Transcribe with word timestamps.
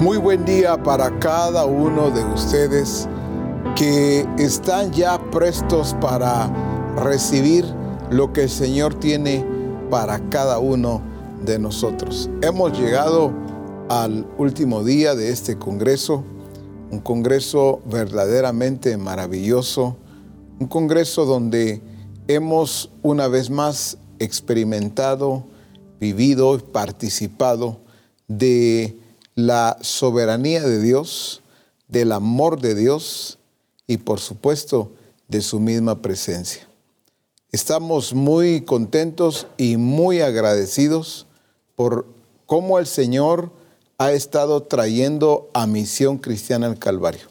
Muy 0.00 0.16
buen 0.16 0.44
día 0.44 0.80
para 0.80 1.18
cada 1.18 1.64
uno 1.64 2.12
de 2.12 2.24
ustedes 2.24 3.08
que 3.74 4.24
están 4.38 4.92
ya 4.92 5.18
prestos 5.32 5.96
para 6.00 6.46
recibir 6.94 7.64
lo 8.08 8.32
que 8.32 8.44
el 8.44 8.48
Señor 8.48 8.94
tiene 8.94 9.44
para 9.90 10.20
cada 10.30 10.60
uno 10.60 11.02
de 11.44 11.58
nosotros. 11.58 12.30
Hemos 12.42 12.78
llegado 12.78 13.32
al 13.88 14.24
último 14.38 14.84
día 14.84 15.16
de 15.16 15.30
este 15.30 15.58
Congreso, 15.58 16.22
un 16.92 17.00
Congreso 17.00 17.80
verdaderamente 17.90 18.96
maravilloso, 18.98 19.96
un 20.60 20.68
Congreso 20.68 21.24
donde 21.24 21.82
hemos 22.28 22.92
una 23.02 23.26
vez 23.26 23.50
más 23.50 23.98
experimentado, 24.20 25.42
vivido 25.98 26.54
y 26.54 26.58
participado 26.58 27.80
de 28.28 29.07
la 29.38 29.78
soberanía 29.82 30.64
de 30.64 30.82
Dios, 30.82 31.42
del 31.86 32.10
amor 32.10 32.60
de 32.60 32.74
Dios 32.74 33.38
y 33.86 33.98
por 33.98 34.18
supuesto 34.18 34.90
de 35.28 35.42
su 35.42 35.60
misma 35.60 36.02
presencia. 36.02 36.66
Estamos 37.52 38.14
muy 38.14 38.62
contentos 38.62 39.46
y 39.56 39.76
muy 39.76 40.22
agradecidos 40.22 41.28
por 41.76 42.04
cómo 42.46 42.80
el 42.80 42.86
Señor 42.88 43.52
ha 43.96 44.10
estado 44.10 44.64
trayendo 44.64 45.48
a 45.54 45.68
Misión 45.68 46.18
Cristiana 46.18 46.66
al 46.66 46.80
Calvario. 46.80 47.28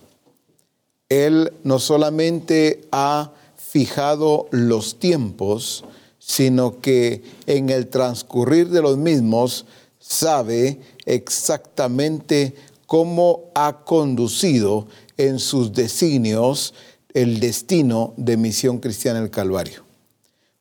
Él 1.10 1.52
no 1.66 1.78
solamente 1.78 2.88
ha 2.94 3.34
fijado 3.58 4.48
los 4.52 4.98
tiempos, 4.98 5.84
sino 6.20 6.80
que 6.80 7.22
en 7.48 7.70
el 7.70 7.90
transcurrir 7.90 8.70
de 8.70 8.82
los 8.82 8.96
mismos 8.96 9.66
sabe 10.00 10.80
exactamente 11.08 12.54
cómo 12.86 13.46
ha 13.56 13.84
conducido 13.84 14.88
en 15.18 15.40
sus 15.40 15.74
designios 15.74 16.74
el 17.14 17.40
destino 17.40 18.14
de 18.18 18.38
Misión 18.38 18.78
Cristiana 18.78 19.20
el 19.20 19.32
Calvario. 19.32 19.84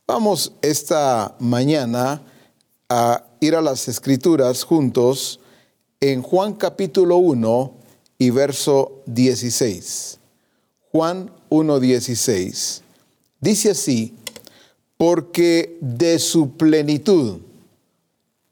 Vamos 0.06 0.52
esta 0.62 1.34
mañana 1.40 2.22
a 2.88 3.24
ir 3.40 3.54
a 3.56 3.60
las 3.60 3.88
escrituras 3.88 4.62
juntos 4.62 5.40
en 6.00 6.22
Juan 6.22 6.54
capítulo 6.54 7.16
1 7.16 7.74
y 8.18 8.30
verso 8.30 9.02
16. 9.06 10.18
Juan 10.92 11.30
1.16. 11.50 12.82
Dice 13.40 13.70
así, 13.72 14.14
porque 14.96 15.76
de 15.80 16.18
su 16.18 16.52
plenitud, 16.52 17.40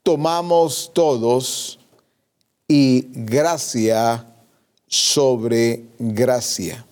tomamos 0.03 0.91
todos 0.93 1.79
y 2.67 3.07
gracia 3.11 4.25
sobre 4.87 5.85
gracia. 5.99 6.85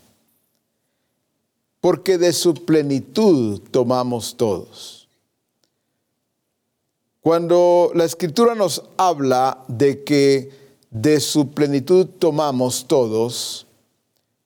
Porque 1.80 2.18
de 2.18 2.34
su 2.34 2.54
plenitud 2.54 3.62
tomamos 3.72 4.38
todos. 4.38 5.08
Cuando 7.22 7.92
la 7.96 8.04
escritura 8.04 8.56
nos 8.56 8.84
habla 8.98 9.64
de 9.68 10.04
que 10.04 10.52
de 10.90 11.20
su 11.20 11.52
plenitud 11.52 12.06
tomamos 12.20 12.86
todos, 12.88 13.66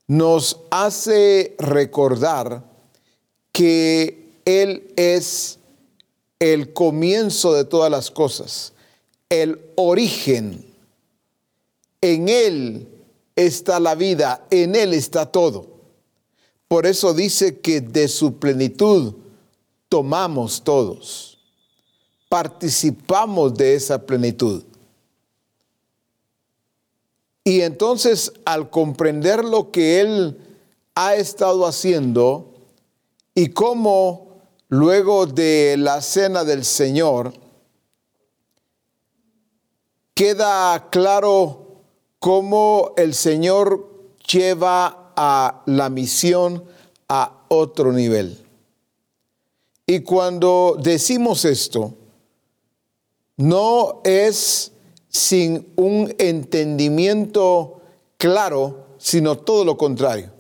nos 0.08 0.60
hace 0.70 1.56
recordar 1.60 2.64
que 3.52 4.40
Él 4.46 4.94
es 4.96 5.58
el 6.40 6.72
comienzo 6.74 7.54
de 7.54 7.66
todas 7.66 7.92
las 7.92 8.12
cosas, 8.12 8.74
el 9.30 9.60
origen. 9.76 10.67
En 12.02 12.30
Él 12.30 12.88
está 13.36 13.80
la 13.80 13.96
vida, 13.96 14.46
en 14.50 14.76
Él 14.76 14.94
está 14.94 15.26
todo. 15.26 15.78
Por 16.68 16.86
eso 16.86 17.14
dice 17.14 17.60
que 17.60 17.82
de 17.82 18.08
su 18.08 18.38
plenitud 18.40 19.16
tomamos 19.90 20.64
todos, 20.64 21.40
participamos 22.30 23.54
de 23.54 23.76
esa 23.76 24.06
plenitud. 24.06 24.64
Y 27.44 27.62
entonces 27.62 28.34
al 28.44 28.70
comprender 28.70 29.46
lo 29.46 29.72
que 29.72 30.02
Él 30.02 30.38
ha 30.96 31.16
estado 31.16 31.66
haciendo 31.66 32.54
y 33.34 33.50
cómo 33.50 34.42
luego 34.68 35.26
de 35.26 35.76
la 35.78 36.02
cena 36.02 36.44
del 36.44 36.66
Señor, 36.66 37.34
queda 40.14 40.90
claro 40.90 41.67
cómo 42.20 42.94
el 42.98 43.14
Señor 43.14 43.90
lleva 44.28 45.14
a 45.16 45.64
la 45.66 45.90
misión 45.90 46.64
a 47.08 47.46
otro 47.48 47.92
nivel. 47.92 48.38
Y 49.86 50.02
cuando 50.02 50.78
decimos 50.82 51.46
esto, 51.46 51.94
no 53.38 54.02
es 54.04 54.72
sin 55.08 55.72
un 55.76 56.14
entendimiento 56.18 57.82
claro, 58.18 58.88
sino 58.98 59.38
todo 59.38 59.64
lo 59.64 59.78
contrario, 59.78 60.34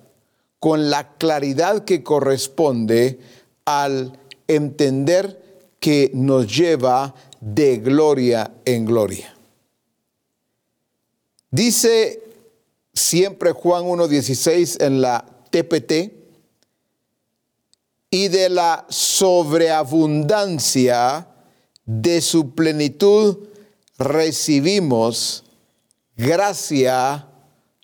con 0.59 0.89
la 0.89 1.15
claridad 1.15 1.85
que 1.85 2.03
corresponde 2.03 3.19
al 3.65 4.19
entender 4.47 5.63
que 5.79 6.11
nos 6.13 6.55
lleva 6.55 7.15
de 7.39 7.77
gloria 7.77 8.51
en 8.65 8.85
gloria. 8.85 9.36
Dice 11.49 12.23
siempre 12.93 13.51
Juan 13.51 13.85
1.16 13.85 14.83
en 14.83 15.01
la 15.01 15.25
TPT, 15.49 16.17
y 18.09 18.29
de 18.29 18.49
la 18.49 18.85
sobreabundancia 18.89 21.27
de 21.85 22.21
su 22.21 22.55
plenitud 22.55 23.49
recibimos 23.97 25.43
gracia 26.15 27.27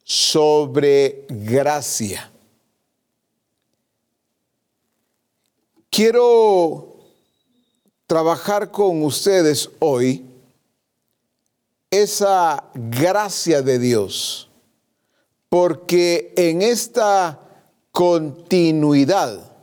sobre 0.04 1.26
gracia. 1.30 2.32
Quiero 5.90 6.96
trabajar 8.08 8.72
con 8.72 9.04
ustedes 9.04 9.70
hoy 9.80 10.26
esa 11.94 12.72
gracia 12.74 13.62
de 13.62 13.78
Dios, 13.78 14.50
porque 15.48 16.34
en 16.36 16.64
esta 16.64 17.40
continuidad, 17.92 19.56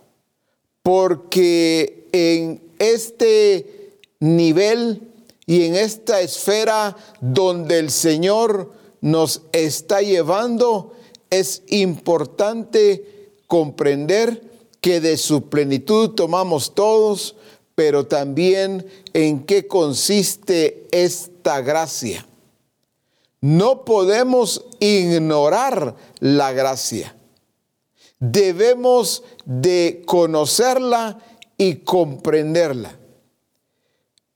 porque 0.85 2.07
en 2.13 2.63
este 2.79 3.99
nivel 4.21 5.09
y 5.45 5.65
en 5.65 5.75
esta 5.75 6.21
esfera 6.21 6.97
donde 7.21 7.81
el 7.81 7.91
Señor 7.91 8.75
nos 9.01 9.43
está 9.51 10.01
llevando, 10.01 10.95
es 11.31 11.65
importante 11.67 13.33
comprender 13.49 14.41
que 14.81 15.01
de 15.01 15.17
su 15.17 15.49
plenitud 15.49 16.11
tomamos 16.11 16.77
todos, 16.77 17.35
pero 17.75 18.07
también 18.07 18.87
en 19.15 19.43
qué 19.45 19.67
consiste 19.67 20.87
esta 21.41 21.63
gracia. 21.63 22.27
No 23.41 23.87
podemos 23.87 24.67
ignorar 24.79 25.97
la 26.19 26.53
gracia. 26.53 27.17
Debemos 28.19 29.23
de 29.47 30.03
conocerla 30.05 31.19
y 31.57 31.77
comprenderla. 31.77 32.95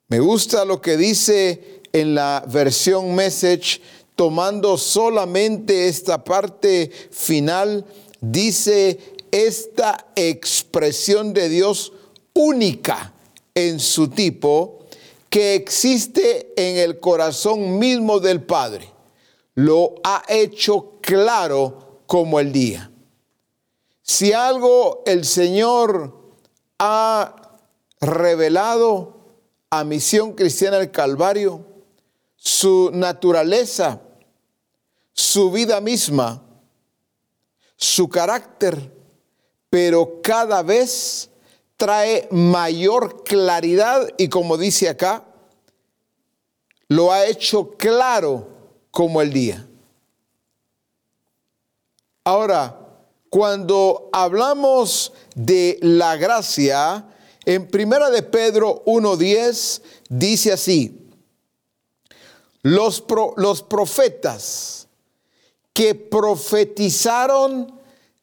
Me 0.08 0.18
gusta 0.18 0.64
lo 0.64 0.80
que 0.80 0.96
dice 0.96 1.82
en 1.92 2.14
la 2.14 2.42
versión 2.48 3.14
message, 3.14 3.82
tomando 4.16 4.78
solamente 4.78 5.88
esta 5.88 6.24
parte 6.24 6.90
final, 7.10 7.84
dice 8.22 8.98
esta 9.30 10.06
expresión 10.16 11.34
de 11.34 11.50
Dios 11.50 11.92
única 12.32 13.12
en 13.54 13.78
su 13.78 14.08
tipo 14.08 14.83
que 15.34 15.56
existe 15.56 16.52
en 16.54 16.76
el 16.76 17.00
corazón 17.00 17.80
mismo 17.80 18.20
del 18.20 18.44
Padre. 18.44 18.88
Lo 19.54 19.96
ha 20.04 20.22
hecho 20.28 21.00
claro 21.00 22.02
como 22.06 22.38
el 22.38 22.52
día. 22.52 22.92
Si 24.00 24.32
algo 24.32 25.02
el 25.06 25.24
Señor 25.24 26.36
ha 26.78 27.58
revelado 28.00 29.16
a 29.70 29.82
Misión 29.82 30.34
Cristiana 30.34 30.78
del 30.78 30.92
Calvario, 30.92 31.66
su 32.36 32.92
naturaleza, 32.92 34.02
su 35.14 35.50
vida 35.50 35.80
misma, 35.80 36.44
su 37.74 38.08
carácter, 38.08 38.92
pero 39.68 40.20
cada 40.22 40.62
vez 40.62 41.28
trae 41.76 42.28
mayor 42.30 43.24
claridad 43.24 44.08
y 44.16 44.28
como 44.28 44.56
dice 44.56 44.88
acá, 44.88 45.24
lo 46.88 47.12
ha 47.12 47.26
hecho 47.26 47.70
claro 47.76 48.48
como 48.90 49.20
el 49.20 49.32
día. 49.32 49.66
Ahora, 52.24 52.80
cuando 53.28 54.08
hablamos 54.12 55.12
de 55.34 55.78
la 55.82 56.16
gracia, 56.16 57.04
en 57.44 57.68
Primera 57.68 58.08
de 58.10 58.22
Pedro 58.22 58.82
1.10 58.86 59.82
dice 60.08 60.52
así, 60.52 61.10
los, 62.62 63.04
los 63.36 63.62
profetas 63.62 64.88
que 65.74 65.94
profetizaron 65.94 67.73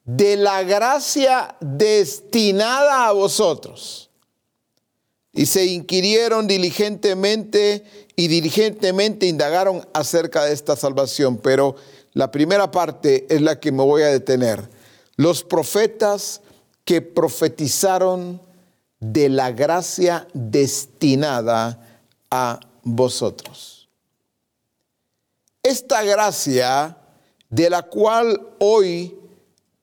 de 0.04 0.36
la 0.36 0.62
gracia 0.62 1.56
destinada 1.60 3.06
a 3.06 3.12
vosotros. 3.12 4.10
Y 5.32 5.46
se 5.46 5.64
inquirieron 5.66 6.46
diligentemente 6.46 7.84
y 8.16 8.28
diligentemente 8.28 9.26
indagaron 9.26 9.86
acerca 9.94 10.44
de 10.44 10.52
esta 10.52 10.76
salvación. 10.76 11.38
Pero 11.38 11.76
la 12.12 12.30
primera 12.30 12.70
parte 12.70 13.26
es 13.30 13.40
la 13.40 13.58
que 13.58 13.72
me 13.72 13.82
voy 13.82 14.02
a 14.02 14.08
detener. 14.08 14.68
Los 15.16 15.42
profetas 15.44 16.42
que 16.84 17.00
profetizaron 17.00 18.40
de 19.00 19.28
la 19.28 19.52
gracia 19.52 20.28
destinada 20.34 22.00
a 22.30 22.60
vosotros. 22.82 23.88
Esta 25.62 26.02
gracia 26.02 26.98
de 27.48 27.70
la 27.70 27.82
cual 27.82 28.54
hoy 28.58 29.21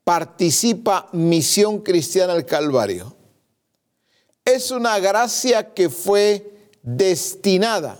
participa 0.04 1.10
Misión 1.12 1.80
Cristiana 1.80 2.34
al 2.34 2.46
Calvario. 2.46 3.16
Es 4.44 4.72
una 4.72 4.98
gracia 5.00 5.74
que 5.74 5.90
fue 5.90 6.72
destinada, 6.82 8.00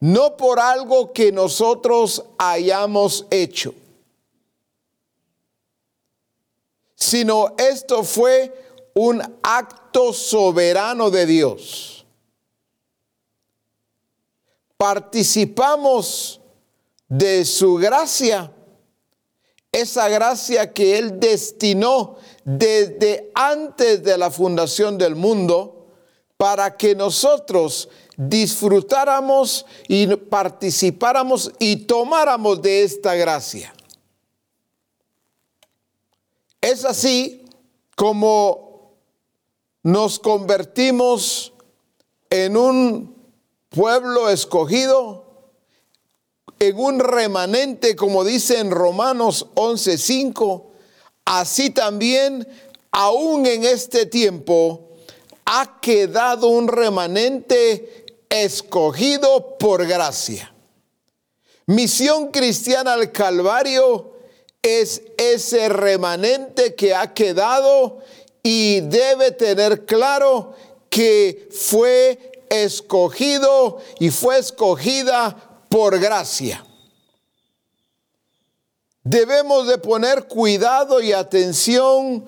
no 0.00 0.36
por 0.36 0.60
algo 0.60 1.12
que 1.12 1.32
nosotros 1.32 2.24
hayamos 2.38 3.26
hecho, 3.30 3.74
sino 6.94 7.54
esto 7.56 8.02
fue 8.02 8.52
un 8.94 9.22
acto 9.42 10.12
soberano 10.12 11.10
de 11.10 11.26
Dios. 11.26 12.06
Participamos 14.76 16.40
de 17.08 17.44
su 17.44 17.76
gracia 17.76 18.52
esa 19.80 20.08
gracia 20.08 20.72
que 20.72 20.98
Él 20.98 21.20
destinó 21.20 22.16
desde 22.44 23.30
antes 23.34 24.02
de 24.02 24.16
la 24.16 24.30
fundación 24.30 24.96
del 24.96 25.16
mundo 25.16 25.88
para 26.36 26.76
que 26.76 26.94
nosotros 26.94 27.88
disfrutáramos 28.16 29.66
y 29.86 30.06
participáramos 30.06 31.52
y 31.58 31.76
tomáramos 31.84 32.62
de 32.62 32.84
esta 32.84 33.14
gracia. 33.14 33.74
Es 36.60 36.84
así 36.84 37.44
como 37.94 38.96
nos 39.82 40.18
convertimos 40.18 41.52
en 42.30 42.56
un 42.56 43.14
pueblo 43.68 44.30
escogido, 44.30 45.25
en 46.58 46.78
un 46.78 47.00
remanente, 47.00 47.96
como 47.96 48.24
dice 48.24 48.58
en 48.58 48.70
Romanos 48.70 49.46
11:5, 49.54 50.64
así 51.24 51.70
también, 51.70 52.46
aún 52.90 53.46
en 53.46 53.64
este 53.64 54.06
tiempo, 54.06 54.90
ha 55.44 55.80
quedado 55.80 56.48
un 56.48 56.68
remanente 56.68 58.06
escogido 58.28 59.56
por 59.58 59.86
gracia. 59.86 60.52
Misión 61.66 62.30
cristiana 62.30 62.94
al 62.94 63.12
Calvario 63.12 64.12
es 64.62 65.02
ese 65.16 65.68
remanente 65.68 66.74
que 66.74 66.94
ha 66.94 67.12
quedado 67.12 67.98
y 68.42 68.80
debe 68.80 69.32
tener 69.32 69.84
claro 69.84 70.54
que 70.88 71.48
fue 71.50 72.32
escogido 72.48 73.78
y 73.98 74.10
fue 74.10 74.38
escogida 74.38 75.45
por 75.68 75.98
gracia. 75.98 76.64
Debemos 79.02 79.68
de 79.68 79.78
poner 79.78 80.24
cuidado 80.24 81.00
y 81.00 81.12
atención 81.12 82.24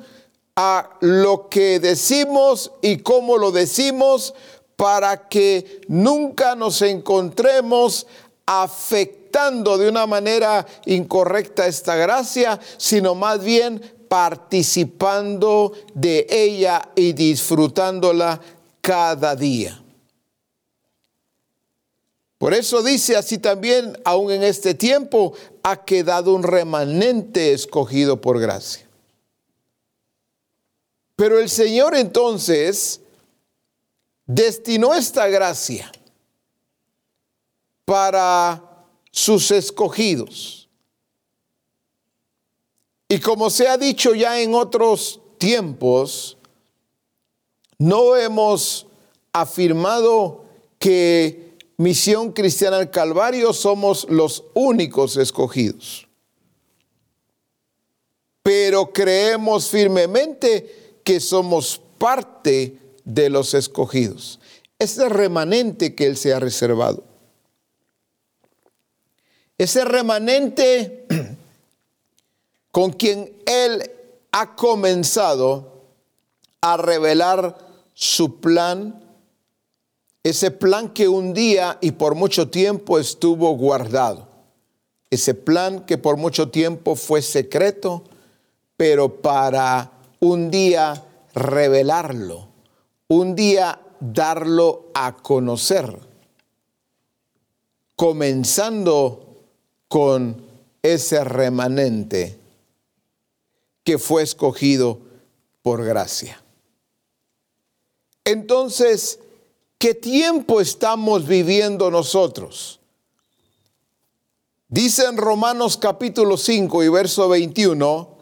a 0.55 0.91
lo 1.01 1.49
que 1.49 1.81
decimos 1.81 2.73
y 2.83 2.99
cómo 2.99 3.37
lo 3.37 3.51
decimos 3.51 4.35
para 4.77 5.29
que 5.29 5.81
nunca 5.89 6.55
nos 6.55 6.83
encontremos 6.83 8.07
afectando 8.47 9.77
de 9.77 9.89
una 9.89 10.07
manera 10.07 10.65
incorrecta 10.87 11.67
esta 11.67 11.97
gracia, 11.97 12.61
sino 12.77 13.15
más 13.15 13.43
bien 13.43 13.81
participando 14.09 15.73
de 15.95 16.27
ella 16.31 16.91
y 16.95 17.13
disfrutándola 17.13 18.41
cada 18.81 19.35
día. 19.37 19.83
Por 22.39 22.55
eso 22.55 22.83
dice 22.83 23.17
así 23.17 23.39
también, 23.39 24.01
aún 24.05 24.31
en 24.31 24.45
este 24.45 24.73
tiempo, 24.73 25.35
ha 25.65 25.85
quedado 25.85 26.35
un 26.35 26.45
remanente 26.45 27.53
escogido 27.53 28.21
por 28.21 28.39
gracia. 28.39 28.89
Pero 31.17 31.41
el 31.41 31.51
Señor 31.51 31.97
entonces 31.97 33.01
destinó 34.25 34.95
esta 34.95 35.27
gracia 35.27 35.91
para 37.85 38.63
sus 39.11 39.51
escogidos. 39.51 40.69
Y 43.09 43.19
como 43.19 43.51
se 43.51 43.67
ha 43.67 43.77
dicho 43.77 44.15
ya 44.15 44.41
en 44.41 44.55
otros 44.55 45.21
tiempos, 45.39 46.37
no 47.79 48.15
hemos 48.15 48.87
afirmado 49.33 50.45
que 50.79 51.48
Misión 51.79 52.33
Cristiana 52.33 52.79
al 52.79 52.91
Calvario 52.91 53.53
somos 53.53 54.05
los 54.11 54.45
únicos 54.55 55.17
escogidos. 55.17 56.09
Pero 58.43 58.93
creemos 58.93 59.69
firmemente 59.69 61.01
que 61.05 61.21
somos 61.21 61.81
parte 61.99 62.77
de 63.05 63.31
los 63.31 63.55
escogidos. 63.55 64.41
Ese 64.77 65.09
remanente 65.09 65.95
que 65.95 66.07
Él 66.07 66.17
se 66.17 66.35
ha 66.35 66.41
reservado. 66.41 67.05
Ese 69.57 69.85
remanente 69.85 71.07
con 72.73 72.93
quien 72.93 73.33
Él 73.47 73.89
ha 74.33 74.57
comenzado 74.57 75.85
a 76.61 76.77
revelar 76.77 77.57
su 77.95 78.41
plan 78.41 79.08
ese 80.29 80.51
plan 80.51 80.91
que 80.91 81.09
un 81.09 81.33
día 81.33 81.79
y 81.81 81.93
por 81.93 82.15
mucho 82.15 82.49
tiempo 82.49 82.99
estuvo 82.99 83.51
guardado. 83.57 84.29
Ese 85.11 85.35
plan 85.35 85.87
que 85.87 85.97
por 85.97 86.17
mucho 86.17 86.51
tiempo 86.51 86.97
fue 86.97 87.23
secreto, 87.23 88.05
pero 88.77 89.23
para 89.23 89.93
un 90.21 90.51
día 90.51 91.05
revelarlo, 91.35 92.49
un 93.09 93.35
día 93.35 93.81
darlo 94.01 94.91
a 94.95 95.17
conocer, 95.17 95.99
comenzando 97.97 99.45
con 99.89 100.43
ese 100.83 101.25
remanente 101.25 102.39
que 103.83 103.99
fue 103.99 104.23
escogido 104.23 105.01
por 105.63 105.85
gracia. 105.85 106.43
Entonces, 108.25 109.21
¿Qué 109.79 109.95
tiempo 109.95 110.61
estamos 110.61 111.25
viviendo 111.29 111.89
nosotros? 111.89 112.81
Dice 114.67 115.05
en 115.05 115.17
Romanos 115.17 115.77
capítulo 115.77 116.37
5 116.37 116.83
y 116.83 116.89
verso 116.89 117.29
21, 117.29 118.19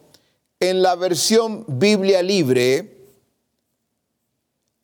en 0.61 0.83
la 0.83 0.97
versión 0.97 1.65
Biblia 1.67 2.23
libre, 2.23 3.09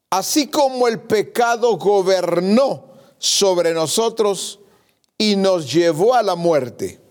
así 0.08 0.46
como 0.46 0.88
el 0.88 1.00
pecado 1.00 1.76
gobernó 1.76 2.94
sobre 3.18 3.74
nosotros 3.74 4.60
y 5.18 5.36
nos 5.36 5.70
llevó 5.70 6.14
a 6.14 6.22
la 6.22 6.36
muerte. 6.36 7.02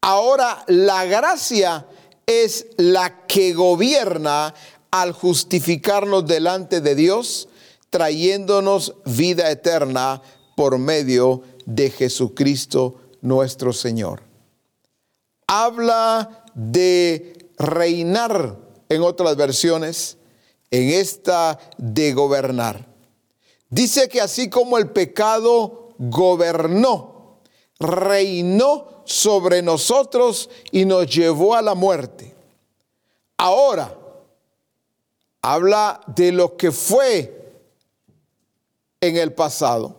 Ahora 0.00 0.64
la 0.68 1.04
gracia 1.04 1.88
es 2.26 2.68
la 2.76 3.26
que 3.26 3.54
gobierna 3.54 4.54
al 4.92 5.10
justificarnos 5.10 6.28
delante 6.28 6.80
de 6.80 6.94
Dios 6.94 7.48
trayéndonos 7.96 8.92
vida 9.06 9.50
eterna 9.50 10.20
por 10.54 10.76
medio 10.76 11.40
de 11.64 11.88
Jesucristo 11.88 13.00
nuestro 13.22 13.72
Señor. 13.72 14.20
Habla 15.46 16.44
de 16.54 17.48
reinar 17.56 18.58
en 18.90 19.00
otras 19.00 19.34
versiones, 19.36 20.18
en 20.70 20.90
esta 20.90 21.58
de 21.78 22.12
gobernar. 22.12 22.86
Dice 23.70 24.10
que 24.10 24.20
así 24.20 24.50
como 24.50 24.76
el 24.76 24.90
pecado 24.90 25.94
gobernó, 25.98 27.40
reinó 27.80 29.04
sobre 29.06 29.62
nosotros 29.62 30.50
y 30.70 30.84
nos 30.84 31.06
llevó 31.06 31.54
a 31.54 31.62
la 31.62 31.74
muerte. 31.74 32.34
Ahora, 33.38 33.96
habla 35.40 36.02
de 36.14 36.32
lo 36.32 36.58
que 36.58 36.70
fue 36.70 37.35
en 39.00 39.16
el 39.16 39.32
pasado. 39.32 39.96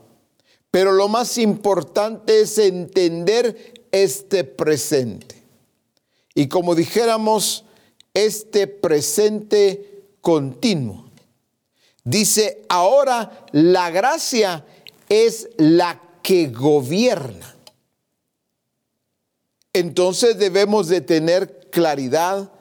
Pero 0.71 0.91
lo 0.91 1.07
más 1.07 1.37
importante 1.37 2.41
es 2.41 2.57
entender 2.57 3.73
este 3.91 4.43
presente. 4.43 5.43
Y 6.33 6.47
como 6.47 6.75
dijéramos, 6.75 7.65
este 8.13 8.67
presente 8.67 10.03
continuo. 10.21 11.09
Dice, 12.03 12.63
ahora 12.69 13.45
la 13.51 13.89
gracia 13.89 14.65
es 15.09 15.49
la 15.57 16.01
que 16.21 16.47
gobierna. 16.47 17.55
Entonces 19.73 20.37
debemos 20.37 20.87
de 20.87 21.01
tener 21.01 21.69
claridad 21.71 22.51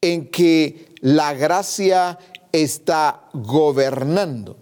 en 0.00 0.28
que 0.28 0.94
la 1.00 1.34
gracia 1.34 2.18
está 2.50 3.28
gobernando. 3.32 4.61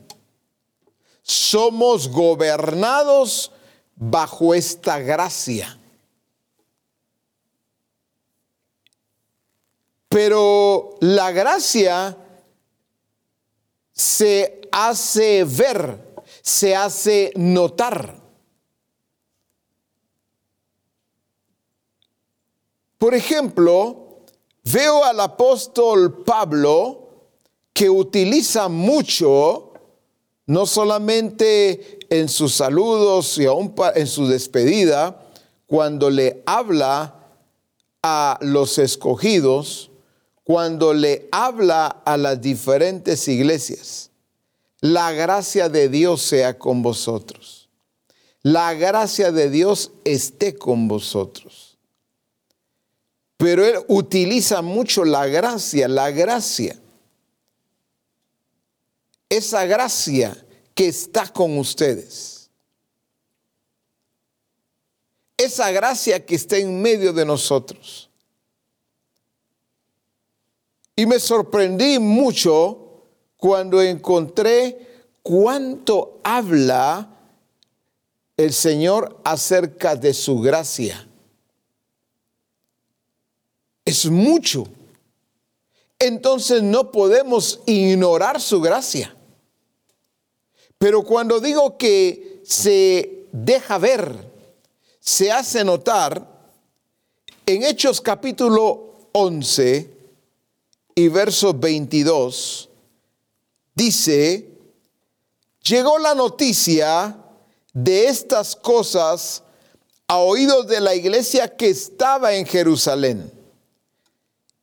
Somos 1.30 2.08
gobernados 2.08 3.52
bajo 3.94 4.52
esta 4.52 4.98
gracia. 4.98 5.78
Pero 10.08 10.96
la 10.98 11.30
gracia 11.30 12.16
se 13.92 14.60
hace 14.72 15.44
ver, 15.44 16.16
se 16.42 16.74
hace 16.74 17.32
notar. 17.36 18.20
Por 22.98 23.14
ejemplo, 23.14 24.24
veo 24.64 25.04
al 25.04 25.20
apóstol 25.20 26.24
Pablo 26.24 27.28
que 27.72 27.88
utiliza 27.88 28.68
mucho, 28.68 29.69
no 30.50 30.66
solamente 30.66 32.00
en 32.10 32.28
sus 32.28 32.56
saludos 32.56 33.38
y 33.38 33.46
aún 33.46 33.72
en 33.94 34.08
su 34.08 34.26
despedida, 34.26 35.22
cuando 35.68 36.10
le 36.10 36.42
habla 36.44 37.14
a 38.02 38.36
los 38.40 38.78
escogidos, 38.78 39.92
cuando 40.42 40.92
le 40.92 41.28
habla 41.30 41.86
a 41.86 42.16
las 42.16 42.40
diferentes 42.40 43.28
iglesias, 43.28 44.10
la 44.80 45.12
gracia 45.12 45.68
de 45.68 45.88
Dios 45.88 46.20
sea 46.22 46.58
con 46.58 46.82
vosotros. 46.82 47.68
La 48.42 48.74
gracia 48.74 49.30
de 49.30 49.50
Dios 49.50 49.92
esté 50.02 50.56
con 50.56 50.88
vosotros. 50.88 51.78
Pero 53.36 53.64
él 53.64 53.76
utiliza 53.86 54.62
mucho 54.62 55.04
la 55.04 55.28
gracia, 55.28 55.86
la 55.86 56.10
gracia. 56.10 56.76
Esa 59.40 59.64
gracia 59.64 60.36
que 60.74 60.88
está 60.88 61.26
con 61.32 61.56
ustedes. 61.56 62.50
Esa 65.34 65.70
gracia 65.70 66.26
que 66.26 66.34
está 66.34 66.58
en 66.58 66.82
medio 66.82 67.14
de 67.14 67.24
nosotros. 67.24 68.10
Y 70.94 71.06
me 71.06 71.18
sorprendí 71.18 71.98
mucho 71.98 73.06
cuando 73.38 73.80
encontré 73.80 75.06
cuánto 75.22 76.20
habla 76.22 77.08
el 78.36 78.52
Señor 78.52 79.22
acerca 79.24 79.96
de 79.96 80.12
su 80.12 80.38
gracia. 80.40 81.08
Es 83.86 84.04
mucho. 84.04 84.66
Entonces 85.98 86.62
no 86.62 86.92
podemos 86.92 87.60
ignorar 87.64 88.38
su 88.38 88.60
gracia. 88.60 89.16
Pero 90.80 91.02
cuando 91.02 91.40
digo 91.40 91.76
que 91.76 92.40
se 92.42 93.26
deja 93.32 93.76
ver, 93.76 94.16
se 94.98 95.30
hace 95.30 95.62
notar, 95.62 96.26
en 97.44 97.64
Hechos 97.64 98.00
capítulo 98.00 98.94
11, 99.12 99.90
y 100.94 101.08
verso 101.08 101.52
22 101.52 102.70
dice, 103.74 104.48
llegó 105.62 105.98
la 105.98 106.14
noticia 106.14 107.14
de 107.74 108.06
estas 108.06 108.56
cosas 108.56 109.42
a 110.08 110.16
oídos 110.16 110.66
de 110.66 110.80
la 110.80 110.94
iglesia 110.94 111.54
que 111.54 111.68
estaba 111.68 112.32
en 112.32 112.46
Jerusalén. 112.46 113.30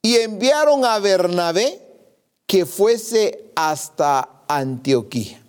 Y 0.01 0.15
enviaron 0.15 0.83
a 0.83 0.97
Bernabé 0.97 1.79
que 2.47 2.65
fuese 2.65 3.51
hasta 3.55 4.43
Antioquía. 4.47 5.46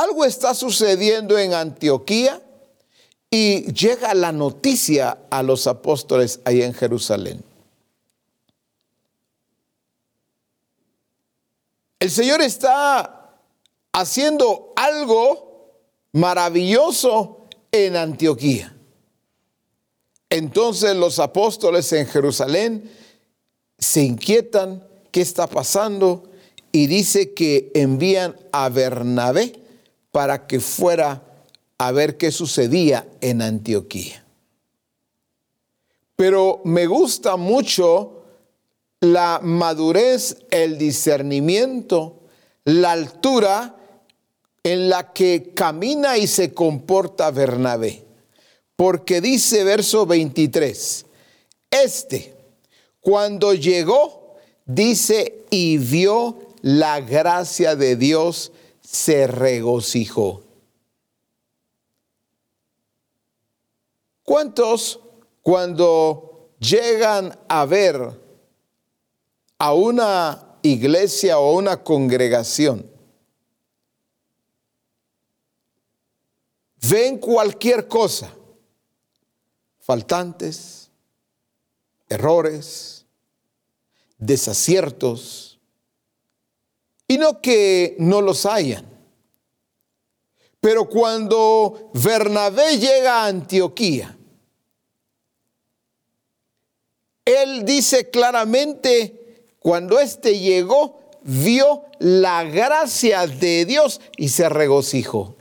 Algo 0.00 0.24
está 0.24 0.54
sucediendo 0.54 1.36
en 1.36 1.52
Antioquía 1.52 2.40
y 3.30 3.70
llega 3.70 4.14
la 4.14 4.32
noticia 4.32 5.18
a 5.28 5.42
los 5.42 5.66
apóstoles 5.66 6.40
ahí 6.46 6.62
en 6.62 6.72
Jerusalén. 6.72 7.44
El 11.98 12.10
Señor 12.10 12.40
está 12.40 13.36
haciendo 13.92 14.72
algo 14.74 15.68
maravilloso 16.12 17.44
en 17.70 17.94
Antioquía. 17.96 18.74
Entonces 20.30 20.96
los 20.96 21.18
apóstoles 21.18 21.92
en 21.92 22.06
Jerusalén 22.06 22.90
se 23.76 24.00
inquietan 24.00 24.82
qué 25.10 25.20
está 25.20 25.46
pasando 25.46 26.22
y 26.72 26.86
dice 26.86 27.34
que 27.34 27.70
envían 27.74 28.34
a 28.50 28.70
Bernabé 28.70 29.59
para 30.12 30.46
que 30.46 30.60
fuera 30.60 31.22
a 31.78 31.92
ver 31.92 32.16
qué 32.16 32.30
sucedía 32.30 33.06
en 33.20 33.42
Antioquía. 33.42 34.24
Pero 36.16 36.60
me 36.64 36.86
gusta 36.86 37.36
mucho 37.36 38.24
la 39.00 39.40
madurez, 39.42 40.36
el 40.50 40.76
discernimiento, 40.76 42.20
la 42.64 42.92
altura 42.92 43.76
en 44.62 44.90
la 44.90 45.12
que 45.12 45.52
camina 45.54 46.18
y 46.18 46.26
se 46.26 46.52
comporta 46.52 47.30
Bernabé. 47.30 48.04
Porque 48.76 49.20
dice 49.20 49.64
verso 49.64 50.06
23, 50.06 51.06
este, 51.70 52.34
cuando 53.00 53.54
llegó, 53.54 54.36
dice, 54.66 55.44
y 55.50 55.78
vio 55.78 56.38
la 56.62 57.00
gracia 57.00 57.76
de 57.76 57.96
Dios, 57.96 58.52
se 58.92 59.28
regocijó. 59.28 60.42
¿Cuántos 64.24 64.98
cuando 65.42 66.50
llegan 66.58 67.38
a 67.48 67.66
ver 67.66 68.20
a 69.58 69.72
una 69.74 70.56
iglesia 70.62 71.38
o 71.38 71.56
una 71.56 71.84
congregación, 71.84 72.90
ven 76.82 77.18
cualquier 77.18 77.86
cosa, 77.86 78.34
faltantes, 79.78 80.90
errores, 82.08 83.06
desaciertos, 84.18 85.49
y 87.10 87.18
no 87.18 87.40
que 87.40 87.96
no 87.98 88.20
los 88.20 88.46
hayan. 88.46 88.88
Pero 90.60 90.88
cuando 90.88 91.90
Bernabé 91.92 92.78
llega 92.78 93.24
a 93.24 93.26
Antioquía, 93.26 94.16
él 97.24 97.64
dice 97.64 98.10
claramente, 98.10 99.48
cuando 99.58 99.98
éste 99.98 100.38
llegó, 100.38 101.00
vio 101.22 101.82
la 101.98 102.44
gracia 102.44 103.26
de 103.26 103.64
Dios 103.64 104.00
y 104.16 104.28
se 104.28 104.48
regocijó. 104.48 105.34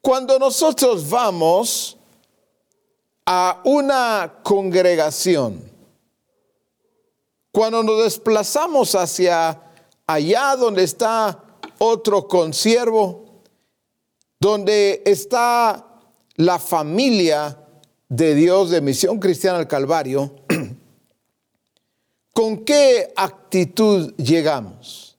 Cuando 0.00 0.38
nosotros 0.38 1.10
vamos 1.10 1.96
a 3.26 3.60
una 3.64 4.38
congregación, 4.44 5.71
cuando 7.52 7.82
nos 7.82 8.02
desplazamos 8.02 8.94
hacia 8.94 9.60
allá 10.06 10.56
donde 10.56 10.82
está 10.82 11.44
otro 11.78 12.26
consiervo, 12.26 13.42
donde 14.40 15.02
está 15.04 16.00
la 16.36 16.58
familia 16.58 17.58
de 18.08 18.34
Dios 18.34 18.70
de 18.70 18.80
Misión 18.80 19.18
Cristiana 19.18 19.58
al 19.58 19.68
Calvario, 19.68 20.34
¿con 22.32 22.64
qué 22.64 23.12
actitud 23.14 24.14
llegamos? 24.16 25.18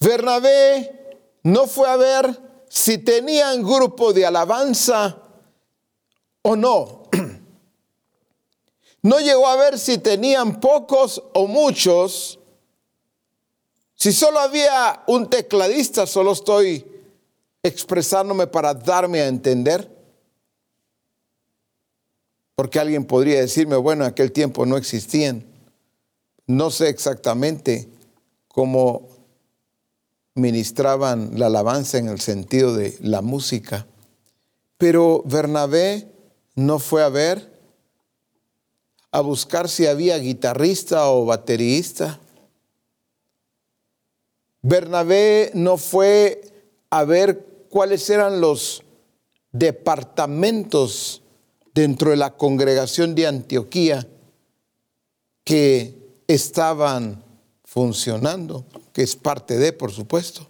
Bernabé 0.00 1.18
no 1.42 1.66
fue 1.66 1.88
a 1.88 1.96
ver 1.96 2.64
si 2.68 2.98
tenían 2.98 3.62
grupo 3.62 4.12
de 4.12 4.24
alabanza 4.24 5.25
o 6.46 6.54
no. 6.54 7.02
No 9.02 9.20
llegó 9.20 9.46
a 9.46 9.54
ver 9.54 9.78
si 9.78 9.98
tenían 9.98 10.58
pocos 10.58 11.22
o 11.32 11.46
muchos. 11.46 12.40
Si 13.94 14.12
solo 14.12 14.40
había 14.40 15.04
un 15.06 15.30
tecladista, 15.30 16.08
solo 16.08 16.32
estoy 16.32 16.84
expresándome 17.62 18.48
para 18.48 18.74
darme 18.74 19.20
a 19.20 19.28
entender. 19.28 19.88
Porque 22.56 22.80
alguien 22.80 23.04
podría 23.04 23.38
decirme, 23.38 23.76
bueno, 23.76 24.02
en 24.04 24.10
aquel 24.10 24.32
tiempo 24.32 24.66
no 24.66 24.76
existían. 24.76 25.46
No 26.48 26.72
sé 26.72 26.88
exactamente 26.88 27.88
cómo 28.48 29.08
ministraban 30.34 31.38
la 31.38 31.46
alabanza 31.46 31.98
en 31.98 32.08
el 32.08 32.18
sentido 32.18 32.74
de 32.74 32.96
la 33.02 33.22
música. 33.22 33.86
Pero 34.78 35.22
Bernabé 35.26 36.15
no 36.56 36.78
fue 36.78 37.04
a 37.04 37.08
ver, 37.10 37.52
a 39.12 39.20
buscar 39.20 39.68
si 39.68 39.86
había 39.86 40.18
guitarrista 40.18 41.10
o 41.10 41.24
baterista. 41.24 42.18
Bernabé 44.62 45.52
no 45.54 45.76
fue 45.76 46.40
a 46.90 47.04
ver 47.04 47.66
cuáles 47.68 48.08
eran 48.10 48.40
los 48.40 48.82
departamentos 49.52 51.22
dentro 51.74 52.10
de 52.10 52.16
la 52.16 52.36
congregación 52.36 53.14
de 53.14 53.26
Antioquía 53.26 54.06
que 55.44 55.94
estaban 56.26 57.22
funcionando, 57.64 58.64
que 58.92 59.02
es 59.02 59.14
parte 59.14 59.58
de, 59.58 59.72
por 59.72 59.92
supuesto. 59.92 60.48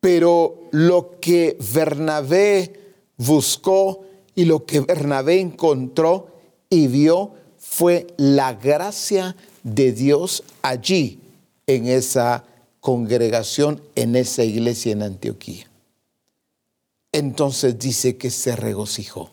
Pero 0.00 0.68
lo 0.72 1.18
que 1.20 1.56
Bernabé 1.72 2.94
buscó 3.16 4.04
y 4.40 4.46
lo 4.46 4.64
que 4.64 4.80
Bernabé 4.80 5.38
encontró 5.38 6.28
y 6.70 6.86
vio 6.86 7.32
fue 7.58 8.06
la 8.16 8.54
gracia 8.54 9.36
de 9.62 9.92
Dios 9.92 10.44
allí, 10.62 11.20
en 11.66 11.86
esa 11.86 12.46
congregación, 12.80 13.82
en 13.96 14.16
esa 14.16 14.42
iglesia 14.42 14.92
en 14.92 15.02
Antioquía. 15.02 15.70
Entonces 17.12 17.78
dice 17.78 18.16
que 18.16 18.30
se 18.30 18.56
regocijó. 18.56 19.30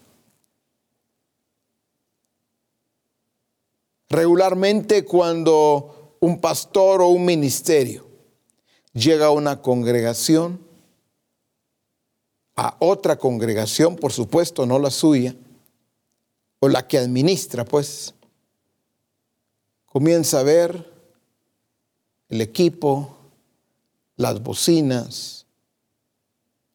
Regularmente 4.09 5.05
cuando 5.05 6.17
un 6.19 6.41
pastor 6.41 7.01
o 7.01 7.07
un 7.07 7.23
ministerio 7.23 8.05
llega 8.91 9.27
a 9.27 9.31
una 9.31 9.61
congregación, 9.61 10.66
a 12.57 12.75
otra 12.79 13.17
congregación, 13.17 13.95
por 13.95 14.11
supuesto, 14.11 14.65
no 14.65 14.79
la 14.79 14.89
suya, 14.89 15.35
o 16.59 16.67
la 16.67 16.87
que 16.87 16.97
administra, 16.97 17.63
pues, 17.63 18.15
comienza 19.85 20.39
a 20.39 20.43
ver 20.43 20.91
el 22.29 22.41
equipo, 22.41 23.15
las 24.15 24.41
bocinas, 24.41 25.45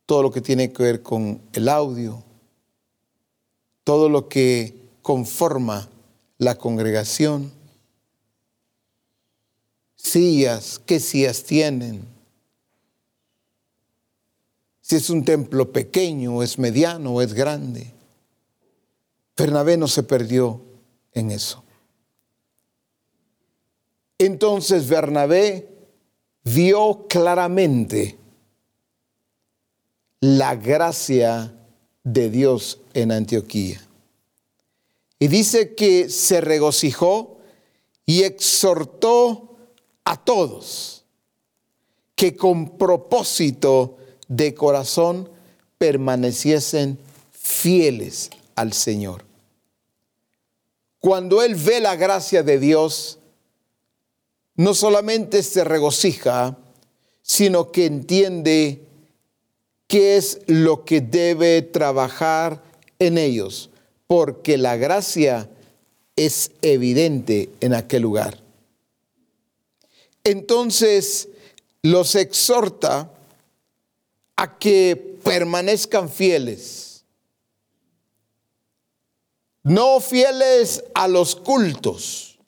todo 0.07 0.23
lo 0.23 0.31
que 0.31 0.41
tiene 0.41 0.73
que 0.73 0.83
ver 0.85 1.03
con 1.03 1.43
el 1.53 1.69
audio, 1.69 2.23
todo 3.83 4.09
lo 4.09 4.29
que 4.29 4.89
conforma 5.03 5.89
la 6.39 6.57
congregación, 6.57 7.51
sillas, 9.97 10.81
qué 10.87 11.01
sillas 11.01 11.43
tienen, 11.43 12.12
si 14.93 14.97
es 14.97 15.09
un 15.09 15.25
templo 15.25 15.73
pequeño, 15.73 16.43
es 16.43 16.59
mediano, 16.59 17.15
o 17.15 17.23
es 17.23 17.33
grande. 17.33 17.95
Bernabé 19.35 19.79
no 19.79 19.89
se 19.89 20.03
perdió 20.03 20.61
en 21.15 21.31
eso. 21.31 21.65
Entonces 24.19 24.87
Bernabé 24.91 25.67
vio 26.45 27.07
claramente 27.09 28.19
la 30.21 30.57
gracia 30.57 31.55
de 32.05 32.29
Dios 32.29 32.79
en 32.93 33.13
Antioquía. 33.13 33.81
Y 35.19 35.29
dice 35.29 35.75
que 35.75 36.11
se 36.11 36.43
regocijó 36.43 37.39
y 38.05 38.25
exhortó 38.25 39.57
a 40.05 40.23
todos 40.23 41.07
que 42.15 42.37
con 42.37 42.77
propósito 42.77 43.97
de 44.37 44.55
corazón 44.55 45.29
permaneciesen 45.79 46.99
fieles 47.31 48.31
al 48.55 48.73
Señor. 48.73 49.25
Cuando 51.01 51.43
Él 51.43 51.55
ve 51.55 51.81
la 51.81 51.97
gracia 51.97 52.43
de 52.43 52.59
Dios, 52.59 53.19
no 54.57 54.75
solamente 54.75 55.43
se 55.43 55.65
regocija, 55.65 56.57
sino 57.23 57.73
que 57.73 57.87
entiende 57.87 58.83
qué 59.87 60.17
es 60.17 60.41
lo 60.47 60.85
que 60.85 61.01
debe 61.01 61.63
trabajar 61.63 62.63
en 62.99 63.19
ellos 63.19 63.71
porque 64.07 64.59
la 64.59 64.77
gracia 64.77 65.51
es 66.17 66.53
evidente 66.61 67.51
en 67.61 67.75
aquel 67.75 68.03
lugar. 68.03 68.43
Entonces 70.25 71.29
los 71.83 72.15
exhorta 72.15 73.12
a 74.43 74.59
que 74.59 75.19
permanezcan 75.23 76.11
fieles, 76.11 77.05
no 79.63 80.01
fieles 80.01 80.83
a 80.95 81.07
los 81.07 81.37
cultos, 81.37 82.41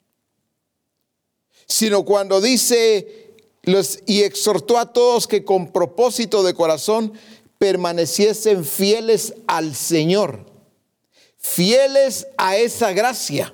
sino 1.65 2.03
cuando 2.03 2.41
dice 2.41 3.33
los, 3.63 3.99
y 4.05 4.23
exhortó 4.23 4.77
a 4.77 4.91
todos 4.91 5.27
que 5.27 5.45
con 5.45 5.71
propósito 5.71 6.43
de 6.43 6.53
corazón 6.53 7.13
permaneciesen 7.57 8.65
fieles 8.65 9.33
al 9.47 9.73
Señor 9.73 10.53
fieles 11.45 12.27
a 12.37 12.57
esa 12.57 12.91
gracia. 12.91 13.53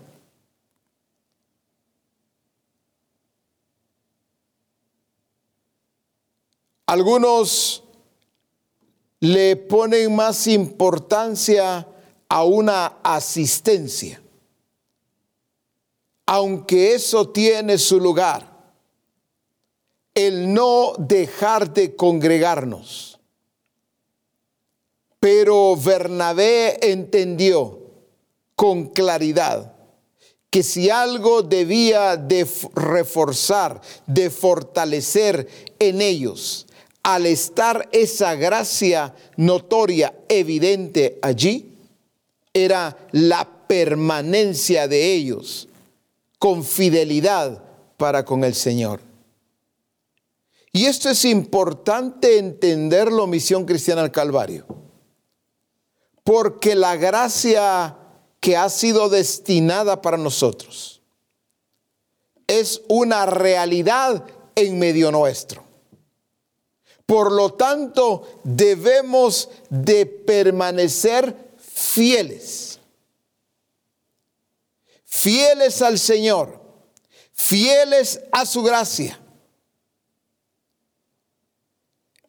Algunos 6.86 7.84
le 9.22 9.56
ponen 9.56 10.16
más 10.16 10.48
importancia 10.48 11.88
a 12.28 12.44
una 12.44 12.98
asistencia, 13.04 14.22
aunque 16.26 16.96
eso 16.96 17.30
tiene 17.30 17.78
su 17.78 18.00
lugar, 18.00 18.52
el 20.16 20.52
no 20.54 20.94
dejar 20.98 21.72
de 21.72 21.96
congregarnos. 21.96 23.20
Pero 25.20 25.76
Bernabé 25.76 26.80
entendió 26.92 27.80
con 28.56 28.88
claridad 28.88 29.76
que 30.50 30.64
si 30.64 30.90
algo 30.90 31.44
debía 31.44 32.18
de 32.18 32.48
reforzar, 32.74 33.82
de 34.08 34.32
fortalecer 34.32 35.48
en 35.78 36.02
ellos, 36.02 36.66
al 37.04 37.26
estar 37.26 37.90
esa 37.92 38.36
gracia 38.36 39.16
notoria, 39.38 40.14
evidente 40.30 41.20
allí, 41.22 41.74
era 42.54 42.98
la 43.12 43.48
permanencia 43.68 44.88
de 44.88 45.14
ellos 45.14 45.68
con 46.38 46.64
fidelidad 46.64 47.64
para 47.98 48.26
con 48.26 48.44
el 48.44 48.54
Señor. 48.54 49.00
Y 50.74 50.86
esto 50.86 51.10
es 51.10 51.26
importante 51.26 52.38
entenderlo, 52.38 53.28
misión 53.28 53.66
cristiana 53.66 54.02
al 54.02 54.12
Calvario, 54.12 54.66
porque 56.24 56.76
la 56.76 56.96
gracia 56.96 57.98
que 58.42 58.58
ha 58.58 58.70
sido 58.70 59.08
destinada 59.08 60.02
para 60.02 60.18
nosotros. 60.18 61.02
Es 62.48 62.82
una 62.90 63.26
realidad 63.26 64.26
en 64.56 64.80
medio 64.80 65.12
nuestro. 65.12 65.64
Por 67.12 67.30
lo 67.34 67.56
tanto, 67.56 68.40
debemos 68.42 69.50
de 69.70 70.06
permanecer 70.06 71.36
fieles. 71.58 72.80
Fieles 75.04 75.82
al 75.82 76.00
Señor, 76.00 76.62
fieles 77.34 78.22
a 78.32 78.46
su 78.46 78.64
gracia. 78.64 79.20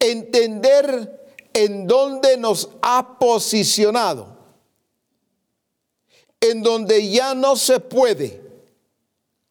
Entender 0.01 1.31
en 1.53 1.87
dónde 1.87 2.37
nos 2.37 2.69
ha 2.83 3.21
posicionado 3.21 4.37
en 6.41 6.61
donde 6.61 7.09
ya 7.09 7.37
no 7.37 7.55
se 7.55 7.79
puede 7.79 8.43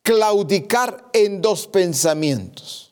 claudicar 0.02 1.10
en 1.13 1.41
dos 1.41 1.67
pensamientos. 1.67 2.91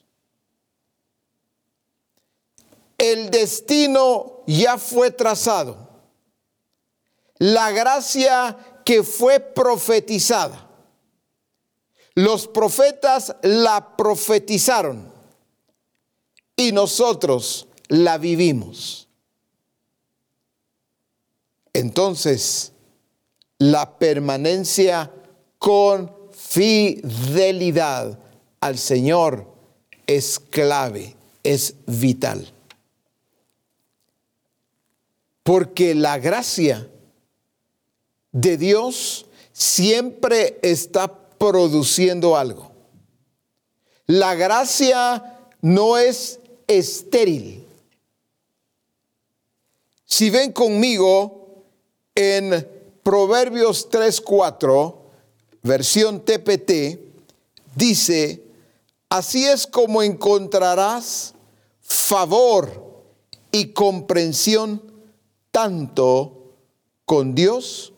El 3.00 3.30
destino 3.30 4.44
ya 4.46 4.76
fue 4.76 5.10
trazado. 5.10 5.88
La 7.38 7.70
gracia 7.70 8.82
que 8.84 9.02
fue 9.02 9.40
profetizada. 9.40 10.68
Los 12.14 12.46
profetas 12.46 13.34
la 13.42 13.96
profetizaron 13.96 15.10
y 16.56 16.72
nosotros 16.72 17.68
la 17.88 18.18
vivimos. 18.18 19.08
Entonces, 21.72 22.72
la 23.56 23.98
permanencia 23.98 25.10
con 25.58 26.14
fidelidad 26.32 28.18
al 28.60 28.76
Señor 28.76 29.46
es 30.06 30.38
clave, 30.38 31.16
es 31.42 31.76
vital. 31.86 32.59
Porque 35.50 35.96
la 35.96 36.16
gracia 36.16 36.88
de 38.30 38.56
Dios 38.56 39.26
siempre 39.52 40.60
está 40.62 41.12
produciendo 41.38 42.36
algo. 42.36 42.70
La 44.06 44.36
gracia 44.36 45.40
no 45.60 45.98
es 45.98 46.38
estéril. 46.68 47.66
Si 50.04 50.30
ven 50.30 50.52
conmigo 50.52 51.64
en 52.14 52.68
Proverbios 53.02 53.90
3:4, 53.90 54.94
versión 55.64 56.24
TPT, 56.24 57.00
dice, 57.74 58.44
así 59.08 59.46
es 59.46 59.66
como 59.66 60.00
encontrarás 60.00 61.34
favor 61.80 63.02
y 63.50 63.72
comprensión 63.72 64.89
tanto 65.50 66.54
con 67.04 67.34
Dios 67.34 67.92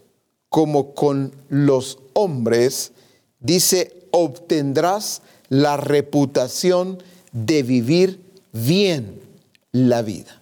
como 0.49 0.95
con 0.95 1.35
los 1.49 1.99
hombres, 2.12 2.93
dice, 3.41 4.07
obtendrás 4.11 5.23
la 5.49 5.77
reputación 5.77 7.03
de 7.33 7.62
vivir 7.62 8.21
bien 8.53 9.21
la 9.73 10.03
vida. 10.03 10.41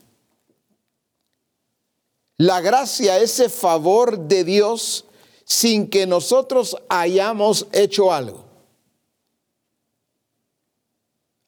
La 2.36 2.60
gracia, 2.60 3.18
ese 3.18 3.48
favor 3.48 4.18
de 4.18 4.44
Dios 4.44 5.04
sin 5.44 5.90
que 5.90 6.06
nosotros 6.06 6.76
hayamos 6.88 7.66
hecho 7.72 8.12
algo. 8.12 8.44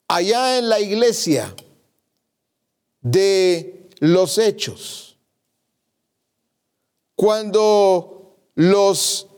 Allá 0.08 0.58
en 0.58 0.68
la 0.68 0.80
iglesia 0.80 1.54
de 3.00 3.88
los 4.00 4.38
hechos, 4.38 5.11
cuando 7.22 8.34
los 8.56 9.28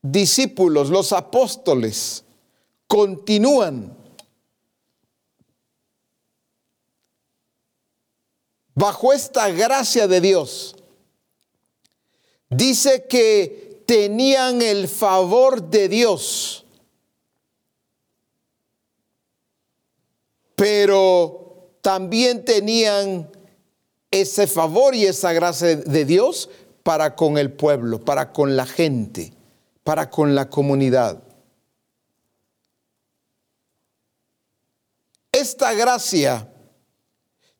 discípulos, 0.00 0.88
los 0.88 1.12
apóstoles, 1.12 2.24
continúan 2.86 3.94
bajo 8.74 9.12
esta 9.12 9.50
gracia 9.50 10.08
de 10.08 10.22
Dios, 10.22 10.74
dice 12.48 13.04
que 13.06 13.82
tenían 13.86 14.62
el 14.62 14.88
favor 14.88 15.62
de 15.62 15.90
Dios, 15.90 16.64
pero 20.56 21.68
también 21.82 22.46
tenían 22.46 23.30
ese 24.10 24.46
favor 24.46 24.94
y 24.94 25.04
esa 25.04 25.34
gracia 25.34 25.76
de 25.76 26.04
Dios 26.06 26.48
para 26.90 27.14
con 27.14 27.38
el 27.38 27.52
pueblo, 27.52 28.00
para 28.00 28.32
con 28.32 28.56
la 28.56 28.66
gente, 28.66 29.32
para 29.84 30.10
con 30.10 30.34
la 30.34 30.50
comunidad. 30.50 31.22
Esta 35.30 35.72
gracia 35.72 36.52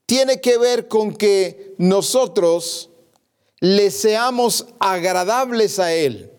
tiene 0.04 0.40
que 0.40 0.58
ver 0.58 0.88
con 0.88 1.14
que 1.14 1.76
nosotros 1.78 2.90
le 3.60 3.92
seamos 3.92 4.66
agradables 4.80 5.78
a 5.78 5.92
Él, 5.92 6.32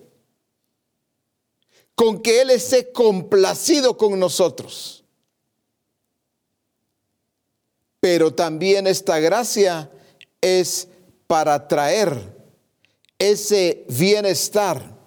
con 1.96 2.22
que 2.22 2.42
Él 2.42 2.50
esté 2.50 2.92
complacido 2.92 3.96
con 3.96 4.20
nosotros. 4.20 5.06
Pero 8.02 8.34
también 8.36 8.86
esta 8.86 9.18
gracia 9.20 9.90
es 10.42 10.90
para 11.26 11.70
traer 11.70 12.41
ese 13.22 13.86
bienestar, 13.88 14.98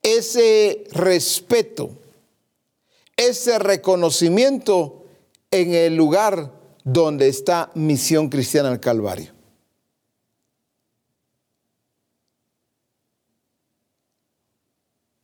ese 0.00 0.84
respeto, 0.92 1.90
ese 3.16 3.58
reconocimiento 3.58 5.04
en 5.50 5.74
el 5.74 5.96
lugar 5.96 6.52
donde 6.84 7.26
está 7.26 7.72
Misión 7.74 8.28
Cristiana 8.28 8.68
al 8.68 8.78
Calvario. 8.78 9.32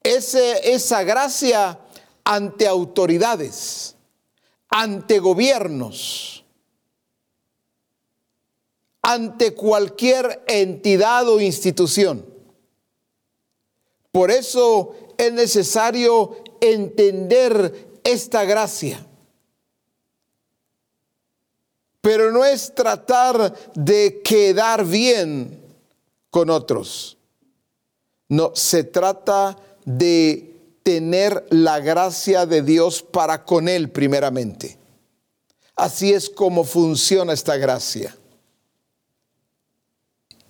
Ese, 0.02 0.72
esa 0.72 1.04
gracia 1.04 1.78
ante 2.24 2.66
autoridades, 2.66 3.94
ante 4.70 5.20
gobiernos, 5.20 6.37
ante 9.02 9.54
cualquier 9.54 10.42
entidad 10.46 11.28
o 11.28 11.40
institución. 11.40 12.24
Por 14.10 14.30
eso 14.30 14.94
es 15.16 15.32
necesario 15.32 16.36
entender 16.60 18.00
esta 18.04 18.44
gracia 18.44 19.04
pero 22.08 22.32
no 22.32 22.42
es 22.42 22.74
tratar 22.74 23.54
de 23.74 24.22
quedar 24.24 24.84
bien 24.84 25.60
con 26.30 26.48
otros. 26.48 27.18
No, 28.30 28.52
se 28.54 28.82
trata 28.84 29.58
de 29.84 30.54
tener 30.82 31.46
la 31.50 31.80
gracia 31.80 32.46
de 32.46 32.62
Dios 32.62 33.02
para 33.02 33.44
con 33.44 33.68
Él 33.68 33.90
primeramente. 33.90 34.78
Así 35.76 36.12
es 36.12 36.30
como 36.30 36.64
funciona 36.64 37.34
esta 37.34 37.56
gracia. 37.56 38.16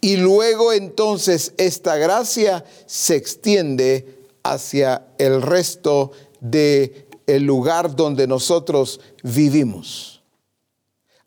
Y 0.00 0.16
luego 0.16 0.72
entonces 0.72 1.52
esta 1.56 1.96
gracia 1.96 2.64
se 2.86 3.16
extiende 3.16 4.26
hacia 4.42 5.08
el 5.18 5.42
resto 5.42 6.12
del 6.40 7.06
el 7.26 7.44
lugar 7.44 7.94
donde 7.94 8.26
nosotros 8.26 9.00
vivimos. 9.22 10.22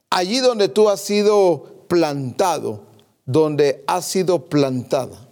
Allí 0.09 0.39
donde 0.39 0.67
tú 0.67 0.89
has 0.89 0.99
sido 0.99 1.85
plantado, 1.87 2.87
donde 3.25 3.83
has 3.85 4.05
sido 4.05 4.49
plantada, 4.49 5.29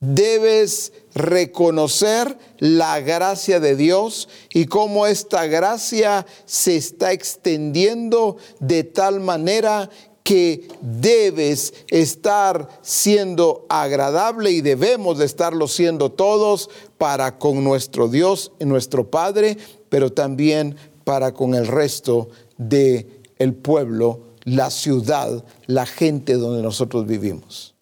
debes 0.00 0.92
reconocer 1.14 2.38
la 2.58 3.00
gracia 3.00 3.58
de 3.58 3.74
Dios 3.74 4.28
y 4.50 4.66
cómo 4.66 5.06
esta 5.06 5.46
gracia 5.46 6.24
se 6.46 6.76
está 6.76 7.12
extendiendo 7.12 8.36
de 8.60 8.84
tal 8.84 9.18
manera 9.18 9.90
que 10.28 10.68
debes 10.82 11.72
estar 11.86 12.68
siendo 12.82 13.64
agradable 13.70 14.50
y 14.50 14.60
debemos 14.60 15.16
de 15.16 15.24
estarlo 15.24 15.66
siendo 15.68 16.12
todos 16.12 16.68
para 16.98 17.38
con 17.38 17.64
nuestro 17.64 18.08
Dios 18.08 18.52
y 18.60 18.66
nuestro 18.66 19.10
Padre, 19.10 19.56
pero 19.88 20.12
también 20.12 20.76
para 21.04 21.32
con 21.32 21.54
el 21.54 21.66
resto 21.66 22.28
de 22.58 23.22
el 23.38 23.54
pueblo, 23.54 24.34
la 24.44 24.70
ciudad, 24.70 25.46
la 25.64 25.86
gente 25.86 26.34
donde 26.34 26.62
nosotros 26.62 27.06
vivimos. 27.06 27.74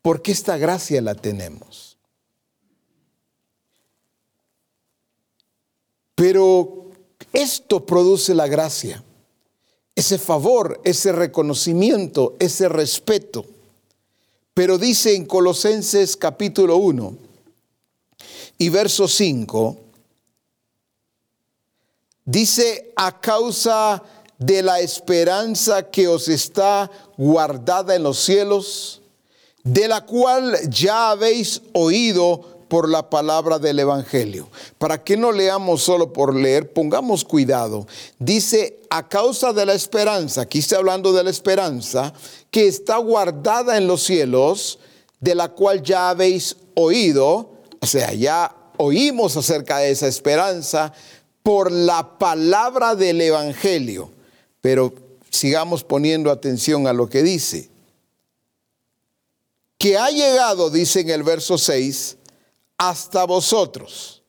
Porque 0.00 0.30
esta 0.30 0.56
gracia 0.56 1.02
la 1.02 1.16
tenemos. 1.16 1.98
Pero 6.14 6.92
esto 7.32 7.84
produce 7.84 8.36
la 8.36 8.46
gracia, 8.46 9.02
ese 9.98 10.16
favor, 10.16 10.80
ese 10.84 11.10
reconocimiento, 11.10 12.36
ese 12.38 12.68
respeto. 12.68 13.44
Pero 14.54 14.78
dice 14.78 15.16
en 15.16 15.26
Colosenses 15.26 16.16
capítulo 16.16 16.76
1 16.76 17.16
y 18.58 18.68
verso 18.68 19.08
5, 19.08 19.76
dice 22.24 22.92
a 22.94 23.20
causa 23.20 24.00
de 24.38 24.62
la 24.62 24.78
esperanza 24.78 25.90
que 25.90 26.06
os 26.06 26.28
está 26.28 26.88
guardada 27.16 27.96
en 27.96 28.04
los 28.04 28.20
cielos, 28.20 29.02
de 29.64 29.88
la 29.88 30.06
cual 30.06 30.56
ya 30.70 31.10
habéis 31.10 31.60
oído 31.72 32.57
por 32.68 32.88
la 32.88 33.10
palabra 33.10 33.58
del 33.58 33.78
Evangelio. 33.78 34.48
Para 34.78 35.02
que 35.02 35.16
no 35.16 35.32
leamos 35.32 35.82
solo 35.82 36.12
por 36.12 36.34
leer, 36.34 36.72
pongamos 36.72 37.24
cuidado. 37.24 37.86
Dice, 38.18 38.80
a 38.90 39.08
causa 39.08 39.52
de 39.52 39.66
la 39.66 39.74
esperanza, 39.74 40.42
aquí 40.42 40.58
está 40.58 40.76
hablando 40.76 41.12
de 41.12 41.24
la 41.24 41.30
esperanza, 41.30 42.12
que 42.50 42.68
está 42.68 42.96
guardada 42.98 43.76
en 43.76 43.86
los 43.86 44.02
cielos, 44.02 44.78
de 45.20 45.34
la 45.34 45.48
cual 45.48 45.82
ya 45.82 46.10
habéis 46.10 46.56
oído, 46.74 47.52
o 47.80 47.86
sea, 47.86 48.12
ya 48.12 48.54
oímos 48.76 49.36
acerca 49.36 49.78
de 49.78 49.90
esa 49.90 50.06
esperanza 50.06 50.92
por 51.42 51.72
la 51.72 52.18
palabra 52.18 52.94
del 52.94 53.20
Evangelio. 53.20 54.10
Pero 54.60 54.92
sigamos 55.30 55.84
poniendo 55.84 56.30
atención 56.30 56.86
a 56.86 56.92
lo 56.92 57.08
que 57.08 57.22
dice. 57.22 57.70
Que 59.78 59.96
ha 59.96 60.10
llegado, 60.10 60.70
dice 60.70 61.00
en 61.00 61.10
el 61.10 61.22
verso 61.22 61.56
6, 61.56 62.16
hasta 62.78 63.24
vosotros, 63.24 64.22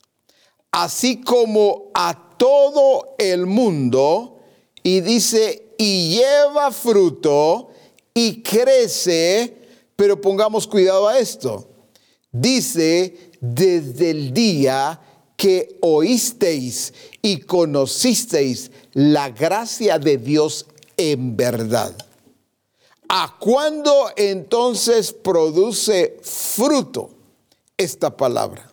así 0.71 1.21
como 1.21 1.91
a 1.93 2.35
todo 2.37 3.15
el 3.19 3.45
mundo, 3.45 4.39
y 4.81 5.01
dice, 5.01 5.73
y 5.77 6.17
lleva 6.17 6.71
fruto 6.71 7.69
y 8.13 8.41
crece, 8.41 9.55
pero 9.95 10.19
pongamos 10.19 10.67
cuidado 10.67 11.07
a 11.07 11.19
esto. 11.19 11.69
Dice, 12.31 13.31
desde 13.39 14.11
el 14.11 14.33
día 14.33 14.99
que 15.37 15.77
oísteis 15.81 16.93
y 17.21 17.41
conocisteis 17.41 18.71
la 18.93 19.29
gracia 19.29 19.97
de 19.99 20.17
Dios 20.17 20.65
en 20.97 21.37
verdad. 21.37 21.95
¿A 23.07 23.37
cuándo 23.39 24.11
entonces 24.15 25.13
produce 25.13 26.17
fruto 26.21 27.18
esta 27.79 28.15
palabra? 28.15 28.69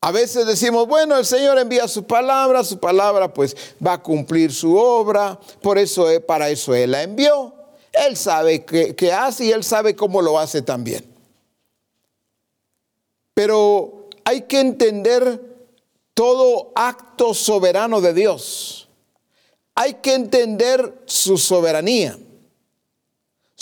A 0.00 0.10
veces 0.10 0.46
decimos, 0.46 0.88
bueno, 0.88 1.16
el 1.16 1.26
Señor 1.26 1.58
envía 1.58 1.86
su 1.86 2.04
palabra, 2.04 2.64
su 2.64 2.78
palabra 2.78 3.32
pues 3.32 3.54
va 3.84 3.92
a 3.92 4.02
cumplir 4.02 4.52
su 4.52 4.76
obra, 4.76 5.38
por 5.60 5.78
eso 5.78 6.10
eh, 6.10 6.18
para 6.18 6.48
eso 6.48 6.74
Él 6.74 6.92
la 6.92 7.02
envió. 7.02 7.54
Él 7.92 8.16
sabe 8.16 8.64
qué 8.64 9.12
hace 9.12 9.44
y 9.44 9.52
Él 9.52 9.62
sabe 9.62 9.94
cómo 9.94 10.22
lo 10.22 10.38
hace 10.38 10.62
también. 10.62 11.04
Pero 13.34 14.08
hay 14.24 14.42
que 14.42 14.60
entender 14.60 15.40
todo 16.14 16.72
acto 16.74 17.34
soberano 17.34 18.00
de 18.00 18.14
Dios. 18.14 18.88
Hay 19.74 19.94
que 19.94 20.14
entender 20.14 21.02
su 21.06 21.38
soberanía, 21.38 22.18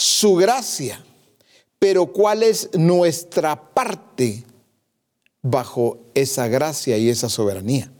su 0.01 0.33
gracia, 0.33 1.05
pero 1.77 2.07
cuál 2.07 2.41
es 2.41 2.69
nuestra 2.73 3.71
parte 3.71 4.43
bajo 5.43 5.99
esa 6.15 6.47
gracia 6.47 6.97
y 6.97 7.07
esa 7.07 7.29
soberanía. 7.29 7.91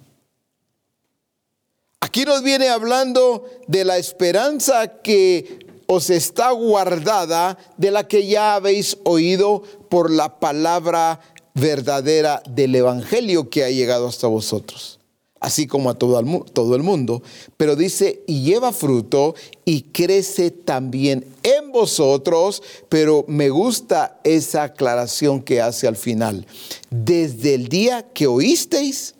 Aquí 1.99 2.25
nos 2.25 2.41
viene 2.41 2.69
hablando 2.69 3.45
de 3.67 3.85
la 3.85 3.99
esperanza 3.99 5.01
que 5.03 5.59
os 5.85 6.09
está 6.09 6.49
guardada, 6.49 7.59
de 7.77 7.91
la 7.91 8.07
que 8.07 8.25
ya 8.25 8.55
habéis 8.55 8.97
oído 9.03 9.61
por 9.87 10.09
la 10.09 10.39
palabra 10.39 11.19
verdadera 11.53 12.41
del 12.49 12.73
Evangelio 12.73 13.51
que 13.51 13.63
ha 13.63 13.69
llegado 13.69 14.07
hasta 14.07 14.25
vosotros, 14.25 14.99
así 15.41 15.67
como 15.67 15.89
a 15.89 15.95
todo 15.95 16.19
el, 16.19 16.83
mundo. 16.83 17.21
Pero 17.57 17.75
dice, 17.75 18.23
y 18.27 18.43
lleva 18.43 18.71
fruto 18.71 19.35
y 19.65 19.81
crece 19.81 20.51
también 20.51 21.25
en 21.43 21.71
vosotros, 21.71 22.63
pero 22.87 23.25
me 23.27 23.49
gusta 23.49 24.19
esa 24.23 24.63
aclaración 24.63 25.41
que 25.41 25.59
hace 25.59 25.87
al 25.87 25.97
final. 25.97 26.45
Desde 26.91 27.55
el 27.55 27.67
día 27.67 28.07
que 28.13 28.27
oísteis 28.27 29.15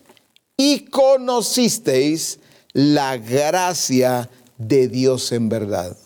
y 0.55 0.85
conocisteis 0.85 2.39
la 2.71 3.17
gracia 3.17 4.29
de 4.59 4.87
Dios 4.87 5.31
en 5.31 5.49
verdad. 5.49 5.97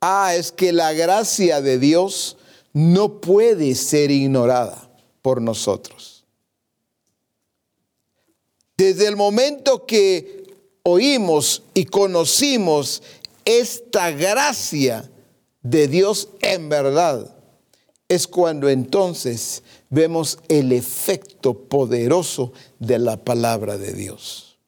Ah, 0.00 0.34
es 0.34 0.50
que 0.50 0.72
la 0.72 0.92
gracia 0.92 1.62
de 1.62 1.78
Dios 1.78 2.36
no 2.72 3.20
puede 3.20 3.76
ser 3.76 4.10
ignorada 4.10 4.90
por 5.22 5.40
nosotros. 5.40 6.13
Desde 8.76 9.06
el 9.06 9.16
momento 9.16 9.86
que 9.86 10.44
oímos 10.82 11.62
y 11.74 11.84
conocimos 11.84 13.02
esta 13.44 14.10
gracia 14.10 15.10
de 15.62 15.88
Dios 15.88 16.28
en 16.40 16.68
verdad, 16.68 17.34
es 18.08 18.26
cuando 18.26 18.68
entonces 18.68 19.62
vemos 19.90 20.38
el 20.48 20.72
efecto 20.72 21.54
poderoso 21.54 22.52
de 22.78 22.98
la 22.98 23.16
palabra 23.16 23.78
de 23.78 23.92
Dios. 23.92 24.58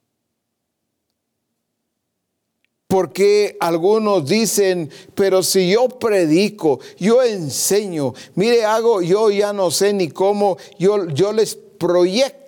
Porque 2.87 3.57
algunos 3.59 4.29
dicen, 4.29 4.91
pero 5.15 5.43
si 5.43 5.71
yo 5.73 5.89
predico, 5.89 6.79
yo 6.99 7.23
enseño, 7.23 8.15
mire, 8.37 8.65
hago, 8.65 9.03
yo 9.03 9.31
ya 9.31 9.53
no 9.53 9.73
sé 9.73 9.93
ni 9.93 10.09
cómo, 10.09 10.57
yo, 10.79 11.09
yo 11.09 11.33
les 11.33 11.57
proyecto, 11.57 12.46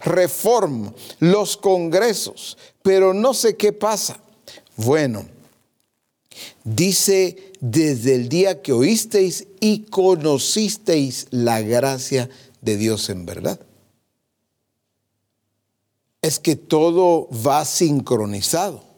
reformo 0.00 0.94
los 1.20 1.56
congresos, 1.56 2.58
pero 2.82 3.14
no 3.14 3.34
sé 3.34 3.56
qué 3.56 3.72
pasa. 3.72 4.20
Bueno, 4.76 5.26
dice, 6.64 7.52
desde 7.60 8.14
el 8.14 8.28
día 8.28 8.62
que 8.62 8.72
oísteis 8.72 9.46
y 9.60 9.80
conocisteis 9.84 11.26
la 11.30 11.60
gracia 11.60 12.28
de 12.60 12.76
Dios 12.76 13.08
en 13.10 13.26
verdad. 13.26 13.60
Es 16.22 16.38
que 16.38 16.56
todo 16.56 17.28
va 17.30 17.64
sincronizado 17.64 18.88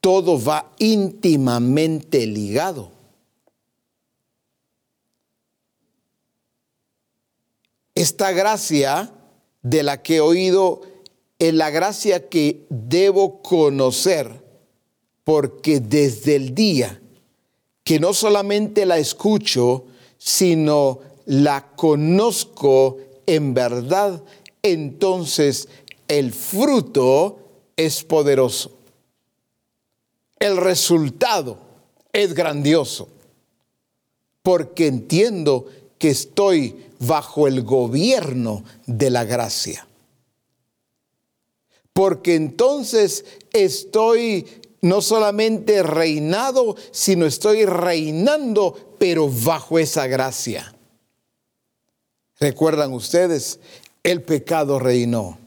todo 0.00 0.42
va 0.42 0.72
íntimamente 0.78 2.26
ligado. 2.26 2.90
Esta 7.94 8.32
gracia 8.32 9.12
de 9.62 9.82
la 9.82 10.02
que 10.02 10.16
he 10.16 10.20
oído 10.20 10.82
es 11.38 11.54
la 11.54 11.70
gracia 11.70 12.28
que 12.28 12.66
debo 12.68 13.42
conocer, 13.42 14.44
porque 15.24 15.80
desde 15.80 16.36
el 16.36 16.54
día 16.54 17.00
que 17.84 17.98
no 17.98 18.12
solamente 18.12 18.86
la 18.86 18.98
escucho, 18.98 19.84
sino 20.18 21.00
la 21.26 21.72
conozco 21.74 22.98
en 23.26 23.54
verdad, 23.54 24.22
entonces 24.62 25.68
el 26.08 26.32
fruto 26.32 27.38
es 27.76 28.04
poderoso. 28.04 28.72
El 30.38 30.56
resultado 30.56 31.58
es 32.12 32.34
grandioso, 32.34 33.08
porque 34.42 34.86
entiendo 34.86 35.66
que 35.98 36.10
estoy 36.10 36.89
bajo 37.00 37.48
el 37.48 37.62
gobierno 37.62 38.62
de 38.86 39.10
la 39.10 39.24
gracia. 39.24 39.86
Porque 41.92 42.36
entonces 42.36 43.24
estoy 43.52 44.46
no 44.82 45.02
solamente 45.02 45.82
reinado, 45.82 46.76
sino 46.92 47.26
estoy 47.26 47.64
reinando, 47.64 48.96
pero 48.98 49.28
bajo 49.28 49.78
esa 49.78 50.06
gracia. 50.06 50.74
¿Recuerdan 52.38 52.92
ustedes? 52.92 53.60
El 54.02 54.22
pecado 54.22 54.78
reinó, 54.78 55.38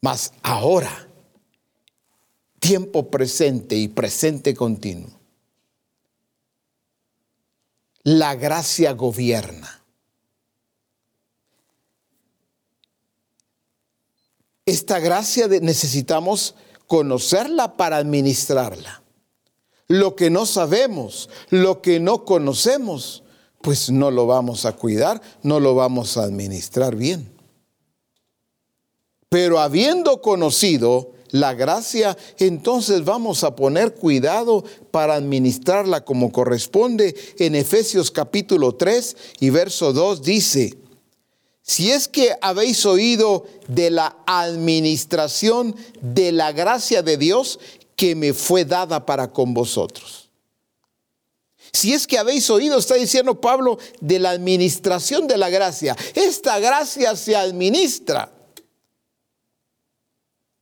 mas 0.00 0.32
ahora 0.42 1.08
tiempo 2.60 3.10
presente 3.10 3.76
y 3.76 3.88
presente 3.88 4.54
continuo. 4.54 5.10
La 8.02 8.36
gracia 8.36 8.92
gobierna. 8.92 9.85
Esta 14.66 14.98
gracia 14.98 15.46
necesitamos 15.46 16.56
conocerla 16.88 17.76
para 17.76 17.98
administrarla. 17.98 19.00
Lo 19.86 20.16
que 20.16 20.28
no 20.28 20.44
sabemos, 20.44 21.30
lo 21.50 21.80
que 21.80 22.00
no 22.00 22.24
conocemos, 22.24 23.22
pues 23.62 23.90
no 23.90 24.10
lo 24.10 24.26
vamos 24.26 24.64
a 24.64 24.72
cuidar, 24.72 25.22
no 25.44 25.60
lo 25.60 25.76
vamos 25.76 26.16
a 26.16 26.24
administrar 26.24 26.96
bien. 26.96 27.32
Pero 29.28 29.60
habiendo 29.60 30.20
conocido 30.20 31.12
la 31.30 31.54
gracia, 31.54 32.16
entonces 32.38 33.04
vamos 33.04 33.44
a 33.44 33.54
poner 33.54 33.94
cuidado 33.94 34.64
para 34.90 35.14
administrarla 35.14 36.04
como 36.04 36.32
corresponde. 36.32 37.14
En 37.38 37.54
Efesios 37.54 38.10
capítulo 38.10 38.74
3 38.74 39.16
y 39.38 39.50
verso 39.50 39.92
2 39.92 40.22
dice, 40.22 40.76
si 41.66 41.90
es 41.90 42.06
que 42.06 42.36
habéis 42.40 42.86
oído 42.86 43.44
de 43.66 43.90
la 43.90 44.16
administración 44.24 45.74
de 46.00 46.30
la 46.30 46.52
gracia 46.52 47.02
de 47.02 47.16
Dios 47.16 47.58
que 47.96 48.14
me 48.14 48.32
fue 48.32 48.64
dada 48.64 49.04
para 49.04 49.32
con 49.32 49.52
vosotros. 49.52 50.30
Si 51.72 51.92
es 51.92 52.06
que 52.06 52.18
habéis 52.18 52.48
oído, 52.50 52.78
está 52.78 52.94
diciendo 52.94 53.40
Pablo, 53.40 53.78
de 54.00 54.20
la 54.20 54.30
administración 54.30 55.26
de 55.26 55.38
la 55.38 55.50
gracia. 55.50 55.96
Esta 56.14 56.60
gracia 56.60 57.16
se 57.16 57.34
administra. 57.34 58.32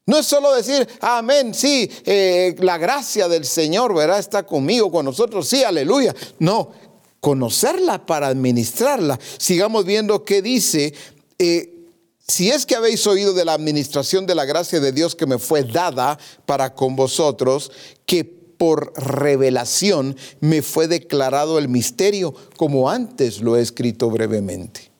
No 0.06 0.18
es 0.18 0.26
solo 0.26 0.54
decir, 0.54 0.88
amén, 1.00 1.54
sí, 1.54 1.90
eh, 2.04 2.54
la 2.58 2.78
gracia 2.78 3.28
del 3.28 3.44
Señor, 3.44 3.94
¿verdad? 3.94 4.18
Está 4.18 4.44
conmigo, 4.44 4.90
con 4.90 5.04
nosotros, 5.04 5.48
sí, 5.48 5.64
aleluya. 5.64 6.14
No, 6.38 6.72
conocerla 7.24 8.04
para 8.04 8.26
administrarla. 8.26 9.18
Sigamos 9.38 9.86
viendo 9.86 10.26
qué 10.26 10.42
dice. 10.42 10.92
Eh, 11.38 11.88
si 12.18 12.50
es 12.50 12.66
que 12.66 12.74
habéis 12.74 13.06
oído 13.06 13.32
de 13.32 13.46
la 13.46 13.54
administración 13.54 14.26
de 14.26 14.34
la 14.34 14.44
gracia 14.44 14.78
de 14.78 14.92
Dios 14.92 15.14
que 15.14 15.24
me 15.24 15.38
fue 15.38 15.62
dada 15.62 16.18
para 16.44 16.74
con 16.74 16.96
vosotros, 16.96 17.72
que 18.04 18.24
por 18.24 18.92
revelación 19.02 20.14
me 20.40 20.60
fue 20.60 20.86
declarado 20.86 21.58
el 21.58 21.68
misterio, 21.68 22.34
como 22.58 22.90
antes 22.90 23.40
lo 23.40 23.56
he 23.56 23.62
escrito 23.62 24.10
brevemente. 24.10 24.90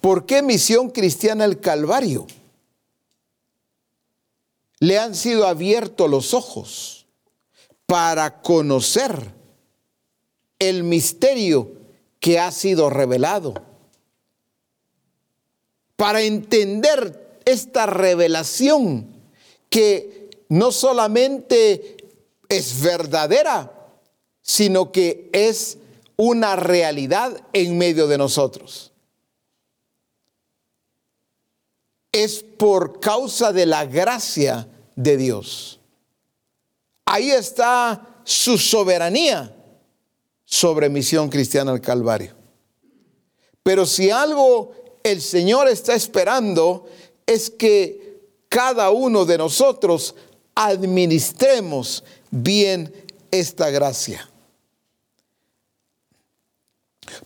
¿Por 0.00 0.24
qué 0.24 0.40
misión 0.40 0.88
cristiana 0.88 1.46
el 1.46 1.58
Calvario? 1.58 2.28
Le 4.78 5.00
han 5.00 5.16
sido 5.16 5.48
abiertos 5.48 6.08
los 6.08 6.32
ojos 6.32 7.06
para 7.86 8.40
conocer 8.40 9.36
el 10.58 10.82
misterio 10.82 11.72
que 12.20 12.38
ha 12.38 12.50
sido 12.50 12.90
revelado. 12.90 13.54
Para 15.96 16.22
entender 16.22 17.40
esta 17.44 17.86
revelación 17.86 19.06
que 19.68 20.30
no 20.48 20.72
solamente 20.72 21.96
es 22.48 22.80
verdadera, 22.80 23.72
sino 24.40 24.92
que 24.92 25.28
es 25.32 25.78
una 26.16 26.56
realidad 26.56 27.40
en 27.52 27.76
medio 27.78 28.06
de 28.06 28.18
nosotros. 28.18 28.92
Es 32.12 32.42
por 32.42 33.00
causa 33.00 33.52
de 33.52 33.66
la 33.66 33.84
gracia 33.84 34.68
de 34.96 35.16
Dios. 35.16 35.80
Ahí 37.04 37.30
está 37.30 38.20
su 38.24 38.58
soberanía 38.58 39.54
sobre 40.50 40.88
misión 40.88 41.28
cristiana 41.28 41.72
al 41.72 41.80
Calvario. 41.82 42.34
Pero 43.62 43.84
si 43.84 44.10
algo 44.10 44.72
el 45.02 45.20
Señor 45.20 45.68
está 45.68 45.94
esperando 45.94 46.86
es 47.26 47.50
que 47.50 48.22
cada 48.48 48.88
uno 48.90 49.26
de 49.26 49.36
nosotros 49.36 50.14
administremos 50.54 52.02
bien 52.30 52.90
esta 53.30 53.68
gracia. 53.68 54.30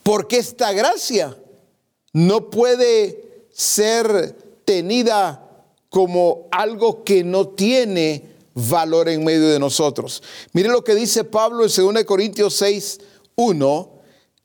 Porque 0.03 0.39
esta 0.39 0.73
gracia 0.73 1.37
no 2.13 2.51
puede 2.51 3.47
ser 3.53 4.37
tenida 4.65 5.49
como 5.91 6.49
algo 6.51 7.05
que 7.05 7.23
no 7.23 7.51
tiene 7.51 8.33
valor 8.55 9.09
en 9.09 9.25
medio 9.25 9.49
de 9.49 9.61
nosotros. 9.61 10.23
Mire 10.53 10.69
lo 10.69 10.83
que 10.83 10.97
dice 10.97 11.23
Pablo 11.25 11.65
en 11.65 11.95
2 11.95 12.05
Corintios 12.05 12.55
6, 12.55 13.01
1, 13.37 13.91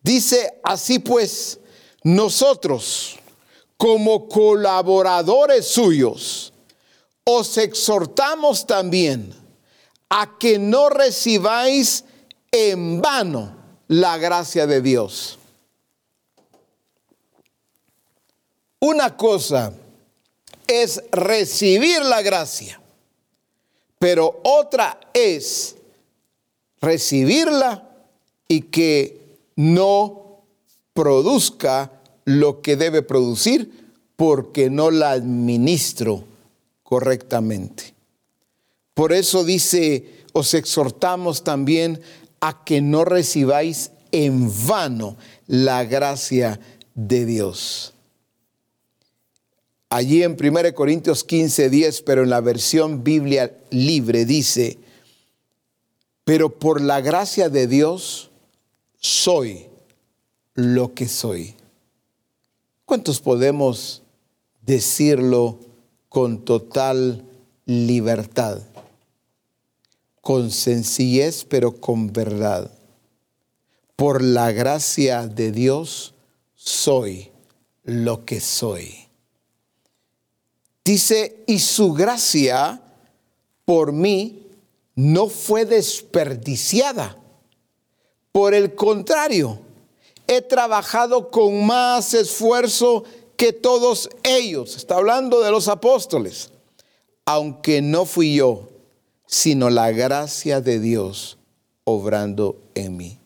dice, 0.02 0.60
así 0.63 1.00
pues, 1.00 1.60
nosotros 2.04 3.17
como 3.78 4.28
colaboradores 4.28 5.67
suyos, 5.67 6.52
os 7.23 7.58
exhortamos 7.58 8.65
también 8.65 9.34
a 10.10 10.38
que 10.39 10.58
no 10.58 10.89
recibáis 10.89 12.06
en 12.52 13.02
vano 13.02 13.56
la 13.88 14.17
gracia 14.17 14.65
de 14.65 14.82
Dios. 14.82 15.38
Una 18.80 19.17
cosa 19.17 19.73
es 20.67 21.04
recibir 21.12 22.02
la 22.02 22.21
gracia, 22.21 22.80
pero 24.00 24.39
otra 24.43 25.00
es 25.13 25.76
recibirla 26.80 27.87
y 28.47 28.62
que 28.62 29.38
no 29.55 30.43
produzca 30.93 31.91
lo 32.25 32.62
que 32.62 32.75
debe 32.75 33.01
producir 33.01 33.71
porque 34.15 34.69
no 34.69 34.91
la 34.91 35.12
administro 35.12 36.23
correctamente. 36.83 37.93
Por 38.93 39.13
eso 39.13 39.43
dice, 39.43 40.05
os 40.33 40.53
exhortamos 40.53 41.43
también 41.43 42.01
a 42.39 42.63
que 42.63 42.81
no 42.81 43.05
recibáis 43.05 43.91
en 44.12 44.51
vano 44.67 45.17
la 45.45 45.83
gracia 45.83 46.60
de 46.95 47.25
Dios. 47.25 47.93
Allí 49.89 50.23
en 50.23 50.36
1 50.39 50.73
Corintios 50.73 51.23
15, 51.23 51.69
10, 51.69 52.01
pero 52.01 52.23
en 52.23 52.29
la 52.29 52.41
versión 52.41 53.03
Biblia 53.03 53.55
libre 53.69 54.25
dice, 54.25 54.79
pero 56.25 56.60
por 56.60 56.81
la 56.81 56.99
gracia 56.99 57.49
de 57.49 57.67
Dios 57.67 58.27
soy 59.08 59.67
lo 60.54 60.93
que 60.93 61.08
soy. 61.08 61.56
¿Cuántos 62.86 63.22
podemos 63.22 64.04
decirlo 64.62 65.60
con 66.10 66.43
total 66.43 67.24
libertad? 67.65 68.62
Con 70.20 70.52
sencillez, 70.52 71.46
pero 71.46 71.80
con 71.80 72.12
verdad. 72.12 72.70
Por 73.96 74.22
la 74.22 74.52
gracia 74.52 75.28
de 75.28 75.52
Dios 75.54 76.13
soy 76.56 77.32
lo 77.84 78.26
que 78.26 78.41
soy. 78.41 78.93
Dice, 80.84 81.43
y 81.48 81.60
su 81.60 81.93
gracia 81.93 82.82
por 83.63 83.93
mí 83.93 84.48
no 84.96 85.28
fue 85.28 85.65
desperdiciada. 85.65 87.17
Por 88.38 88.54
el 88.54 88.76
contrario, 88.76 89.58
he 90.28 90.43
trabajado 90.43 91.32
con 91.32 91.65
más 91.65 92.13
esfuerzo 92.13 93.04
que 93.36 93.52
todos 93.52 94.12
ellos. 94.21 94.76
Está 94.76 94.97
hablando 94.97 95.41
de 95.41 95.50
los 95.50 95.67
apóstoles. 95.67 96.52
Aunque 97.26 97.82
no 97.82 98.06
fui 98.06 98.36
yo, 98.36 98.69
sino 99.26 99.71
la 99.71 99.91
gracia 99.91 100.62
de 100.62 100.80
Dios 100.80 101.39
obrando 101.84 102.62
en 102.76 102.95
mí. 102.95 103.17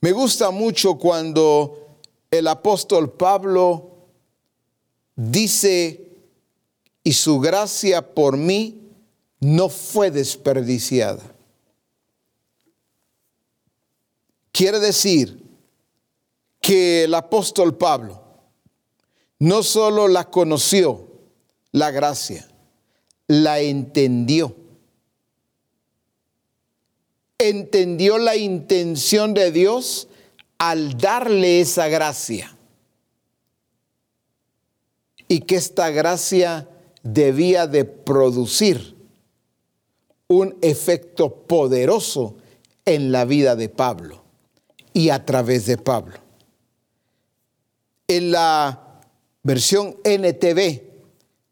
Me 0.00 0.12
gusta 0.12 0.52
mucho 0.52 0.94
cuando 0.94 1.96
el 2.30 2.46
apóstol 2.46 3.10
Pablo 3.10 3.90
dice, 5.16 6.12
y 7.02 7.12
su 7.12 7.40
gracia 7.40 8.14
por 8.14 8.36
mí 8.36 8.82
no 9.40 9.68
fue 9.68 10.12
desperdiciada. 10.12 11.33
Quiere 14.54 14.78
decir 14.78 15.42
que 16.60 17.02
el 17.02 17.14
apóstol 17.14 17.76
Pablo 17.76 18.22
no 19.40 19.64
solo 19.64 20.06
la 20.06 20.30
conoció, 20.30 21.08
la 21.72 21.90
gracia, 21.90 22.46
la 23.26 23.58
entendió. 23.58 24.54
Entendió 27.36 28.16
la 28.18 28.36
intención 28.36 29.34
de 29.34 29.50
Dios 29.50 30.06
al 30.58 30.98
darle 30.98 31.60
esa 31.60 31.88
gracia. 31.88 32.56
Y 35.26 35.40
que 35.40 35.56
esta 35.56 35.90
gracia 35.90 36.68
debía 37.02 37.66
de 37.66 37.84
producir 37.84 38.94
un 40.28 40.56
efecto 40.62 41.34
poderoso 41.34 42.36
en 42.84 43.10
la 43.10 43.24
vida 43.24 43.56
de 43.56 43.68
Pablo 43.68 44.23
y 44.94 45.10
a 45.10 45.26
través 45.26 45.66
de 45.66 45.76
Pablo. 45.76 46.14
En 48.06 48.30
la 48.30 49.02
versión 49.42 49.96
NTV 50.04 50.82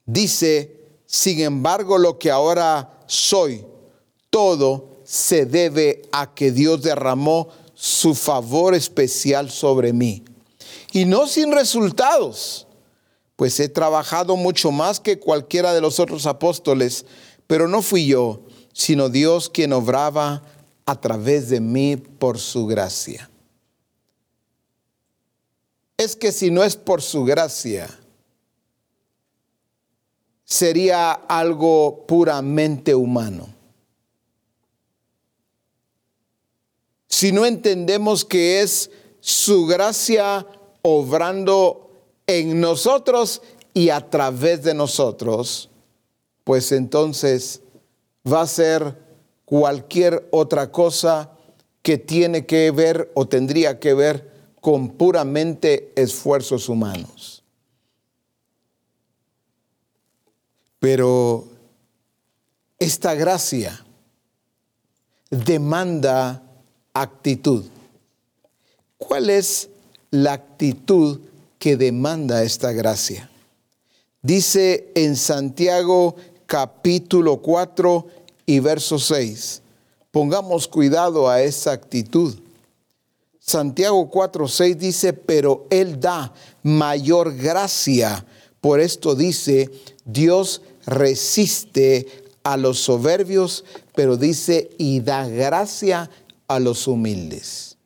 dice, 0.06 0.80
sin 1.04 1.40
embargo, 1.40 1.98
lo 1.98 2.18
que 2.18 2.30
ahora 2.30 3.00
soy, 3.06 3.66
todo 4.30 5.00
se 5.04 5.44
debe 5.44 6.02
a 6.12 6.32
que 6.32 6.52
Dios 6.52 6.82
derramó 6.82 7.48
su 7.74 8.14
favor 8.14 8.74
especial 8.74 9.50
sobre 9.50 9.92
mí. 9.92 10.24
Y 10.92 11.04
no 11.04 11.26
sin 11.26 11.50
resultados, 11.52 12.68
pues 13.34 13.58
he 13.58 13.68
trabajado 13.68 14.36
mucho 14.36 14.70
más 14.70 15.00
que 15.00 15.18
cualquiera 15.18 15.74
de 15.74 15.80
los 15.80 15.98
otros 15.98 16.26
apóstoles, 16.26 17.06
pero 17.48 17.66
no 17.66 17.82
fui 17.82 18.06
yo, 18.06 18.42
sino 18.72 19.08
Dios 19.08 19.50
quien 19.50 19.72
obraba 19.72 20.44
a 20.86 21.00
través 21.00 21.48
de 21.48 21.60
mí 21.60 21.96
por 21.96 22.38
su 22.38 22.66
gracia 22.66 23.31
es 26.02 26.16
que 26.16 26.32
si 26.32 26.50
no 26.50 26.64
es 26.64 26.76
por 26.76 27.02
su 27.02 27.24
gracia, 27.24 27.88
sería 30.44 31.12
algo 31.12 32.04
puramente 32.06 32.94
humano. 32.94 33.62
si 37.22 37.30
no 37.30 37.46
entendemos 37.46 38.24
que 38.24 38.62
es 38.62 38.90
su 39.20 39.66
gracia 39.66 40.44
obrando 40.82 41.90
en 42.26 42.60
nosotros 42.60 43.42
y 43.72 43.90
a 43.90 44.10
través 44.10 44.64
de 44.64 44.74
nosotros, 44.74 45.68
pues 46.42 46.72
entonces 46.72 47.60
va 48.26 48.40
a 48.40 48.46
ser 48.48 48.98
cualquier 49.44 50.26
otra 50.32 50.72
cosa 50.72 51.30
que 51.82 51.96
tiene 51.96 52.44
que 52.44 52.72
ver 52.72 53.12
o 53.14 53.28
tendría 53.28 53.78
que 53.78 53.94
ver 53.94 54.31
con 54.62 54.90
puramente 54.90 55.92
esfuerzos 55.96 56.68
humanos. 56.68 57.42
Pero 60.78 61.48
esta 62.78 63.14
gracia 63.14 63.84
demanda 65.30 66.44
actitud. 66.94 67.64
¿Cuál 68.98 69.30
es 69.30 69.68
la 70.12 70.34
actitud 70.34 71.18
que 71.58 71.76
demanda 71.76 72.44
esta 72.44 72.70
gracia? 72.70 73.28
Dice 74.22 74.92
en 74.94 75.16
Santiago 75.16 76.14
capítulo 76.46 77.38
4 77.38 78.06
y 78.46 78.60
verso 78.60 79.00
6. 79.00 79.60
Pongamos 80.12 80.68
cuidado 80.68 81.28
a 81.28 81.42
esa 81.42 81.72
actitud. 81.72 82.38
Santiago 83.44 84.08
4, 84.08 84.46
6 84.46 84.78
dice, 84.78 85.12
pero 85.12 85.66
Él 85.68 85.98
da 85.98 86.32
mayor 86.62 87.34
gracia. 87.34 88.24
Por 88.60 88.78
esto 88.78 89.16
dice, 89.16 89.68
Dios 90.04 90.62
resiste 90.86 92.06
a 92.44 92.56
los 92.56 92.78
soberbios, 92.78 93.64
pero 93.96 94.16
dice, 94.16 94.70
y 94.78 95.00
da 95.00 95.26
gracia 95.26 96.08
a 96.46 96.60
los 96.60 96.86
humildes. 96.86 97.76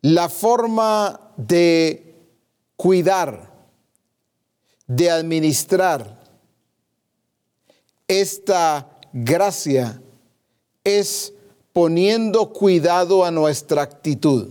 La 0.00 0.30
forma 0.30 1.34
de 1.36 2.16
cuidar, 2.76 3.52
de 4.86 5.10
administrar 5.10 6.22
esta 8.08 8.91
gracia 9.12 10.00
es 10.84 11.32
poniendo 11.72 12.52
cuidado 12.52 13.24
a 13.24 13.30
nuestra 13.30 13.82
actitud. 13.82 14.50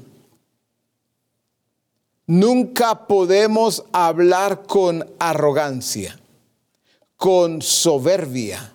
Nunca 2.27 3.07
podemos 3.07 3.83
hablar 3.91 4.63
con 4.63 5.05
arrogancia, 5.19 6.17
con 7.17 7.61
soberbia. 7.61 8.73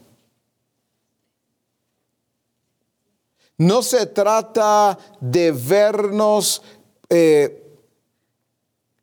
No 3.58 3.82
se 3.82 4.06
trata 4.06 4.98
de 5.20 5.52
vernos 5.52 6.62
eh, 7.08 7.62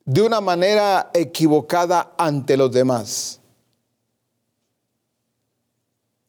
de 0.06 0.22
una 0.22 0.42
manera 0.42 1.10
equivocada 1.14 2.14
ante 2.18 2.56
los 2.56 2.72
demás. 2.72 3.40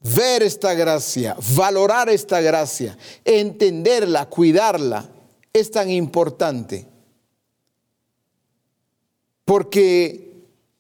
Ver 0.05 0.43
esta 0.43 0.75
gracia, 0.75 1.35
valorar 1.57 2.11
esta 2.11 2.43
gracia, 2.43 2.97
entenderla, 3.25 4.29
cuidarla, 4.29 5.09
es 5.51 5.71
tan 5.71 5.91
importante. 5.91 6.87
Porque 9.47 10.31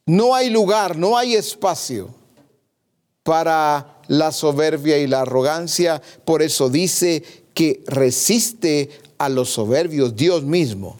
no 0.04 0.34
hay 0.34 0.50
lugar, 0.50 0.98
no 0.98 1.16
hay 1.16 1.36
espacio 1.36 2.14
para 3.22 4.02
la 4.08 4.30
soberbia 4.30 4.98
y 4.98 5.06
la 5.06 5.22
arrogancia. 5.22 6.02
Por 6.26 6.42
eso 6.42 6.68
dice 6.68 7.22
que 7.54 7.82
resiste 7.86 8.90
a 9.16 9.30
los 9.30 9.48
soberbios 9.48 10.14
Dios 10.14 10.44
mismo. 10.44 10.98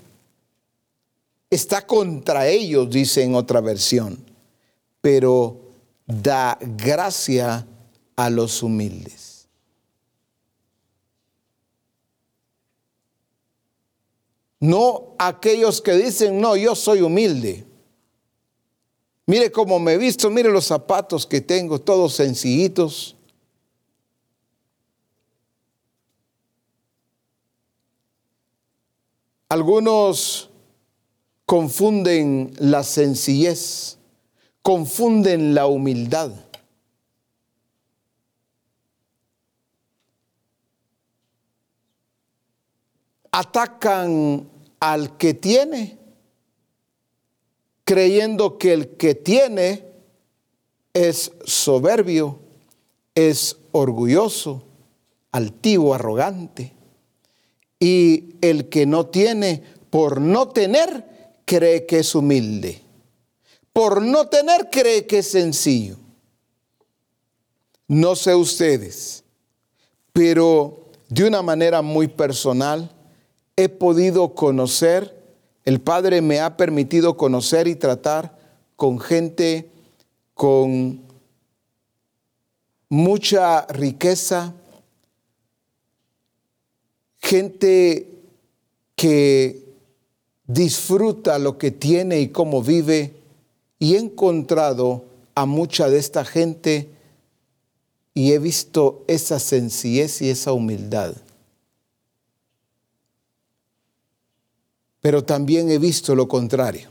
Está 1.50 1.86
contra 1.86 2.48
ellos, 2.48 2.88
dice 2.88 3.22
en 3.22 3.34
otra 3.34 3.60
versión, 3.60 4.24
pero 5.02 5.60
da 6.06 6.58
gracia 6.60 7.66
a 8.16 8.30
los 8.30 8.62
humildes. 8.62 9.48
No 14.60 15.14
aquellos 15.18 15.82
que 15.82 15.92
dicen, 15.92 16.40
no, 16.40 16.56
yo 16.56 16.74
soy 16.74 17.02
humilde. 17.02 17.66
Mire 19.26 19.50
cómo 19.50 19.78
me 19.78 19.94
he 19.94 19.98
visto, 19.98 20.30
mire 20.30 20.50
los 20.50 20.66
zapatos 20.66 21.26
que 21.26 21.40
tengo, 21.40 21.80
todos 21.80 22.14
sencillitos. 22.14 23.16
Algunos 29.48 30.50
confunden 31.46 32.52
la 32.58 32.82
sencillez, 32.82 33.98
confunden 34.62 35.54
la 35.54 35.66
humildad. 35.66 36.43
Atacan 43.36 44.48
al 44.78 45.16
que 45.16 45.34
tiene 45.34 46.04
creyendo 47.84 48.56
que 48.58 48.72
el 48.72 48.96
que 48.96 49.14
tiene 49.14 49.84
es 50.92 51.32
soberbio, 51.44 52.40
es 53.14 53.56
orgulloso, 53.72 54.64
altivo, 55.32 55.94
arrogante. 55.94 56.72
Y 57.78 58.36
el 58.40 58.68
que 58.68 58.86
no 58.86 59.06
tiene, 59.06 59.62
por 59.90 60.20
no 60.20 60.48
tener, 60.48 61.04
cree 61.44 61.84
que 61.84 61.98
es 61.98 62.14
humilde. 62.14 62.80
Por 63.72 64.02
no 64.02 64.28
tener, 64.28 64.70
cree 64.70 65.06
que 65.06 65.18
es 65.18 65.30
sencillo. 65.30 65.96
No 67.86 68.16
sé 68.16 68.34
ustedes, 68.34 69.24
pero 70.12 70.90
de 71.08 71.24
una 71.24 71.42
manera 71.42 71.82
muy 71.82 72.08
personal 72.08 72.90
he 73.56 73.68
podido 73.68 74.34
conocer 74.34 75.24
el 75.64 75.80
Padre 75.80 76.20
me 76.20 76.40
ha 76.40 76.56
permitido 76.56 77.16
conocer 77.16 77.66
y 77.68 77.74
tratar 77.74 78.38
con 78.76 79.00
gente 79.00 79.70
con 80.34 81.00
mucha 82.90 83.66
riqueza, 83.66 84.52
gente 87.18 88.08
que 88.94 89.64
disfruta 90.46 91.38
lo 91.38 91.56
que 91.56 91.70
tiene 91.70 92.20
y 92.20 92.28
cómo 92.28 92.62
vive, 92.62 93.14
y 93.78 93.94
he 93.94 93.98
encontrado 93.98 95.04
a 95.34 95.46
mucha 95.46 95.88
de 95.88 95.98
esta 95.98 96.24
gente 96.24 96.90
y 98.12 98.32
he 98.32 98.38
visto 98.38 99.02
esa 99.08 99.38
sencillez 99.38 100.20
y 100.20 100.28
esa 100.28 100.52
humildad. 100.52 101.14
Pero 105.04 105.22
también 105.22 105.70
he 105.70 105.76
visto 105.76 106.14
lo 106.14 106.26
contrario. 106.26 106.88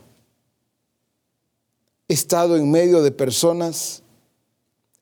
He 2.07 2.13
estado 2.13 2.57
en 2.57 2.69
medio 2.69 3.01
de 3.01 3.09
personas 3.09 4.03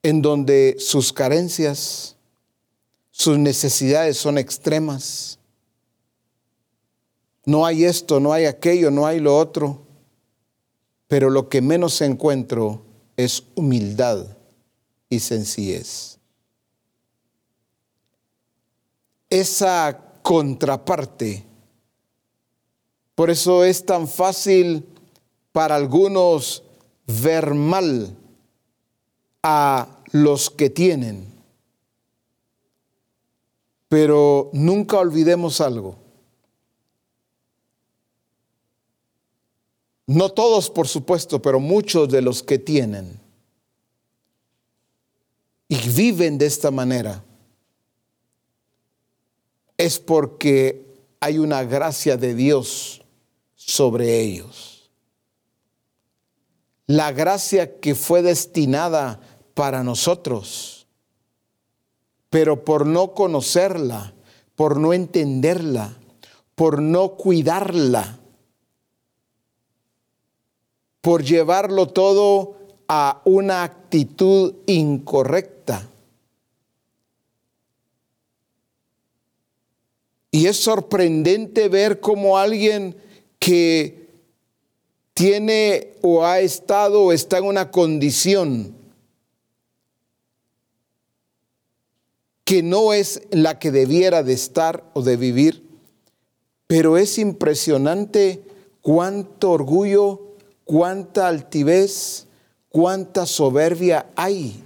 en 0.02 0.22
donde 0.22 0.78
sus 0.80 1.12
carencias, 1.12 2.16
sus 3.12 3.38
necesidades 3.38 4.16
son 4.16 4.38
extremas. 4.38 5.40
No 7.44 7.66
hay 7.66 7.84
esto, 7.84 8.22
no 8.22 8.32
hay 8.32 8.46
aquello, 8.46 8.90
no 8.92 9.06
hay 9.06 9.20
lo 9.20 9.38
otro, 9.38 9.82
pero 11.10 11.30
lo 11.30 11.50
que 11.50 11.62
menos 11.62 12.00
encuentro 12.00 12.82
es 13.18 13.44
humildad 13.56 14.38
y 15.10 15.20
sencillez. 15.20 16.18
Esa 19.30 20.02
contraparte 20.22 21.51
por 23.22 23.30
eso 23.30 23.64
es 23.64 23.86
tan 23.86 24.08
fácil 24.08 24.84
para 25.52 25.76
algunos 25.76 26.64
ver 27.06 27.54
mal 27.54 28.18
a 29.44 30.00
los 30.12 30.50
que 30.50 30.72
tienen. 30.72 31.32
Pero 33.88 34.50
nunca 34.54 34.98
olvidemos 34.98 35.62
algo. 35.62 35.98
No 40.08 40.30
todos, 40.30 40.72
por 40.72 40.88
supuesto, 40.88 41.40
pero 41.40 41.60
muchos 41.60 42.10
de 42.10 42.24
los 42.24 42.42
que 42.42 42.58
tienen 42.58 43.20
y 45.68 45.78
viven 45.90 46.40
de 46.40 46.48
esta 46.48 46.72
manera 46.72 47.24
es 49.78 50.00
porque 50.00 50.88
hay 51.20 51.38
una 51.38 51.64
gracia 51.64 52.18
de 52.18 52.34
Dios 52.34 53.01
sobre 53.72 54.20
ellos. 54.20 54.90
La 56.88 57.12
gracia 57.12 57.80
que 57.80 57.96
fue 57.96 58.22
destinada 58.22 59.20
para 59.54 59.84
nosotros 59.84 60.82
pero 62.32 62.64
por 62.64 62.88
no 62.88 63.14
conocerla, 63.14 64.14
por 64.56 64.80
no 64.80 64.94
entenderla, 64.94 65.94
por 66.56 66.82
no 66.82 67.18
cuidarla, 67.18 68.20
por 71.02 71.24
llevarlo 71.24 71.90
todo 71.90 72.56
a 72.88 73.22
una 73.26 73.64
actitud 73.64 74.56
incorrecta. 74.66 75.90
Y 80.32 80.46
es 80.46 80.56
sorprendente 80.56 81.68
ver 81.68 82.00
cómo 82.00 82.38
alguien 82.38 82.96
que 83.42 84.08
tiene 85.16 85.94
o 86.04 86.24
ha 86.24 86.42
estado 86.42 87.02
o 87.02 87.12
está 87.12 87.40
en 87.40 87.46
una 87.46 87.72
condición 87.72 88.76
que 92.46 92.62
no 92.62 92.94
es 92.94 93.24
la 93.32 93.58
que 93.58 93.72
debiera 93.72 94.22
de 94.22 94.34
estar 94.34 94.84
o 94.94 95.02
de 95.02 95.18
vivir, 95.18 95.64
pero 96.68 96.98
es 96.98 97.18
impresionante 97.18 98.44
cuánto 98.82 99.50
orgullo, 99.50 100.22
cuánta 100.64 101.28
altivez, 101.28 102.28
cuánta 102.70 103.26
soberbia 103.26 104.06
hay. 104.16 104.64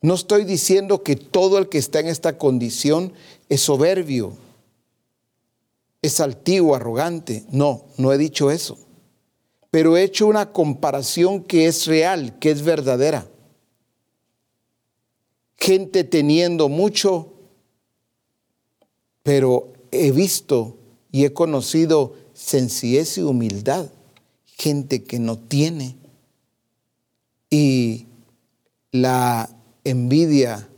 No 0.00 0.14
estoy 0.14 0.44
diciendo 0.44 1.02
que 1.02 1.16
todo 1.16 1.58
el 1.58 1.68
que 1.68 1.78
está 1.78 1.98
en 1.98 2.06
esta 2.06 2.38
condición 2.38 3.12
es 3.48 3.62
soberbio, 3.62 4.36
es 6.02 6.20
altivo, 6.20 6.74
arrogante. 6.74 7.44
No, 7.50 7.86
no 7.98 8.12
he 8.12 8.18
dicho 8.18 8.50
eso. 8.50 8.78
Pero 9.70 9.96
he 9.96 10.02
hecho 10.02 10.26
una 10.26 10.52
comparación 10.52 11.44
que 11.44 11.66
es 11.66 11.86
real, 11.86 12.38
que 12.38 12.50
es 12.50 12.62
verdadera. 12.62 13.30
Gente 15.56 16.04
teniendo 16.04 16.68
mucho, 16.68 17.34
pero 19.22 19.72
he 19.90 20.10
visto 20.10 20.78
y 21.12 21.24
he 21.24 21.32
conocido 21.32 22.14
sencillez 22.32 23.18
y 23.18 23.22
humildad. 23.22 23.90
Gente 24.44 25.04
que 25.04 25.18
no 25.18 25.38
tiene. 25.38 25.96
Y 27.50 28.06
la 28.90 29.50
envidia, 29.84 30.68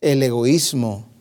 el 0.00 0.22
egoísmo, 0.22 1.11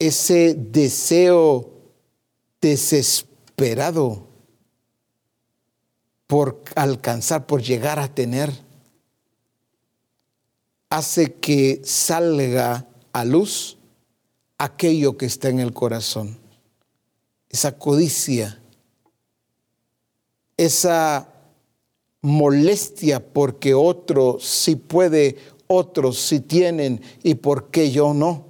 ese 0.00 0.54
deseo 0.54 1.70
desesperado 2.60 4.26
por 6.26 6.62
alcanzar, 6.74 7.46
por 7.46 7.62
llegar 7.62 7.98
a 7.98 8.12
tener, 8.12 8.50
hace 10.88 11.34
que 11.34 11.82
salga 11.84 12.88
a 13.12 13.24
luz 13.24 13.76
aquello 14.58 15.16
que 15.16 15.26
está 15.26 15.50
en 15.50 15.60
el 15.60 15.72
corazón, 15.72 16.38
esa 17.50 17.78
codicia, 17.78 18.62
esa 20.56 21.28
molestia 22.22 23.32
porque 23.32 23.74
otro 23.74 24.38
sí 24.40 24.76
puede, 24.76 25.36
otros 25.66 26.18
sí 26.18 26.40
tienen 26.40 27.02
y 27.22 27.34
por 27.34 27.70
qué 27.70 27.90
yo 27.90 28.14
no. 28.14 28.49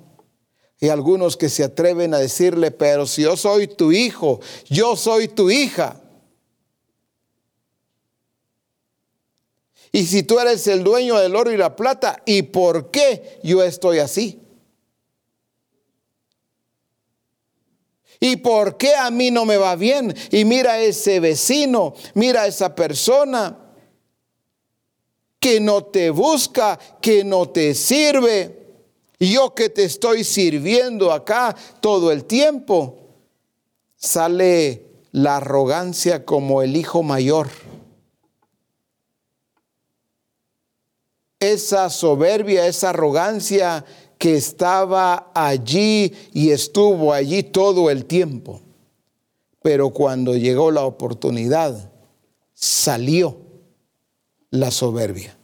Y 0.80 0.88
algunos 0.88 1.36
que 1.36 1.50
se 1.50 1.62
atreven 1.62 2.14
a 2.14 2.18
decirle, 2.18 2.70
pero 2.70 3.06
si 3.06 3.22
yo 3.22 3.36
soy 3.36 3.68
tu 3.68 3.92
hijo, 3.92 4.40
yo 4.68 4.96
soy 4.96 5.28
tu 5.28 5.50
hija. 5.50 6.00
Y 9.92 10.06
si 10.06 10.22
tú 10.22 10.38
eres 10.38 10.66
el 10.68 10.82
dueño 10.82 11.18
del 11.18 11.36
oro 11.36 11.52
y 11.52 11.56
la 11.56 11.76
plata, 11.76 12.22
¿y 12.24 12.42
por 12.42 12.90
qué 12.90 13.40
yo 13.42 13.62
estoy 13.62 13.98
así? 13.98 14.40
¿Y 18.20 18.36
por 18.36 18.76
qué 18.76 18.94
a 18.94 19.10
mí 19.10 19.30
no 19.30 19.44
me 19.44 19.56
va 19.56 19.76
bien? 19.76 20.14
Y 20.30 20.44
mira 20.44 20.80
ese 20.80 21.20
vecino, 21.20 21.94
mira 22.14 22.46
esa 22.46 22.74
persona 22.74 23.58
que 25.40 25.58
no 25.58 25.84
te 25.84 26.10
busca, 26.10 26.78
que 27.00 27.24
no 27.24 27.48
te 27.48 27.74
sirve. 27.74 28.59
Yo 29.20 29.54
que 29.54 29.68
te 29.68 29.84
estoy 29.84 30.24
sirviendo 30.24 31.12
acá 31.12 31.54
todo 31.82 32.10
el 32.10 32.24
tiempo, 32.24 32.96
sale 33.94 34.86
la 35.12 35.36
arrogancia 35.36 36.24
como 36.24 36.62
el 36.62 36.74
hijo 36.74 37.02
mayor. 37.02 37.48
Esa 41.38 41.90
soberbia, 41.90 42.66
esa 42.66 42.90
arrogancia 42.90 43.84
que 44.16 44.36
estaba 44.36 45.30
allí 45.34 46.14
y 46.32 46.50
estuvo 46.50 47.12
allí 47.12 47.42
todo 47.42 47.90
el 47.90 48.06
tiempo. 48.06 48.62
Pero 49.62 49.90
cuando 49.90 50.34
llegó 50.34 50.70
la 50.70 50.84
oportunidad, 50.84 51.92
salió 52.54 53.38
la 54.50 54.70
soberbia. 54.70 55.39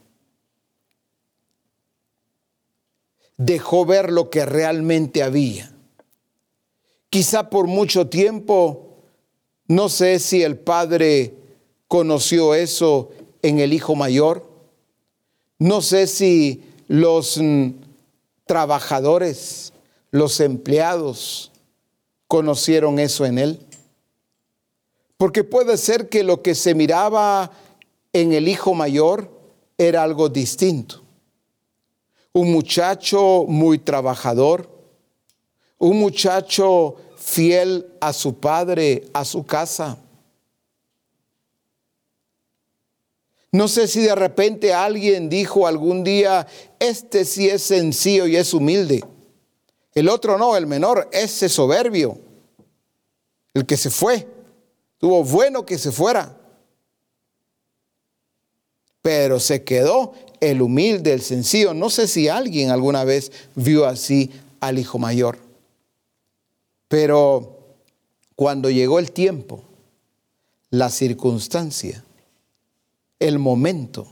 Dejó 3.36 3.84
ver 3.84 4.10
lo 4.10 4.30
que 4.30 4.46
realmente 4.46 5.22
había. 5.22 5.72
Quizá 7.10 7.50
por 7.50 7.66
mucho 7.66 8.08
tiempo, 8.08 8.96
no 9.68 9.88
sé 9.88 10.18
si 10.18 10.42
el 10.42 10.58
padre 10.58 11.34
conoció 11.88 12.54
eso 12.54 13.10
en 13.42 13.58
el 13.58 13.72
hijo 13.72 13.94
mayor, 13.94 14.50
no 15.58 15.80
sé 15.80 16.06
si 16.06 16.64
los 16.88 17.38
mm, 17.38 17.70
trabajadores, 18.44 19.72
los 20.10 20.40
empleados 20.40 21.52
conocieron 22.26 22.98
eso 22.98 23.24
en 23.24 23.38
él. 23.38 23.60
Porque 25.16 25.44
puede 25.44 25.78
ser 25.78 26.08
que 26.08 26.22
lo 26.24 26.42
que 26.42 26.54
se 26.54 26.74
miraba 26.74 27.50
en 28.12 28.32
el 28.32 28.48
hijo 28.48 28.74
mayor 28.74 29.30
era 29.78 30.02
algo 30.02 30.28
distinto 30.28 31.05
un 32.36 32.52
muchacho 32.52 33.46
muy 33.48 33.78
trabajador, 33.78 34.68
un 35.78 35.98
muchacho 35.98 36.96
fiel 37.16 37.86
a 37.98 38.12
su 38.12 38.38
padre, 38.38 39.04
a 39.14 39.24
su 39.24 39.46
casa. 39.46 39.96
No 43.52 43.68
sé 43.68 43.88
si 43.88 44.02
de 44.02 44.14
repente 44.14 44.74
alguien 44.74 45.30
dijo 45.30 45.66
algún 45.66 46.04
día, 46.04 46.46
este 46.78 47.24
sí 47.24 47.48
es 47.48 47.62
sencillo 47.62 48.26
y 48.26 48.36
es 48.36 48.52
humilde. 48.52 49.02
El 49.94 50.10
otro 50.10 50.36
no, 50.36 50.58
el 50.58 50.66
menor, 50.66 51.08
ese 51.12 51.48
soberbio, 51.48 52.18
el 53.54 53.64
que 53.64 53.78
se 53.78 53.88
fue. 53.88 54.28
Tuvo 54.98 55.24
bueno 55.24 55.64
que 55.64 55.78
se 55.78 55.90
fuera. 55.90 56.36
Pero 59.06 59.38
se 59.38 59.62
quedó 59.62 60.14
el 60.40 60.60
humilde, 60.60 61.12
el 61.12 61.22
sencillo. 61.22 61.72
No 61.74 61.90
sé 61.90 62.08
si 62.08 62.26
alguien 62.26 62.72
alguna 62.72 63.04
vez 63.04 63.30
vio 63.54 63.86
así 63.86 64.32
al 64.58 64.80
hijo 64.80 64.98
mayor. 64.98 65.38
Pero 66.88 67.76
cuando 68.34 68.68
llegó 68.68 68.98
el 68.98 69.12
tiempo, 69.12 69.62
la 70.70 70.90
circunstancia, 70.90 72.02
el 73.20 73.38
momento, 73.38 74.08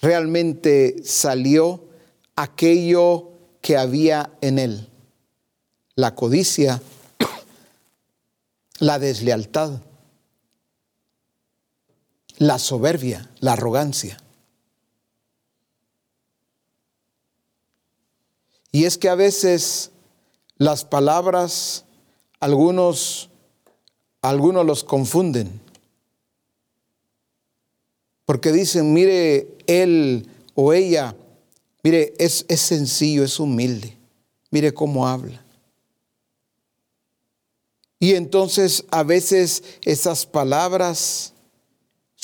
realmente 0.00 0.96
salió 1.04 1.84
aquello 2.36 3.32
que 3.60 3.76
había 3.76 4.30
en 4.40 4.58
él. 4.58 4.88
La 5.94 6.14
codicia, 6.14 6.80
la 8.78 8.98
deslealtad, 8.98 9.82
la 12.38 12.58
soberbia, 12.58 13.30
la 13.40 13.52
arrogancia. 13.52 14.18
Y 18.72 18.86
es 18.86 18.98
que 18.98 19.08
a 19.08 19.14
veces 19.14 19.92
las 20.58 20.84
palabras, 20.84 21.84
algunos, 22.40 23.30
algunos 24.22 24.66
los 24.66 24.82
confunden. 24.82 25.60
Porque 28.24 28.50
dicen, 28.50 28.92
mire, 28.92 29.56
él 29.66 30.28
o 30.54 30.72
ella, 30.72 31.14
mire, 31.82 32.14
es, 32.18 32.44
es 32.48 32.60
sencillo, 32.60 33.22
es 33.22 33.38
humilde. 33.38 33.96
Mire 34.50 34.72
cómo 34.72 35.06
habla. 35.06 35.44
Y 38.00 38.14
entonces 38.14 38.84
a 38.90 39.02
veces 39.02 39.62
esas 39.82 40.26
palabras 40.26 41.33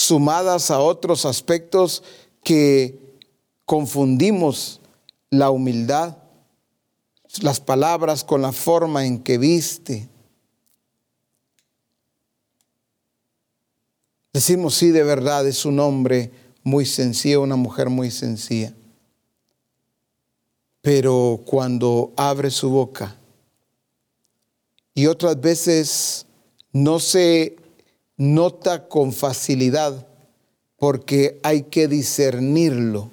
sumadas 0.01 0.71
a 0.71 0.81
otros 0.81 1.27
aspectos 1.27 2.03
que 2.43 2.99
confundimos 3.67 4.81
la 5.29 5.51
humildad 5.51 6.17
las 7.43 7.61
palabras 7.61 8.25
con 8.25 8.43
la 8.43 8.53
forma 8.53 9.07
en 9.07 9.23
que 9.23 9.39
viste. 9.39 10.09
Decimos, 14.33 14.75
sí, 14.75 14.91
de 14.91 15.05
verdad, 15.05 15.47
es 15.47 15.65
un 15.65 15.79
hombre 15.81 16.33
muy 16.63 16.87
sencillo, 16.87 17.43
una 17.43 17.57
mujer 17.57 17.89
muy 17.89 18.11
sencilla. 18.11 18.75
Pero 20.83 21.41
cuando 21.45 22.13
abre 22.17 22.51
su 22.51 22.71
boca 22.71 23.17
y 24.95 25.07
otras 25.07 25.41
veces 25.41 26.27
no 26.73 26.99
se 26.99 27.60
nota 28.21 28.87
con 28.87 29.15
facilidad 29.15 30.07
porque 30.77 31.41
hay 31.43 31.63
que 31.63 31.89
discernirlo. 31.89 33.11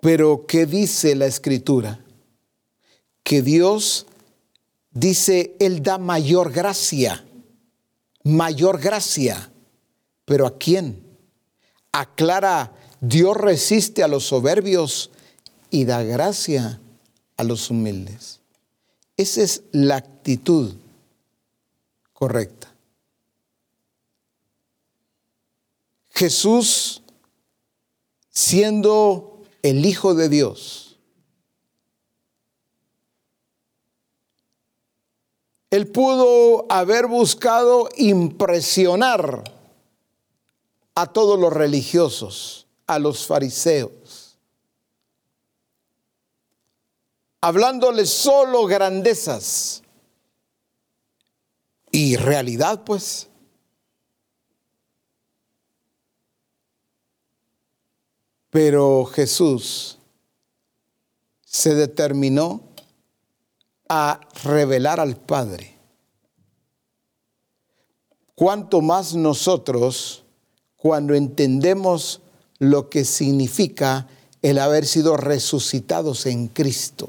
Pero 0.00 0.46
¿qué 0.46 0.64
dice 0.64 1.16
la 1.16 1.26
escritura? 1.26 1.98
Que 3.24 3.42
Dios 3.42 4.06
dice, 4.92 5.56
Él 5.58 5.82
da 5.82 5.98
mayor 5.98 6.52
gracia, 6.52 7.24
mayor 8.22 8.80
gracia. 8.80 9.50
¿Pero 10.24 10.46
a 10.46 10.56
quién? 10.56 11.02
Aclara, 11.90 12.72
Dios 13.00 13.36
resiste 13.36 14.04
a 14.04 14.08
los 14.08 14.24
soberbios 14.24 15.10
y 15.68 15.84
da 15.84 16.04
gracia 16.04 16.80
a 17.36 17.42
los 17.42 17.70
humildes. 17.70 18.38
Esa 19.16 19.42
es 19.42 19.62
la 19.72 19.96
actitud 19.96 20.76
correcta. 22.16 22.72
Jesús, 26.08 27.02
siendo 28.30 29.42
el 29.62 29.84
Hijo 29.84 30.14
de 30.14 30.30
Dios, 30.30 30.98
él 35.68 35.88
pudo 35.88 36.64
haber 36.70 37.06
buscado 37.06 37.90
impresionar 37.98 39.44
a 40.94 41.06
todos 41.12 41.38
los 41.38 41.52
religiosos, 41.52 42.66
a 42.86 42.98
los 42.98 43.26
fariseos, 43.26 44.38
hablándoles 47.42 48.08
solo 48.08 48.64
grandezas 48.64 49.82
y 51.96 52.16
realidad, 52.16 52.84
pues. 52.84 53.26
Pero 58.50 59.06
Jesús 59.06 59.96
se 61.42 61.74
determinó 61.74 62.60
a 63.88 64.20
revelar 64.44 65.00
al 65.00 65.16
Padre. 65.16 65.74
Cuanto 68.34 68.82
más 68.82 69.14
nosotros, 69.14 70.22
cuando 70.76 71.14
entendemos 71.14 72.20
lo 72.58 72.90
que 72.90 73.06
significa 73.06 74.06
el 74.42 74.58
haber 74.58 74.84
sido 74.84 75.16
resucitados 75.16 76.26
en 76.26 76.48
Cristo. 76.48 77.08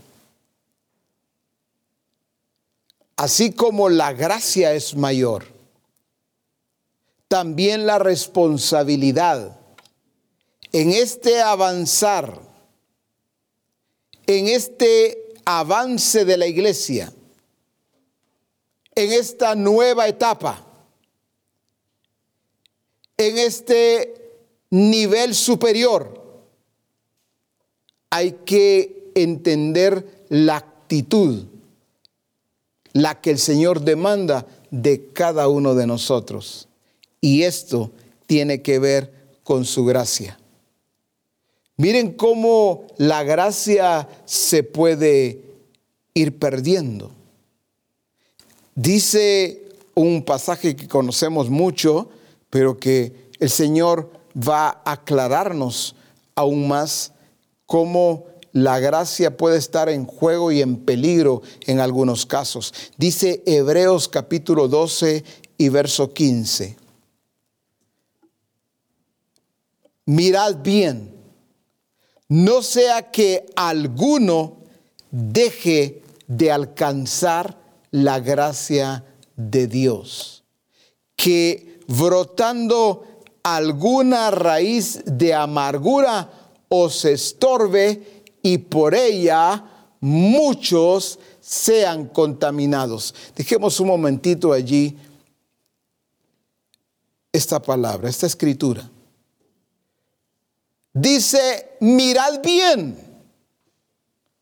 Así 3.17 3.51
como 3.51 3.89
la 3.89 4.13
gracia 4.13 4.73
es 4.73 4.95
mayor, 4.95 5.45
también 7.27 7.87
la 7.87 7.97
responsabilidad 7.97 9.59
en 10.71 10.91
este 10.91 11.41
avanzar, 11.41 12.39
en 14.27 14.47
este 14.47 15.33
avance 15.45 16.25
de 16.25 16.37
la 16.37 16.45
iglesia, 16.45 17.11
en 18.93 19.11
esta 19.11 19.55
nueva 19.55 20.07
etapa, 20.07 20.63
en 23.17 23.39
este 23.39 24.45
nivel 24.69 25.33
superior, 25.33 26.23
hay 28.11 28.33
que 28.45 29.11
entender 29.15 30.25
la 30.29 30.57
actitud 30.57 31.56
la 32.97 33.21
que 33.21 33.29
el 33.29 33.37
Señor 33.37 33.81
demanda 33.81 34.47
de 34.71 35.11
cada 35.13 35.47
uno 35.47 35.75
de 35.75 35.85
nosotros. 35.85 36.67
Y 37.21 37.43
esto 37.43 37.91
tiene 38.25 38.63
que 38.63 38.79
ver 38.79 39.13
con 39.43 39.65
su 39.65 39.85
gracia. 39.85 40.39
Miren 41.77 42.13
cómo 42.13 42.87
la 42.97 43.23
gracia 43.23 44.09
se 44.25 44.63
puede 44.63 45.41
ir 46.15 46.39
perdiendo. 46.39 47.11
Dice 48.73 49.69
un 49.93 50.23
pasaje 50.23 50.75
que 50.75 50.87
conocemos 50.87 51.51
mucho, 51.51 52.09
pero 52.49 52.79
que 52.79 53.29
el 53.39 53.51
Señor 53.51 54.09
va 54.35 54.81
a 54.83 54.93
aclararnos 54.93 55.95
aún 56.33 56.67
más 56.67 57.13
cómo 57.67 58.25
la 58.53 58.79
gracia 58.79 59.37
puede 59.37 59.57
estar 59.57 59.89
en 59.89 60.05
juego 60.05 60.51
y 60.51 60.61
en 60.61 60.77
peligro 60.77 61.41
en 61.65 61.79
algunos 61.79 62.25
casos. 62.25 62.73
Dice 62.97 63.43
Hebreos 63.45 64.07
capítulo 64.07 64.67
12 64.67 65.23
y 65.57 65.69
verso 65.69 66.13
15. 66.13 66.77
Mirad 70.05 70.57
bien, 70.63 71.13
no 72.29 72.61
sea 72.61 73.11
que 73.11 73.45
alguno 73.55 74.57
deje 75.11 76.01
de 76.27 76.51
alcanzar 76.51 77.57
la 77.91 78.19
gracia 78.19 79.03
de 79.35 79.67
Dios, 79.67 80.43
que 81.15 81.79
brotando 81.87 83.03
alguna 83.43 84.31
raíz 84.31 85.01
de 85.05 85.33
amargura 85.33 86.31
os 86.69 87.05
estorbe 87.05 88.16
y 88.47 88.57
por 88.59 88.95
ella 88.95 89.61
muchos 89.99 91.19
sean 91.41 92.07
contaminados. 92.07 93.13
Dejemos 93.35 93.77
un 93.81 93.87
momentito 93.87 94.53
allí 94.53 94.97
esta 97.29 97.61
palabra, 97.61 98.07
esta 98.07 98.25
escritura. 98.25 98.89
Dice, 100.93 101.75
mirad 101.81 102.41
bien. 102.41 102.97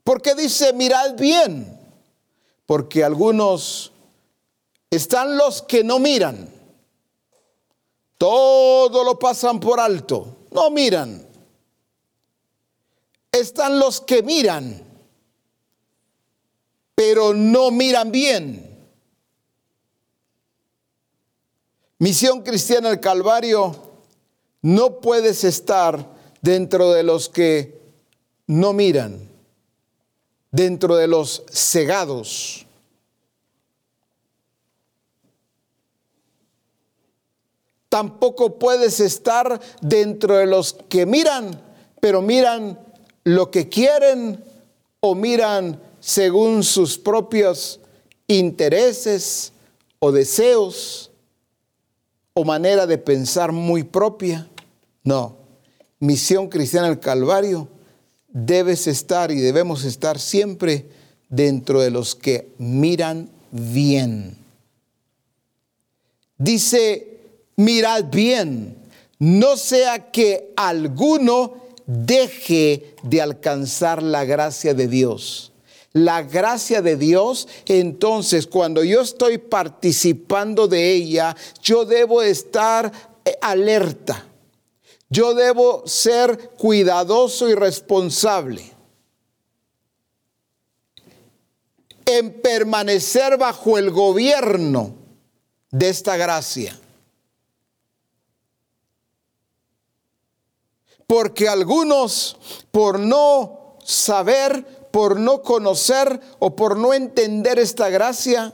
¿Por 0.04 0.22
qué 0.22 0.36
dice 0.36 0.72
mirad 0.74 1.16
bien? 1.18 1.80
Porque 2.68 3.04
algunos 3.04 3.92
están 4.92 5.36
los 5.36 5.64
que 5.64 5.84
no 5.84 5.98
miran. 5.98 6.48
Todo 8.20 9.04
lo 9.04 9.18
pasan 9.18 9.60
por 9.60 9.80
alto. 9.80 10.38
No 10.52 10.70
miran 10.70 11.26
están 13.40 13.80
los 13.80 14.02
que 14.02 14.24
miran, 14.24 14.82
pero 16.96 17.34
no 17.34 17.72
miran 17.72 18.12
bien. 18.12 18.76
Misión 22.00 22.42
Cristiana 22.44 22.90
del 22.90 23.00
Calvario, 23.00 23.94
no 24.62 25.00
puedes 25.00 25.44
estar 25.44 26.14
dentro 26.42 26.92
de 26.92 27.04
los 27.04 27.30
que 27.30 27.82
no 28.48 28.74
miran, 28.74 29.30
dentro 30.52 30.96
de 30.96 31.08
los 31.08 31.44
cegados. 31.52 32.66
Tampoco 37.90 38.60
puedes 38.60 39.00
estar 39.00 39.62
dentro 39.82 40.36
de 40.36 40.48
los 40.48 40.74
que 40.74 41.06
miran, 41.06 41.62
pero 42.02 42.22
miran 42.22 42.85
lo 43.26 43.52
que 43.52 43.68
quieren 43.68 44.42
o 45.02 45.16
miran 45.16 45.82
según 46.00 46.64
sus 46.64 46.98
propios 46.98 47.82
intereses 48.28 49.52
o 50.00 50.12
deseos 50.12 51.12
o 52.34 52.46
manera 52.46 52.86
de 52.86 52.98
pensar 52.98 53.52
muy 53.52 53.84
propia. 53.84 54.48
No, 55.04 55.38
misión 56.00 56.50
cristiana 56.50 56.88
del 56.88 57.00
Calvario, 57.00 57.68
debes 58.30 58.88
estar 58.88 59.32
y 59.32 59.40
debemos 59.40 59.84
estar 59.86 60.20
siempre 60.20 60.86
dentro 61.28 61.82
de 61.82 61.90
los 61.90 62.16
que 62.16 62.50
miran 62.60 63.30
bien. 63.52 64.38
Dice, 66.38 67.22
mirad 67.56 68.06
bien, 68.12 68.78
no 69.18 69.58
sea 69.58 70.12
que 70.12 70.54
alguno 70.56 71.65
deje 71.86 72.96
de 73.04 73.22
alcanzar 73.22 74.02
la 74.02 74.26
gracia 74.26 74.74
de 74.74 74.88
Dios. 74.88 75.52
La 75.94 76.24
gracia 76.24 76.82
de 76.82 76.98
Dios, 76.98 77.48
entonces 77.66 78.48
cuando 78.48 78.84
yo 78.84 79.02
estoy 79.02 79.38
participando 79.38 80.68
de 80.68 80.92
ella, 80.92 81.36
yo 81.64 81.86
debo 81.86 82.22
estar 82.22 82.92
eh, 83.24 83.38
alerta. 83.42 84.26
Yo 85.10 85.34
debo 85.34 85.84
ser 85.86 86.52
cuidadoso 86.58 87.48
y 87.48 87.56
responsable 87.56 88.76
en 92.06 92.42
permanecer 92.42 93.38
bajo 93.38 93.78
el 93.78 93.92
gobierno 93.92 94.96
de 95.72 95.90
esta 95.90 96.18
gracia. 96.18 96.80
Porque 101.08 101.48
algunos, 101.48 102.38
por 102.72 103.00
no 103.00 103.78
saber, 103.84 104.90
por 104.92 105.20
no 105.20 105.42
conocer 105.42 106.20
o 106.40 106.56
por 106.56 106.78
no 106.78 106.94
entender 106.94 107.60
esta 107.60 107.90
gracia, 107.90 108.54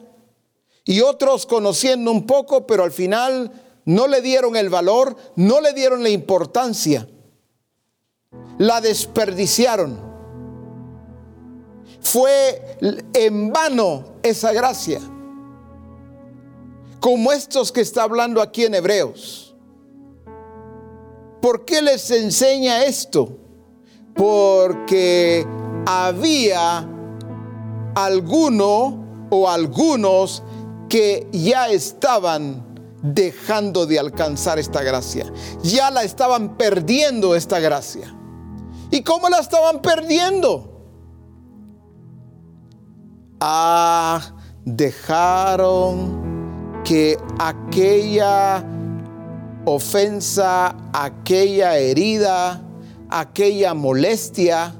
y 0.83 1.01
otros 1.01 1.45
conociendo 1.45 2.11
un 2.11 2.25
poco, 2.25 2.65
pero 2.65 2.83
al 2.83 2.91
final 2.91 3.51
no 3.85 4.07
le 4.07 4.21
dieron 4.21 4.55
el 4.55 4.69
valor, 4.69 5.15
no 5.35 5.61
le 5.61 5.73
dieron 5.73 6.03
la 6.03 6.09
importancia, 6.09 7.07
la 8.57 8.81
desperdiciaron. 8.81 10.11
Fue 12.01 12.77
en 13.13 13.53
vano 13.53 14.15
esa 14.23 14.53
gracia, 14.53 14.99
como 16.99 17.31
estos 17.31 17.71
que 17.71 17.81
está 17.81 18.03
hablando 18.03 18.41
aquí 18.41 18.65
en 18.65 18.75
Hebreos. 18.75 19.50
¿Por 21.41 21.65
qué 21.65 21.81
les 21.81 22.11
enseña 22.11 22.83
esto? 22.83 23.37
Porque 24.13 25.45
había 25.87 26.87
alguno 27.95 29.27
o 29.31 29.49
algunos 29.49 30.43
que 30.87 31.27
ya 31.31 31.69
estaban 31.69 32.63
dejando 33.01 33.87
de 33.87 33.97
alcanzar 33.97 34.59
esta 34.59 34.83
gracia. 34.83 35.31
Ya 35.63 35.89
la 35.89 36.03
estaban 36.03 36.57
perdiendo 36.57 37.35
esta 37.35 37.59
gracia. 37.59 38.13
¿Y 38.91 39.01
cómo 39.01 39.29
la 39.29 39.39
estaban 39.39 39.81
perdiendo? 39.81 40.67
Ah, 43.39 44.21
dejaron 44.65 46.21
que 46.83 47.17
aquella 47.39 48.63
ofensa, 49.65 50.75
aquella 50.93 51.77
herida, 51.77 52.61
aquella 53.09 53.73
molestia, 53.73 54.73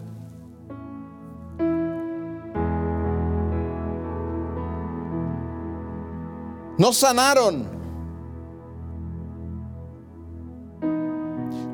no 6.78 6.94
sanaron. 6.94 7.82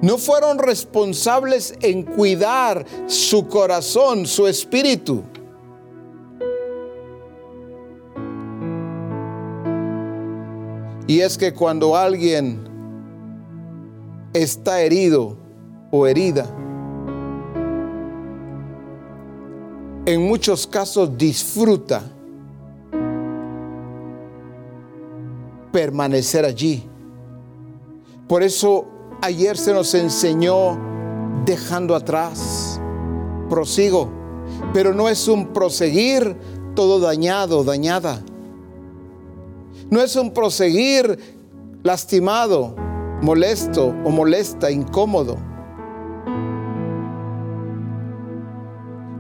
No 0.01 0.18
fueron 0.20 0.60
responsables 0.60 1.74
en 1.82 2.03
cuidar 2.03 2.86
su 3.08 3.47
corazón, 3.47 4.28
su 4.28 4.45
espíritu. 4.45 5.24
Y 11.08 11.22
es 11.22 11.38
que 11.38 11.53
cuando 11.53 11.95
alguien 11.95 12.66
está 14.38 14.82
herido 14.82 15.36
o 15.92 16.06
herida, 16.06 16.46
en 20.06 20.26
muchos 20.28 20.66
casos 20.66 21.18
disfruta 21.18 22.02
permanecer 25.72 26.46
allí. 26.46 26.84
Por 28.28 28.44
eso 28.44 28.86
ayer 29.22 29.58
se 29.58 29.74
nos 29.74 29.94
enseñó 29.94 30.78
dejando 31.46 31.96
atrás. 31.96 32.80
Prosigo, 33.50 34.10
pero 34.74 34.94
no 34.94 35.10
es 35.10 35.28
un 35.28 35.48
proseguir 35.48 36.36
todo 36.76 37.00
dañado, 37.00 37.64
dañada. 37.64 38.22
No 39.90 40.02
es 40.02 40.16
un 40.16 40.34
proseguir 40.34 41.18
lastimado, 41.84 42.76
molesto 43.22 43.93
o 44.03 44.09
molesta, 44.09 44.72
incómodo. 44.72 45.38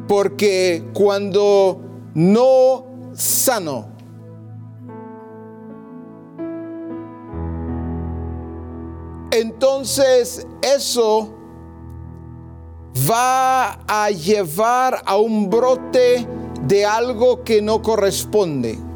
Porque 0.07 0.85
cuando 0.93 1.81
no 2.13 2.85
sano, 3.13 3.87
entonces 9.31 10.47
eso 10.61 11.33
va 13.09 13.79
a 13.87 14.09
llevar 14.09 15.01
a 15.05 15.17
un 15.17 15.49
brote 15.49 16.27
de 16.63 16.85
algo 16.85 17.43
que 17.43 17.61
no 17.61 17.81
corresponde. 17.81 18.86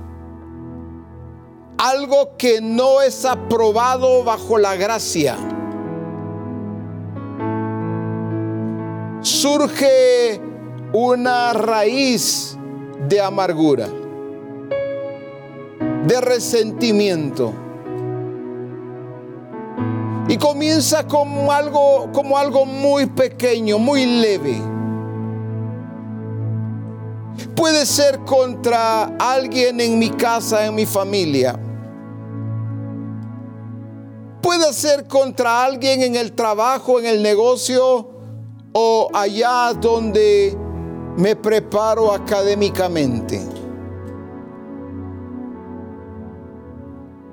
Algo 1.84 2.38
que 2.38 2.62
no 2.62 3.02
es 3.02 3.26
aprobado 3.26 4.24
bajo 4.24 4.60
la 4.60 4.76
gracia. 4.76 5.36
Surge 9.22 10.40
una 10.94 11.54
raíz 11.54 12.56
de 13.10 13.20
amargura, 13.20 13.88
de 16.06 16.22
resentimiento 16.22 17.52
y 20.28 20.38
comienza 20.38 21.08
como 21.08 21.52
algo, 21.52 22.12
como 22.14 22.38
algo 22.38 22.64
muy 22.64 23.08
pequeño, 23.08 23.80
muy 23.80 24.06
leve. 24.06 24.62
Puede 27.56 27.88
ser 27.88 28.20
contra 28.20 29.06
alguien 29.18 29.82
en 29.82 29.98
mi 29.98 30.12
casa, 30.12 30.68
en 30.68 30.76
mi 30.76 30.86
familia. 30.86 31.60
Puede 34.42 34.74
ser 34.74 35.08
contra 35.08 35.64
alguien 35.64 36.02
en 36.02 36.16
el 36.16 36.34
trabajo, 36.34 37.00
en 37.00 37.06
el 37.06 37.22
negocio 37.22 38.10
o 38.74 39.10
allá 39.14 39.74
donde 39.74 40.58
me 41.18 41.36
preparo 41.36 42.12
académicamente. 42.12 43.40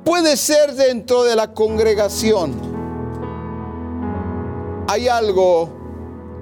Puede 0.05 0.37
ser 0.37 0.75
dentro 0.75 1.25
de 1.25 1.37
la 1.37 1.53
congregación 1.53 2.79
hay 4.91 5.07
algo 5.07 5.69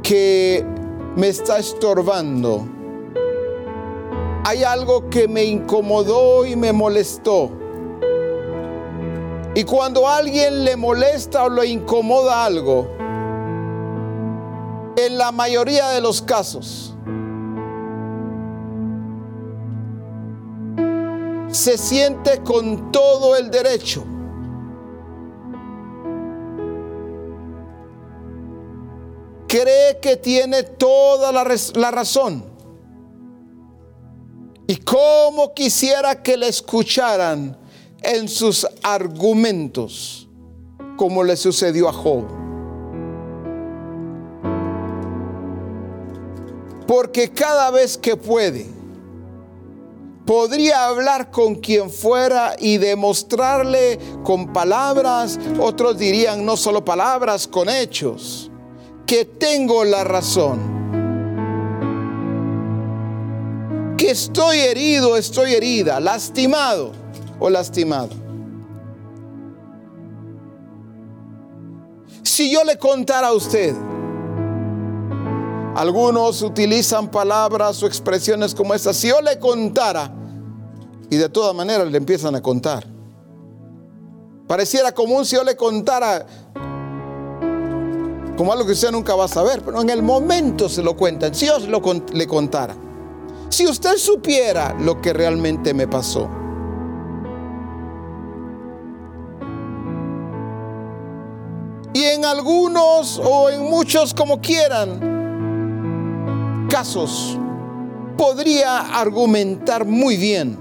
que 0.04 0.64
me 1.16 1.26
está 1.28 1.58
estorbando. 1.58 2.64
Hay 4.44 4.62
algo 4.62 5.10
que 5.10 5.26
me 5.26 5.42
incomodó 5.42 6.46
y 6.46 6.54
me 6.54 6.72
molestó. 6.72 7.50
Y 9.56 9.64
cuando 9.64 10.06
alguien 10.06 10.64
le 10.64 10.76
molesta 10.76 11.44
o 11.44 11.48
le 11.48 11.66
incomoda 11.66 12.44
algo, 12.44 12.86
en 14.96 15.18
la 15.18 15.32
mayoría 15.32 15.88
de 15.88 16.00
los 16.00 16.22
casos, 16.22 16.94
se 21.48 21.76
siente 21.78 22.42
con 22.44 22.92
todo 22.92 23.34
el 23.34 23.50
derecho 23.50 24.04
cree 29.46 29.98
que 30.00 30.16
tiene 30.16 30.64
toda 30.64 31.32
la, 31.32 31.46
la 31.74 31.90
razón. 31.90 32.44
Y 34.66 34.76
cómo 34.76 35.54
quisiera 35.54 36.22
que 36.22 36.36
le 36.36 36.48
escucharan 36.48 37.56
en 38.02 38.28
sus 38.28 38.66
argumentos, 38.82 40.28
como 40.96 41.24
le 41.24 41.36
sucedió 41.36 41.88
a 41.88 41.92
Job. 41.92 42.24
Porque 46.86 47.30
cada 47.30 47.70
vez 47.70 47.98
que 47.98 48.16
puede, 48.16 48.66
podría 50.24 50.86
hablar 50.86 51.30
con 51.30 51.56
quien 51.56 51.90
fuera 51.90 52.54
y 52.58 52.78
demostrarle 52.78 53.98
con 54.22 54.52
palabras, 54.52 55.38
otros 55.60 55.98
dirían 55.98 56.44
no 56.44 56.56
solo 56.56 56.84
palabras, 56.84 57.46
con 57.48 57.68
hechos 57.68 58.50
que 59.06 59.24
tengo 59.24 59.84
la 59.84 60.04
razón. 60.04 60.76
Que 63.96 64.10
estoy 64.10 64.58
herido, 64.58 65.16
estoy 65.16 65.54
herida, 65.54 66.00
lastimado 66.00 67.05
o 67.38 67.50
lastimado. 67.50 68.10
Si 72.22 72.52
yo 72.52 72.64
le 72.64 72.78
contara 72.78 73.28
a 73.28 73.32
usted, 73.32 73.74
algunos 75.74 76.42
utilizan 76.42 77.10
palabras 77.10 77.82
o 77.82 77.86
expresiones 77.86 78.54
como 78.54 78.74
estas, 78.74 78.96
si 78.96 79.08
yo 79.08 79.20
le 79.20 79.38
contara, 79.38 80.12
y 81.08 81.16
de 81.16 81.28
todas 81.28 81.54
maneras 81.54 81.90
le 81.90 81.98
empiezan 81.98 82.34
a 82.34 82.42
contar. 82.42 82.86
Pareciera 84.46 84.92
común 84.92 85.24
si 85.24 85.36
yo 85.36 85.44
le 85.44 85.56
contara 85.56 86.26
como 88.36 88.52
algo 88.52 88.66
que 88.66 88.72
usted 88.72 88.90
nunca 88.90 89.14
va 89.14 89.24
a 89.24 89.28
saber, 89.28 89.62
pero 89.64 89.80
en 89.80 89.88
el 89.88 90.02
momento 90.02 90.68
se 90.68 90.82
lo 90.82 90.96
cuentan. 90.96 91.34
Si 91.34 91.46
yo 91.46 91.58
le 91.58 92.26
contara, 92.26 92.76
si 93.48 93.66
usted 93.66 93.96
supiera 93.96 94.76
lo 94.78 95.00
que 95.00 95.12
realmente 95.12 95.72
me 95.72 95.88
pasó. 95.88 96.28
Algunos 102.26 103.18
o 103.24 103.48
en 103.50 103.62
muchos 103.62 104.12
como 104.12 104.40
quieran 104.40 105.16
casos 106.68 107.38
podría 108.16 108.98
argumentar 108.98 109.84
muy 109.86 110.16
bien 110.16 110.58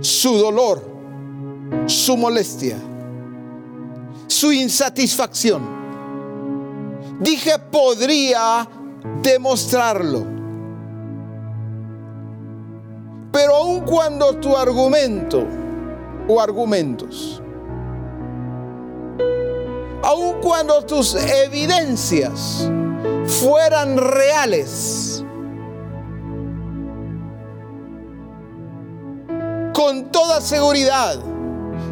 su 0.00 0.36
dolor, 0.36 0.82
su 1.86 2.16
molestia, 2.16 2.76
su 4.26 4.52
insatisfacción. 4.52 5.62
Dije 7.20 7.58
podría 7.70 8.68
demostrarlo. 9.22 10.26
Pero 13.32 13.56
aun 13.56 13.80
cuando 13.80 14.36
tu 14.36 14.56
argumento 14.56 15.44
o 16.28 16.40
argumentos, 16.40 17.42
cuando 20.44 20.82
tus 20.82 21.14
evidencias 21.14 22.68
fueran 23.40 23.96
reales, 23.96 25.24
con 29.72 30.12
toda 30.12 30.42
seguridad, 30.42 31.18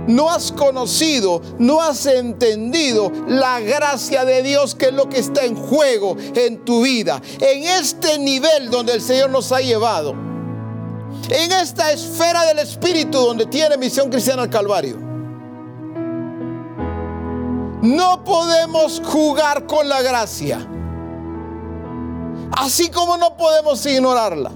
no 0.07 0.31
has 0.31 0.53
conocido, 0.53 1.41
no 1.59 1.81
has 1.81 2.05
entendido 2.05 3.11
la 3.27 3.61
gracia 3.61 4.27
de 4.27 4.43
Dios 4.43 4.75
que 4.75 4.87
es 4.89 4.93
lo 4.93 5.09
que 5.09 5.21
está 5.21 5.47
en 5.47 5.57
juego 5.57 6.19
en 6.35 6.63
tu 6.63 6.83
vida. 6.83 7.23
En 7.41 7.63
este 7.63 8.19
nivel 8.19 8.69
donde 8.69 8.93
el 8.93 9.01
Señor 9.01 9.31
nos 9.31 9.51
ha 9.53 9.61
llevado. 9.61 10.13
En 11.31 11.53
esta 11.53 11.91
esfera 11.91 12.45
del 12.45 12.59
Espíritu 12.59 13.19
donde 13.19 13.47
tiene 13.47 13.79
misión 13.79 14.11
cristiana 14.11 14.43
al 14.43 14.51
Calvario. 14.51 15.12
No 17.83 18.23
podemos 18.23 19.03
jugar 19.05 19.67
con 19.67 19.89
la 19.89 20.03
gracia. 20.03 20.65
Así 22.57 22.89
como 22.89 23.17
no 23.17 23.37
podemos 23.37 23.85
ignorarla. 23.85 24.53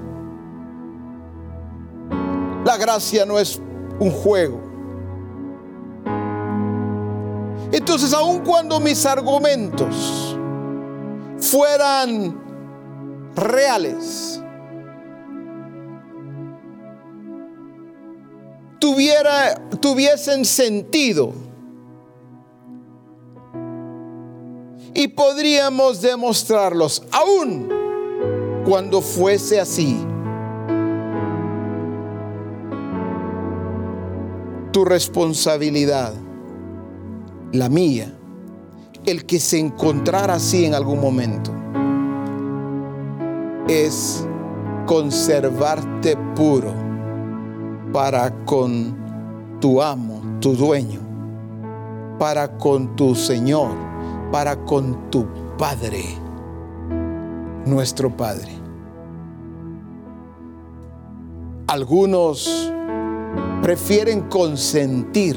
La 2.64 2.76
gracia 2.76 3.26
no 3.26 3.40
es 3.40 3.60
un 3.98 4.12
juego. 4.12 4.60
Entonces, 7.72 8.14
aun 8.14 8.44
cuando 8.44 8.78
mis 8.78 9.04
argumentos 9.04 10.38
fueran 11.40 12.40
reales, 13.34 14.40
tuviesen 19.80 20.44
sentido 20.44 21.45
y 24.96 25.08
podríamos 25.08 26.00
demostrarlos, 26.00 27.02
aun 27.12 27.68
cuando 28.64 29.02
fuese 29.02 29.60
así. 29.60 30.02
Tu 34.72 34.84
responsabilidad 34.86 36.14
la 37.52 37.68
mía, 37.68 38.10
el 39.04 39.26
que 39.26 39.38
se 39.38 39.58
encontrara 39.58 40.34
así 40.34 40.64
en 40.64 40.74
algún 40.74 40.98
momento, 40.98 41.52
es 43.68 44.26
conservarte 44.86 46.16
puro 46.34 46.72
para 47.92 48.34
con 48.46 48.96
tu 49.60 49.82
amo, 49.82 50.22
tu 50.40 50.54
dueño, 50.56 51.00
para 52.18 52.56
con 52.56 52.96
tu 52.96 53.14
Señor, 53.14 53.95
para 54.30 54.56
con 54.64 55.10
tu 55.10 55.26
Padre, 55.56 56.04
nuestro 57.64 58.16
Padre. 58.16 58.52
Algunos 61.68 62.72
prefieren 63.62 64.28
consentir 64.28 65.36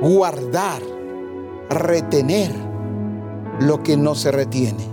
guardar, 0.00 0.80
retener 1.70 2.52
lo 3.60 3.82
que 3.82 3.96
no 3.96 4.14
se 4.14 4.30
retiene. 4.30 4.84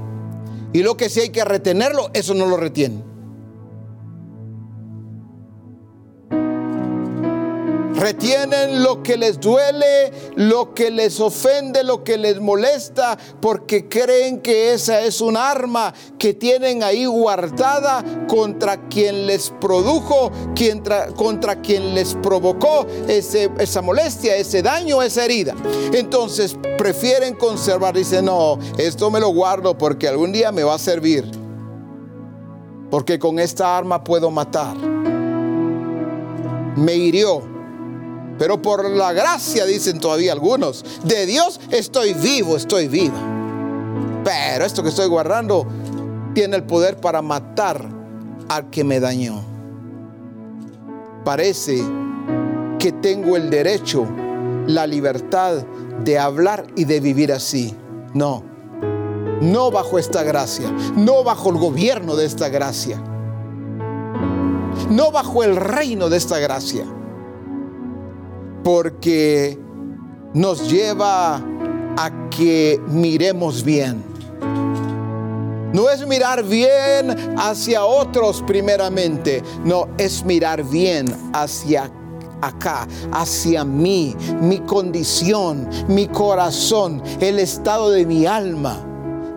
Y 0.73 0.83
lo 0.83 0.97
que 0.97 1.09
sí 1.09 1.21
hay 1.21 1.29
que 1.29 1.45
retenerlo, 1.45 2.09
eso 2.13 2.33
no 2.33 2.47
lo 2.47 2.57
retiene. 2.57 3.14
Retienen 8.05 8.83
lo 8.83 9.01
que 9.01 9.17
les 9.17 9.39
duele, 9.39 10.11
lo 10.35 10.75
que 10.75 10.91
les 10.91 11.19
ofende, 11.19 11.83
lo 11.83 12.03
que 12.03 12.19
les 12.19 12.39
molesta, 12.39 13.17
porque 13.41 13.87
creen 13.89 14.41
que 14.41 14.73
esa 14.73 15.01
es 15.01 15.21
un 15.21 15.35
arma 15.35 15.91
que 16.19 16.35
tienen 16.35 16.83
ahí 16.83 17.07
guardada 17.07 18.03
contra 18.27 18.87
quien 18.89 19.25
les 19.25 19.49
produjo, 19.59 20.31
contra 21.15 21.61
quien 21.63 21.95
les 21.95 22.13
provocó 22.13 22.85
esa 23.07 23.81
molestia, 23.81 24.35
ese 24.35 24.61
daño, 24.61 25.01
esa 25.01 25.25
herida. 25.25 25.55
Entonces 25.91 26.55
prefieren 26.77 27.33
conservar, 27.33 27.95
dicen, 27.95 28.25
no, 28.25 28.59
esto 28.77 29.09
me 29.09 29.19
lo 29.19 29.29
guardo 29.29 29.75
porque 29.75 30.07
algún 30.07 30.31
día 30.31 30.51
me 30.51 30.63
va 30.63 30.75
a 30.75 30.79
servir. 30.79 31.25
Porque 32.91 33.17
con 33.17 33.39
esta 33.39 33.75
arma 33.75 34.03
puedo 34.03 34.29
matar. 34.29 34.77
Me 36.75 36.93
hirió 36.93 37.54
pero 38.37 38.61
por 38.61 38.89
la 38.89 39.13
gracia, 39.13 39.65
dicen 39.65 39.99
todavía 39.99 40.33
algunos, 40.33 40.83
de 41.03 41.25
Dios 41.25 41.59
estoy 41.71 42.13
vivo, 42.13 42.57
estoy 42.57 42.87
viva. 42.87 43.19
Pero 44.23 44.65
esto 44.65 44.83
que 44.83 44.89
estoy 44.89 45.07
guardando 45.07 45.65
tiene 46.33 46.57
el 46.57 46.63
poder 46.63 46.97
para 46.97 47.21
matar 47.21 47.87
al 48.49 48.69
que 48.69 48.83
me 48.83 48.99
dañó. 48.99 49.41
Parece 51.23 51.81
que 52.77 52.91
tengo 52.91 53.37
el 53.37 53.49
derecho, 53.49 54.07
la 54.67 54.85
libertad 54.85 55.65
de 56.03 56.19
hablar 56.19 56.67
y 56.75 56.85
de 56.85 56.99
vivir 56.99 57.31
así. 57.31 57.73
No, 58.13 58.43
no 59.41 59.71
bajo 59.71 59.97
esta 59.97 60.23
gracia, 60.23 60.69
no 60.95 61.23
bajo 61.23 61.49
el 61.49 61.57
gobierno 61.57 62.15
de 62.15 62.25
esta 62.25 62.49
gracia, 62.49 63.01
no 64.89 65.11
bajo 65.11 65.43
el 65.43 65.55
reino 65.55 66.09
de 66.09 66.17
esta 66.17 66.39
gracia 66.39 66.85
porque 68.65 69.59
nos 70.33 70.71
lleva 70.71 71.35
a 71.35 72.29
que 72.31 72.81
miremos 72.87 73.63
bien. 73.63 74.03
No 75.71 75.87
es 75.87 76.07
mirar 76.07 76.43
bien 76.43 77.35
hacia 77.37 77.85
otros 77.85 78.43
primeramente, 78.47 79.43
no, 79.63 79.87
es 79.99 80.25
mirar 80.25 80.63
bien 80.63 81.05
hacia 81.31 81.91
acá, 82.41 82.87
hacia 83.11 83.63
mí, 83.63 84.15
mi 84.41 84.57
condición, 84.61 85.69
mi 85.87 86.07
corazón, 86.07 87.03
el 87.19 87.37
estado 87.37 87.91
de 87.91 88.03
mi 88.07 88.25
alma, 88.25 88.83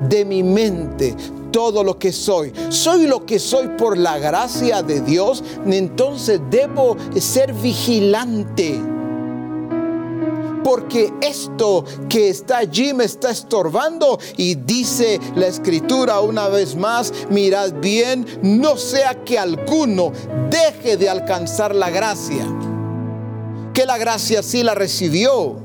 de 0.08 0.24
mi 0.24 0.42
mente, 0.42 1.14
todo 1.52 1.84
lo 1.84 1.98
que 1.98 2.12
soy. 2.12 2.50
Soy 2.70 3.06
lo 3.06 3.26
que 3.26 3.38
soy 3.38 3.68
por 3.76 3.98
la 3.98 4.16
gracia 4.18 4.82
de 4.82 5.02
Dios, 5.02 5.44
entonces 5.66 6.40
debo 6.50 6.96
ser 7.20 7.52
vigilante 7.52 8.80
porque 10.68 11.10
esto 11.22 11.82
que 12.10 12.28
está 12.28 12.58
allí 12.58 12.92
me 12.92 13.04
está 13.04 13.30
estorbando. 13.30 14.20
Y 14.36 14.54
dice 14.54 15.18
la 15.34 15.46
escritura 15.46 16.20
una 16.20 16.48
vez 16.48 16.76
más, 16.76 17.10
mirad 17.30 17.72
bien, 17.80 18.26
no 18.42 18.76
sea 18.76 19.24
que 19.24 19.38
alguno 19.38 20.12
deje 20.50 20.98
de 20.98 21.08
alcanzar 21.08 21.74
la 21.74 21.88
gracia. 21.88 22.44
Que 23.72 23.86
la 23.86 23.96
gracia 23.96 24.42
sí 24.42 24.62
la 24.62 24.74
recibió, 24.74 25.56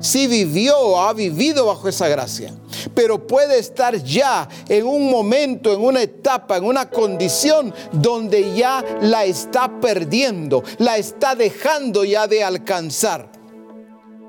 sí 0.00 0.26
vivió, 0.26 1.02
ha 1.02 1.12
vivido 1.12 1.66
bajo 1.66 1.88
esa 1.88 2.08
gracia 2.08 2.54
pero 2.94 3.26
puede 3.26 3.58
estar 3.58 3.96
ya 4.02 4.48
en 4.68 4.86
un 4.86 5.10
momento, 5.10 5.74
en 5.74 5.82
una 5.82 6.02
etapa, 6.02 6.56
en 6.56 6.64
una 6.64 6.88
condición 6.88 7.74
donde 7.90 8.54
ya 8.54 8.82
la 9.02 9.24
está 9.24 9.80
perdiendo, 9.80 10.62
la 10.78 10.96
está 10.96 11.34
dejando 11.34 12.04
ya 12.04 12.26
de 12.26 12.44
alcanzar 12.44 13.35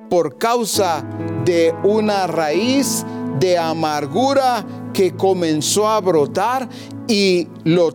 por 0.09 0.37
causa 0.37 1.03
de 1.45 1.73
una 1.83 2.27
raíz 2.27 3.05
de 3.39 3.57
amargura 3.57 4.65
que 4.93 5.15
comenzó 5.15 5.87
a 5.87 6.01
brotar 6.01 6.67
y 7.07 7.47
lo, 7.63 7.93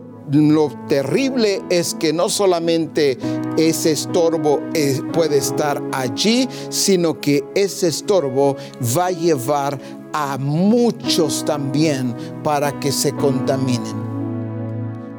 terrible 0.87 1.61
es 1.69 1.93
que 1.95 2.13
no 2.13 2.29
solamente 2.29 3.17
ese 3.57 3.91
estorbo 3.91 4.61
eh, 4.73 5.01
puede 5.11 5.37
estar 5.37 5.83
allí, 5.91 6.47
sino 6.69 7.19
que 7.19 7.43
ese 7.55 7.89
estorbo 7.89 8.55
va 8.97 9.07
a 9.07 9.11
llevar 9.11 9.77
a 10.13 10.37
muchos 10.37 11.43
también 11.43 12.15
para 12.43 12.79
que 12.79 12.91
se 12.91 13.13
contaminen. 13.13 14.01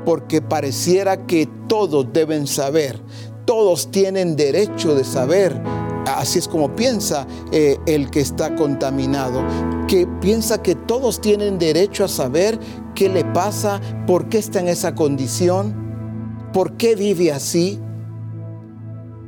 Porque 0.04 0.40
pareciera 0.40 1.26
que 1.26 1.48
todos 1.68 2.12
deben 2.12 2.46
saber, 2.46 2.98
todos 3.44 3.90
tienen 3.90 4.36
derecho 4.36 4.94
de 4.94 5.04
saber 5.04 5.60
así 6.06 6.38
es 6.38 6.48
como 6.48 6.74
piensa 6.74 7.26
eh, 7.52 7.78
el 7.86 8.10
que 8.10 8.20
está 8.20 8.54
contaminado, 8.54 9.42
que 9.88 10.06
piensa 10.20 10.62
que 10.62 10.74
todos 10.74 11.20
tienen 11.20 11.58
derecho 11.58 12.04
a 12.04 12.08
saber 12.08 12.58
qué 12.94 13.08
le 13.08 13.24
pasa, 13.24 13.80
por 14.06 14.28
qué 14.28 14.38
está 14.38 14.60
en 14.60 14.68
esa 14.68 14.94
condición, 14.94 15.74
por 16.52 16.76
qué 16.76 16.94
vive 16.94 17.32
así. 17.32 17.80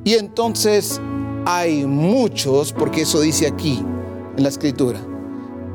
Y 0.05 0.15
entonces 0.15 1.01
hay 1.45 1.85
muchos, 1.87 2.73
porque 2.73 3.03
eso 3.03 3.21
dice 3.21 3.47
aquí 3.47 3.85
en 4.37 4.43
la 4.43 4.49
escritura, 4.49 5.01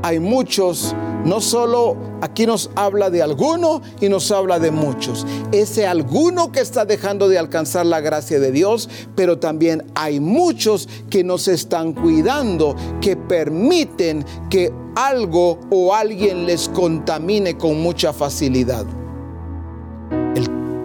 hay 0.04 0.20
muchos, 0.20 0.96
no 1.26 1.42
solo 1.42 1.98
aquí 2.22 2.46
nos 2.46 2.70
habla 2.76 3.10
de 3.10 3.22
alguno 3.22 3.82
y 4.00 4.10
nos 4.10 4.32
habla 4.32 4.60
de 4.60 4.72
muchos. 4.72 5.26
Ese 5.52 5.86
alguno 5.86 6.52
que 6.52 6.60
está 6.60 6.86
dejando 6.86 7.28
de 7.30 7.38
alcanzar 7.38 7.86
la 7.86 8.02
gracia 8.02 8.40
de 8.40 8.52
Dios, 8.52 8.90
pero 9.16 9.40
también 9.40 9.86
hay 9.96 10.20
muchos 10.20 10.88
que 11.10 11.24
nos 11.24 11.48
están 11.48 11.94
cuidando, 11.94 12.76
que 13.02 13.16
permiten 13.16 14.26
que 14.50 14.74
algo 14.96 15.60
o 15.70 15.94
alguien 15.94 16.46
les 16.46 16.70
contamine 16.70 17.58
con 17.58 17.82
mucha 17.82 18.14
facilidad 18.14 18.86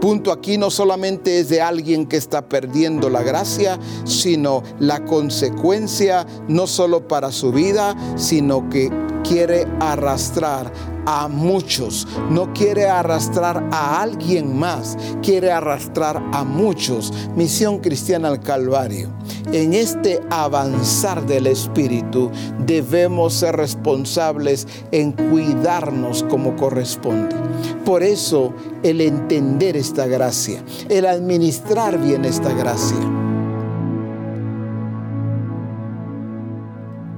punto 0.07 0.31
aquí 0.31 0.57
no 0.57 0.71
solamente 0.71 1.41
es 1.41 1.49
de 1.49 1.61
alguien 1.61 2.07
que 2.07 2.17
está 2.17 2.49
perdiendo 2.49 3.11
la 3.11 3.25
gracia, 3.25 3.77
sino 4.05 4.63
la 4.79 5.05
consecuencia 5.05 6.25
no 6.47 6.69
solo 6.69 7.09
para 7.09 7.33
su 7.33 7.51
vida, 7.51 7.97
sino 8.15 8.71
que 8.71 8.89
quiere 9.27 9.67
arrastrar 9.81 10.73
a 11.07 11.29
muchos, 11.29 12.07
no 12.31 12.53
quiere 12.53 12.87
arrastrar 12.87 13.69
a 13.73 14.01
alguien 14.03 14.59
más, 14.59 14.97
quiere 15.23 15.53
arrastrar 15.53 16.23
a 16.33 16.45
muchos. 16.45 17.13
Misión 17.37 17.79
cristiana 17.79 18.29
al 18.29 18.41
Calvario. 18.41 19.17
En 19.53 19.73
este 19.73 20.21
avanzar 20.31 21.25
del 21.25 21.47
Espíritu 21.47 22.31
debemos 22.67 23.35
ser 23.35 23.57
responsables 23.57 24.67
en 24.91 25.13
cuidarnos 25.13 26.25
como 26.25 26.57
corresponde. 26.57 27.37
Por 27.85 28.03
eso 28.03 28.53
el 28.83 29.01
entender 29.01 29.77
esta 29.77 30.07
gracia, 30.07 30.63
el 30.89 31.07
administrar 31.07 31.99
bien 32.01 32.25
esta 32.25 32.53
gracia. 32.53 32.99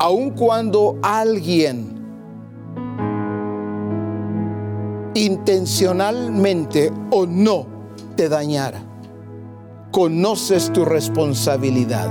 Aun 0.00 0.30
cuando 0.30 0.98
alguien 1.02 1.97
intencionalmente 5.19 6.93
o 7.11 7.27
no 7.27 7.66
te 8.16 8.29
dañara. 8.29 8.83
Conoces 9.91 10.73
tu 10.73 10.85
responsabilidad. 10.85 12.11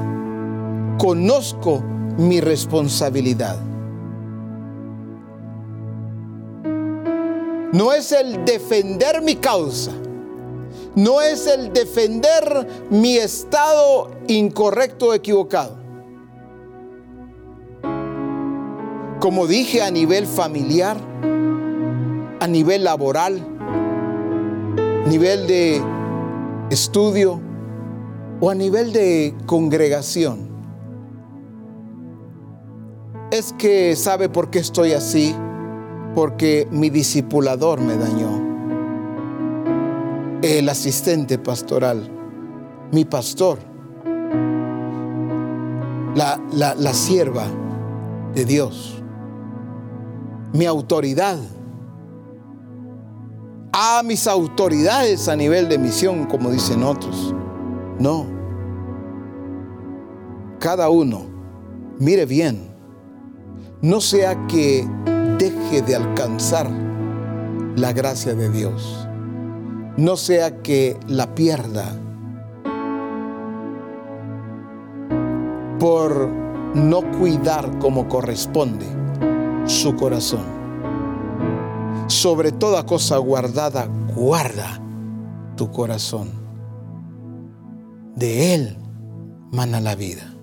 Conozco 0.97 1.83
mi 2.17 2.41
responsabilidad. 2.41 3.57
No 7.73 7.93
es 7.93 8.11
el 8.11 8.45
defender 8.45 9.21
mi 9.21 9.35
causa. 9.35 9.91
No 10.95 11.21
es 11.21 11.45
el 11.45 11.73
defender 11.73 12.87
mi 12.89 13.17
estado 13.17 14.09
incorrecto 14.27 15.09
o 15.09 15.13
equivocado. 15.13 15.77
Como 19.19 19.45
dije 19.45 19.81
a 19.81 19.91
nivel 19.91 20.25
familiar, 20.25 20.97
a 22.39 22.47
nivel 22.47 22.83
laboral, 22.83 23.41
nivel 25.07 25.47
de 25.47 25.81
estudio 26.69 27.41
o 28.39 28.49
a 28.49 28.55
nivel 28.55 28.93
de 28.93 29.35
congregación. 29.45 30.47
Es 33.31 33.53
que 33.53 33.95
sabe 33.95 34.29
por 34.29 34.49
qué 34.49 34.59
estoy 34.59 34.93
así, 34.93 35.35
porque 36.15 36.67
mi 36.71 36.89
discipulador 36.89 37.81
me 37.81 37.97
dañó, 37.97 38.45
el 40.41 40.69
asistente 40.69 41.37
pastoral, 41.37 42.09
mi 42.91 43.03
pastor, 43.05 43.59
la, 46.15 46.39
la 46.53 46.93
sierva 46.93 47.45
de 48.33 48.45
Dios, 48.45 49.01
mi 50.53 50.65
autoridad 50.65 51.37
a 53.71 54.01
mis 54.03 54.27
autoridades 54.27 55.27
a 55.27 55.35
nivel 55.35 55.69
de 55.69 55.77
misión, 55.77 56.25
como 56.25 56.49
dicen 56.51 56.83
otros. 56.83 57.33
No. 57.99 58.25
Cada 60.59 60.89
uno, 60.89 61.25
mire 61.99 62.25
bien, 62.25 62.69
no 63.81 64.01
sea 64.01 64.47
que 64.47 64.87
deje 65.37 65.81
de 65.81 65.95
alcanzar 65.95 66.69
la 67.75 67.93
gracia 67.93 68.33
de 68.33 68.49
Dios. 68.49 69.07
No 69.97 70.15
sea 70.15 70.61
que 70.61 70.97
la 71.07 71.33
pierda 71.33 71.99
por 75.79 76.29
no 76.75 77.01
cuidar 77.19 77.79
como 77.79 78.07
corresponde 78.07 78.85
su 79.65 79.95
corazón 79.95 80.66
sobre 82.07 82.51
toda 82.51 82.85
cosa 82.85 83.17
guardada, 83.17 83.87
guarda 84.15 84.79
tu 85.55 85.71
corazón. 85.71 86.29
De 88.15 88.55
Él 88.55 88.77
mana 89.51 89.79
la 89.79 89.95
vida. 89.95 90.33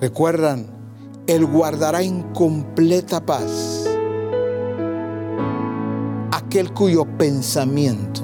Recuerdan, 0.00 0.66
Él 1.26 1.44
guardará 1.44 2.02
en 2.02 2.22
completa 2.32 3.24
paz 3.24 3.86
aquel 6.32 6.72
cuyo 6.72 7.04
pensamiento 7.18 8.22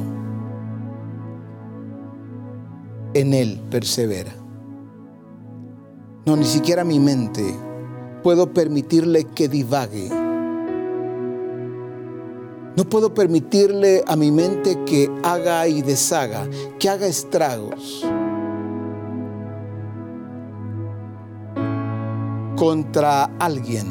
en 3.12 3.34
Él 3.34 3.60
persevera. 3.70 4.32
No, 6.24 6.34
ni 6.34 6.44
siquiera 6.44 6.82
mi 6.82 6.98
mente 6.98 7.65
puedo 8.26 8.52
permitirle 8.52 9.22
que 9.22 9.48
divague. 9.48 10.08
No 12.76 12.84
puedo 12.90 13.14
permitirle 13.14 14.02
a 14.04 14.16
mi 14.16 14.32
mente 14.32 14.82
que 14.84 15.08
haga 15.22 15.68
y 15.68 15.80
deshaga, 15.80 16.48
que 16.80 16.90
haga 16.90 17.06
estragos 17.06 18.04
contra 22.56 23.30
alguien. 23.38 23.86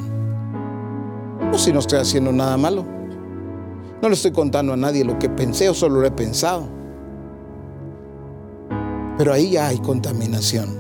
No 1.49 1.57
si 1.57 1.71
no 1.71 1.79
estoy 1.79 1.99
haciendo 1.99 2.33
nada 2.33 2.57
malo. 2.57 2.85
No 4.01 4.09
le 4.09 4.15
estoy 4.15 4.33
contando 4.33 4.73
a 4.73 4.75
nadie 4.75 5.05
lo 5.05 5.17
que 5.17 5.29
pensé 5.29 5.69
o 5.69 5.73
solo 5.73 6.01
lo 6.01 6.07
he 6.07 6.11
pensado. 6.11 6.67
Pero 9.17 9.31
ahí 9.31 9.51
ya 9.51 9.67
hay 9.67 9.77
contaminación. 9.77 10.75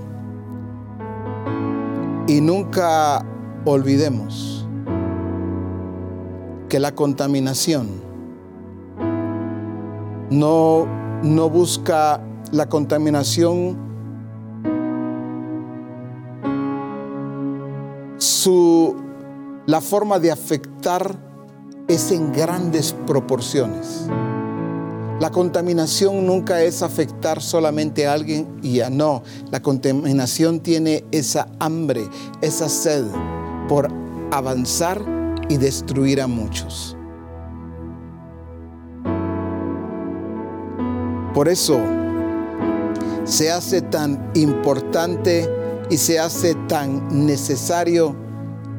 Y 2.27 2.41
nunca 2.41 3.23
olvidemos 3.65 4.65
que 6.69 6.79
la 6.79 6.93
contaminación 6.93 7.87
no, 10.29 10.87
no 11.23 11.49
busca 11.49 12.21
la 12.51 12.67
contaminación 12.69 13.77
su 18.17 18.95
la 19.65 19.81
forma 19.81 20.19
de 20.19 20.31
afectar 20.31 21.15
es 21.87 22.11
en 22.11 22.31
grandes 22.31 22.93
proporciones. 23.07 24.07
La 25.19 25.31
contaminación 25.31 26.27
nunca 26.27 26.61
es 26.61 26.83
afectar 26.83 27.41
solamente 27.41 28.05
a 28.05 28.13
alguien 28.13 28.59
y 28.61 28.75
ya 28.75 28.89
no. 28.89 29.23
La 29.49 29.61
contaminación 29.61 30.59
tiene 30.59 31.05
esa 31.11 31.47
hambre, 31.59 32.07
esa 32.41 32.69
sed 32.69 33.05
por 33.67 33.87
avanzar 34.31 35.01
y 35.49 35.57
destruir 35.57 36.21
a 36.21 36.27
muchos. 36.27 36.95
Por 41.33 41.49
eso 41.49 41.79
se 43.25 43.51
hace 43.51 43.81
tan 43.81 44.31
importante 44.35 45.49
y 45.89 45.97
se 45.97 46.19
hace 46.19 46.55
tan 46.67 47.25
necesario 47.25 48.15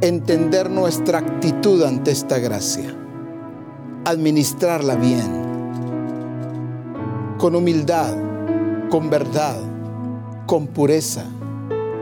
entender 0.00 0.70
nuestra 0.70 1.18
actitud 1.18 1.82
ante 1.82 2.10
esta 2.10 2.38
gracia, 2.38 2.94
administrarla 4.04 4.94
bien, 4.96 5.44
con 7.38 7.54
humildad, 7.54 8.14
con 8.90 9.10
verdad, 9.10 9.58
con 10.46 10.66
pureza, 10.66 11.24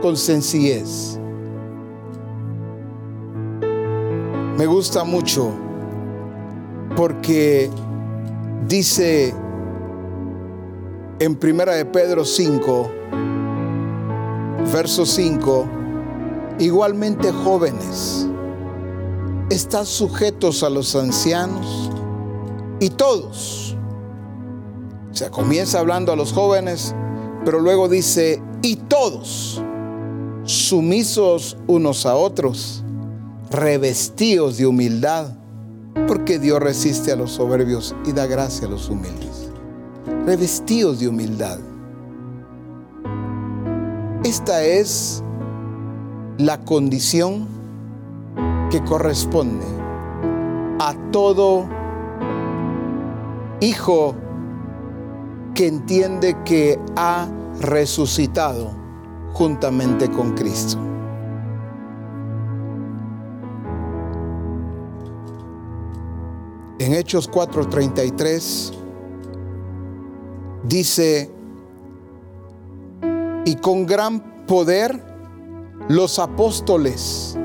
con 0.01 0.15
sencillez 0.15 1.19
me 4.57 4.65
gusta 4.65 5.03
mucho 5.03 5.51
porque 6.95 7.69
dice 8.67 9.33
en 11.19 11.35
Primera 11.35 11.73
de 11.73 11.85
Pedro 11.85 12.23
5, 12.23 12.91
verso 14.71 15.05
5, 15.05 15.65
igualmente 16.59 17.31
jóvenes, 17.31 18.27
están 19.49 19.85
sujetos 19.85 20.63
a 20.63 20.69
los 20.69 20.95
ancianos 20.95 21.91
y 22.79 22.89
todos. 22.89 23.75
O 25.11 25.15
sea, 25.15 25.29
comienza 25.31 25.79
hablando 25.79 26.13
a 26.13 26.15
los 26.15 26.31
jóvenes, 26.31 26.95
pero 27.43 27.59
luego 27.59 27.89
dice, 27.89 28.41
y 28.61 28.77
todos, 28.77 29.61
sumisos 30.43 31.57
unos 31.67 32.05
a 32.05 32.15
otros, 32.15 32.84
revestidos 33.49 34.57
de 34.57 34.65
humildad, 34.65 35.27
porque 36.07 36.39
Dios 36.39 36.59
resiste 36.59 37.11
a 37.11 37.15
los 37.15 37.31
soberbios 37.31 37.95
y 38.05 38.11
da 38.11 38.25
gracia 38.25 38.67
a 38.67 38.71
los 38.71 38.89
humildes. 38.89 39.49
Revestidos 40.25 40.99
de 40.99 41.07
humildad. 41.07 41.59
Esta 44.23 44.63
es 44.63 45.23
la 46.37 46.59
condición 46.65 47.47
que 48.71 48.83
corresponde 48.83 49.65
a 50.79 50.95
todo 51.11 51.67
hijo 53.61 54.15
que 55.53 55.67
entiende 55.67 56.35
que 56.43 56.79
ha 56.95 57.27
resucitado 57.61 58.71
juntamente 59.33 60.09
con 60.09 60.33
Cristo. 60.33 60.77
En 66.79 66.93
Hechos 66.93 67.29
4:33 67.29 68.73
dice, 70.63 71.31
y 73.45 73.55
con 73.55 73.85
gran 73.85 74.45
poder 74.45 75.01
los 75.87 76.19
apóstoles 76.19 77.37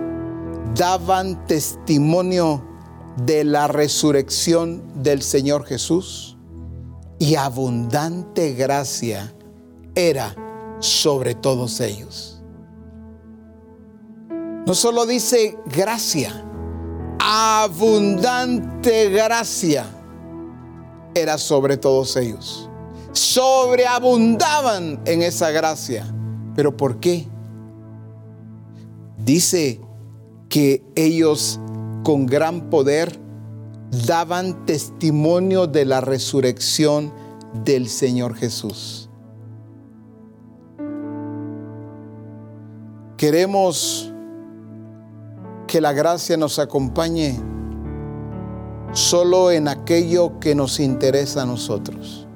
daban 0.74 1.46
testimonio 1.46 2.62
de 3.24 3.44
la 3.44 3.68
resurrección 3.68 5.02
del 5.02 5.22
Señor 5.22 5.64
Jesús 5.64 6.38
y 7.18 7.34
abundante 7.34 8.54
gracia 8.54 9.32
era 9.94 10.34
sobre 10.80 11.34
todos 11.34 11.80
ellos. 11.80 12.42
No 14.66 14.74
solo 14.74 15.06
dice 15.06 15.58
gracia, 15.66 16.44
abundante 17.22 19.10
gracia 19.10 19.84
era 21.14 21.36
sobre 21.36 21.76
todos 21.76 22.16
ellos. 22.16 22.68
Sobreabundaban 23.12 25.00
en 25.04 25.22
esa 25.22 25.50
gracia. 25.50 26.06
¿Pero 26.56 26.76
por 26.76 26.98
qué? 26.98 27.26
Dice 29.18 29.80
que 30.48 30.82
ellos 30.96 31.60
con 32.02 32.26
gran 32.26 32.70
poder 32.70 33.20
daban 34.06 34.64
testimonio 34.64 35.66
de 35.66 35.84
la 35.84 36.00
resurrección 36.00 37.12
del 37.64 37.88
Señor 37.88 38.34
Jesús. 38.34 39.10
Queremos 43.16 44.09
que 45.70 45.80
la 45.80 45.92
gracia 45.92 46.36
nos 46.36 46.58
acompañe 46.58 47.38
solo 48.92 49.52
en 49.52 49.68
aquello 49.68 50.40
que 50.40 50.56
nos 50.56 50.80
interesa 50.80 51.42
a 51.42 51.46
nosotros. 51.46 52.26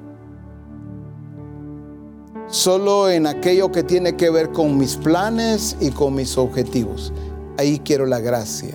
Solo 2.47 3.09
en 3.09 3.27
aquello 3.27 3.73
que 3.73 3.83
tiene 3.83 4.15
que 4.15 4.29
ver 4.29 4.53
con 4.53 4.77
mis 4.77 4.95
planes 4.95 5.75
y 5.81 5.91
con 5.91 6.15
mis 6.15 6.37
objetivos. 6.37 7.11
Ahí 7.57 7.79
quiero 7.79 8.05
la 8.05 8.21
gracia. 8.21 8.73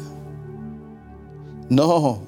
No, 1.70 2.18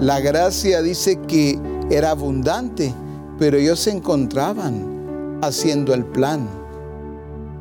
la 0.00 0.20
gracia 0.20 0.82
dice 0.82 1.18
que 1.22 1.58
era 1.90 2.10
abundante, 2.10 2.92
pero 3.38 3.56
ellos 3.56 3.80
se 3.80 3.92
encontraban 3.92 5.38
haciendo 5.40 5.94
el 5.94 6.04
plan, 6.04 6.46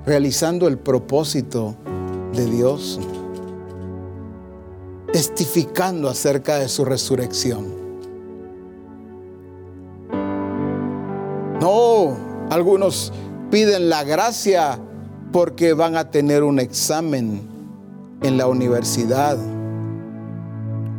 realizando 0.05 0.67
el 0.67 0.77
propósito 0.77 1.73
de 2.33 2.45
Dios, 2.47 2.99
testificando 5.11 6.09
acerca 6.09 6.57
de 6.57 6.69
su 6.69 6.85
resurrección. 6.85 7.67
No, 11.59 12.15
algunos 12.49 13.11
piden 13.51 13.89
la 13.89 14.03
gracia 14.03 14.79
porque 15.31 15.73
van 15.73 15.97
a 15.97 16.09
tener 16.09 16.43
un 16.43 16.59
examen 16.59 17.41
en 18.21 18.37
la 18.37 18.47
universidad 18.47 19.37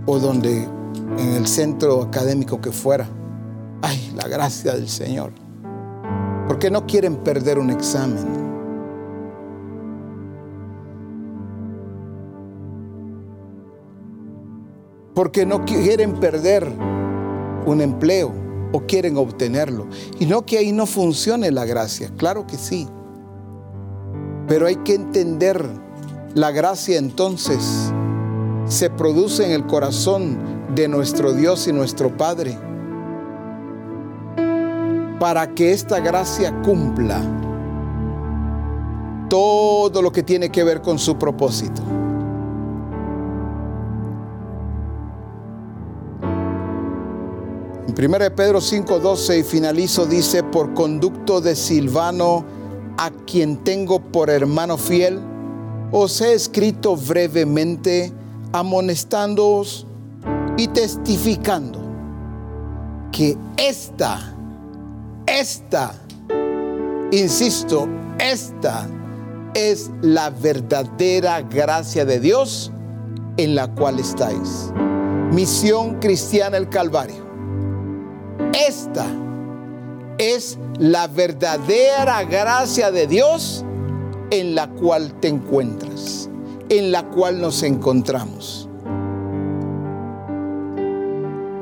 o 0.07 0.19
donde 0.19 0.69
en 1.19 1.33
el 1.35 1.47
centro 1.47 2.03
académico 2.03 2.61
que 2.61 2.73
fuera. 2.73 3.09
Ay, 3.83 4.13
la 4.15 4.29
gracia 4.29 4.73
del 4.75 4.89
Señor. 4.89 5.33
Porque 6.47 6.71
no 6.71 6.87
quieren 6.87 7.17
perder 7.17 7.59
un 7.59 7.71
examen. 7.71 8.40
Porque 15.21 15.45
no 15.45 15.67
quieren 15.67 16.19
perder 16.19 16.67
un 17.67 17.83
empleo 17.83 18.33
o 18.73 18.81
quieren 18.87 19.19
obtenerlo. 19.19 19.87
Y 20.19 20.25
no 20.25 20.47
que 20.47 20.57
ahí 20.57 20.73
no 20.73 20.87
funcione 20.87 21.51
la 21.51 21.67
gracia, 21.67 22.11
claro 22.17 22.47
que 22.47 22.57
sí. 22.57 22.89
Pero 24.49 24.67
hay 24.67 24.77
que 24.77 24.95
entender 24.95 25.63
la 26.35 26.51
gracia 26.53 26.97
entonces 26.97 27.93
se 28.65 28.89
produce 28.89 29.45
en 29.45 29.51
el 29.51 29.67
corazón 29.67 30.39
de 30.75 30.89
nuestro 30.89 31.35
Dios 31.35 31.69
y 31.69 31.75
nuestro 31.75 32.17
Padre 32.17 32.59
para 35.21 35.55
que 35.55 35.73
esta 35.73 36.01
gracia 36.01 36.63
cumpla 36.63 37.21
todo 39.29 40.01
lo 40.01 40.13
que 40.13 40.23
tiene 40.23 40.51
que 40.51 40.65
ver 40.65 40.81
con 40.81 40.99
su 40.99 41.19
propósito. 41.19 42.00
1 47.95 48.35
Pedro 48.37 48.61
5:12 48.61 49.39
y 49.39 49.43
finalizo 49.43 50.07
dice, 50.07 50.43
por 50.43 50.75
conducto 50.75 51.41
de 51.41 51.55
Silvano, 51.57 52.45
a 52.99 53.11
quien 53.27 53.59
tengo 53.65 54.01
por 54.01 54.31
hermano 54.31 54.77
fiel, 54.77 55.21
os 55.93 56.21
he 56.21 56.35
escrito 56.35 56.97
brevemente 56.97 58.13
amonestándoos 58.53 59.87
y 60.57 60.69
testificando 60.69 61.79
que 63.13 63.37
esta, 63.57 64.35
esta, 65.27 65.95
insisto, 67.11 67.89
esta 68.19 68.87
es 69.55 69.91
la 70.03 70.31
verdadera 70.31 71.43
gracia 71.43 72.05
de 72.05 72.21
Dios 72.21 72.71
en 73.37 73.55
la 73.55 73.69
cual 73.75 73.99
estáis. 73.99 74.73
Misión 75.33 76.01
Cristiana 76.01 76.57
el 76.57 76.69
Calvario. 76.69 77.30
Esta 78.53 79.07
es 80.19 80.59
la 80.79 81.07
verdadera 81.07 82.25
gracia 82.25 82.91
de 82.91 83.07
Dios 83.07 83.65
en 84.31 84.55
la 84.55 84.69
cual 84.69 85.13
te 85.21 85.29
encuentras 85.29 86.31
en 86.71 86.93
la 86.93 87.03
cual 87.03 87.41
nos 87.41 87.65
encontramos. 87.65 88.69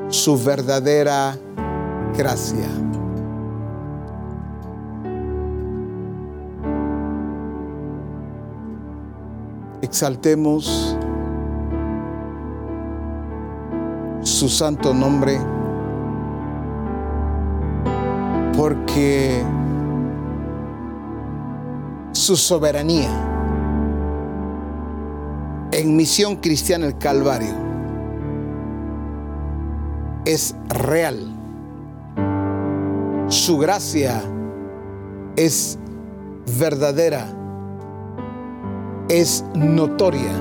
Su 0.09 0.41
verdadera 0.41 1.35
gracia. 2.15 2.67
Exaltemos 9.81 10.95
su 14.21 14.47
santo 14.47 14.93
nombre 14.93 15.39
porque 18.59 19.41
su 22.11 22.35
soberanía 22.35 23.09
en 25.71 25.95
Misión 25.95 26.35
Cristiana 26.35 26.85
el 26.87 26.97
Calvario 26.97 27.53
es 30.25 30.57
real. 30.67 31.33
Su 33.29 33.59
gracia 33.59 34.21
es 35.37 35.79
verdadera, 36.59 37.27
es 39.07 39.45
notoria. 39.55 40.33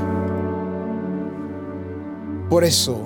Por 2.51 2.65
eso, 2.65 2.99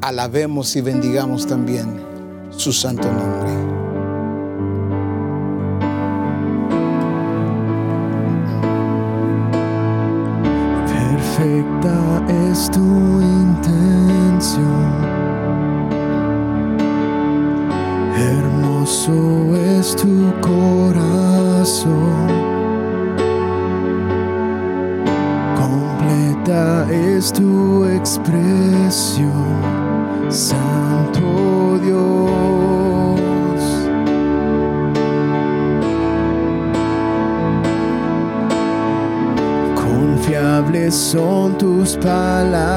alabemos 0.00 0.76
y 0.76 0.80
bendigamos 0.80 1.44
también 1.44 2.11
su 2.56 2.72
santo 2.72 3.08
nombre. 3.10 3.52
Perfecta 10.86 12.24
es 12.50 12.70
tu 12.70 13.20
intención. 13.20 14.92
Hermoso 18.16 19.56
es 19.56 19.96
tu 19.96 20.32
corazón. 20.40 22.22
es 26.90 27.32
tu 27.32 27.84
expresión, 27.86 28.61
son 42.02 42.50
tus 42.50 42.71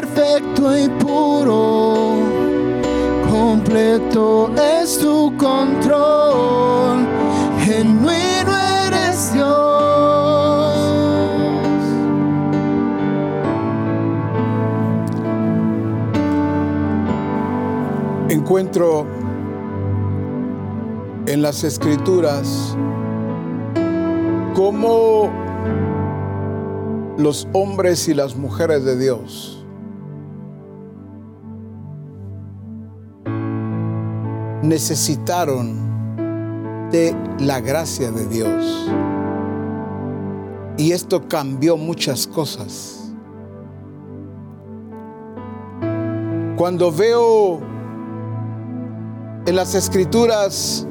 perfecto 0.00 0.76
y 0.76 0.88
puro, 0.88 2.16
completo 3.30 4.50
es 4.82 4.98
tu 4.98 5.32
control, 5.36 7.06
genuino 7.60 8.56
eres. 8.86 9.32
Encuentro 18.28 19.06
en 21.26 21.40
las 21.40 21.62
escrituras 21.62 22.76
cómo 24.54 25.30
los 27.16 27.46
hombres 27.52 28.08
y 28.08 28.14
las 28.14 28.34
mujeres 28.34 28.84
de 28.84 28.98
Dios 28.98 29.53
necesitaron 34.68 36.90
de 36.90 37.16
la 37.38 37.60
gracia 37.60 38.10
de 38.10 38.26
Dios. 38.26 38.90
Y 40.76 40.92
esto 40.92 41.28
cambió 41.28 41.76
muchas 41.76 42.26
cosas. 42.26 43.12
Cuando 46.56 46.90
veo 46.90 47.60
en 49.46 49.56
las 49.56 49.74
escrituras 49.74 50.86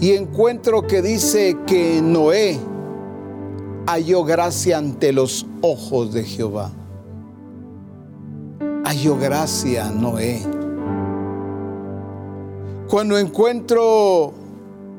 y 0.00 0.12
encuentro 0.12 0.86
que 0.86 1.02
dice 1.02 1.56
que 1.66 2.00
Noé 2.02 2.58
halló 3.86 4.24
gracia 4.24 4.78
ante 4.78 5.12
los 5.12 5.46
ojos 5.60 6.12
de 6.12 6.24
Jehová. 6.24 6.72
Halló 8.84 9.18
gracia 9.18 9.90
Noé 9.90 10.61
cuando 12.92 13.16
encuentro 13.16 14.34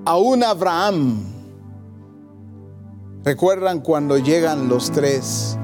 a 0.04 0.18
un 0.18 0.44
Abraham, 0.44 1.24
recuerdan 3.24 3.82
cuando 3.82 4.18
llegan 4.18 4.68
los 4.68 4.90
tres 4.90 5.56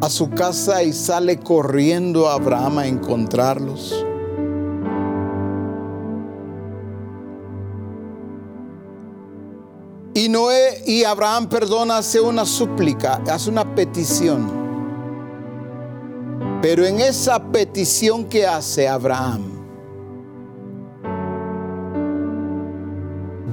a 0.00 0.08
su 0.08 0.30
casa 0.30 0.82
y 0.82 0.94
sale 0.94 1.38
corriendo 1.38 2.30
Abraham 2.30 2.78
a 2.78 2.86
encontrarlos. 2.86 4.06
Y 10.14 10.30
Noé 10.30 10.82
y 10.86 11.04
Abraham, 11.04 11.46
perdona, 11.50 11.98
hace 11.98 12.22
una 12.22 12.46
súplica, 12.46 13.20
hace 13.30 13.50
una 13.50 13.74
petición. 13.74 14.50
Pero 16.62 16.86
en 16.86 17.00
esa 17.00 17.38
petición 17.52 18.24
que 18.24 18.46
hace 18.46 18.88
Abraham, 18.88 19.55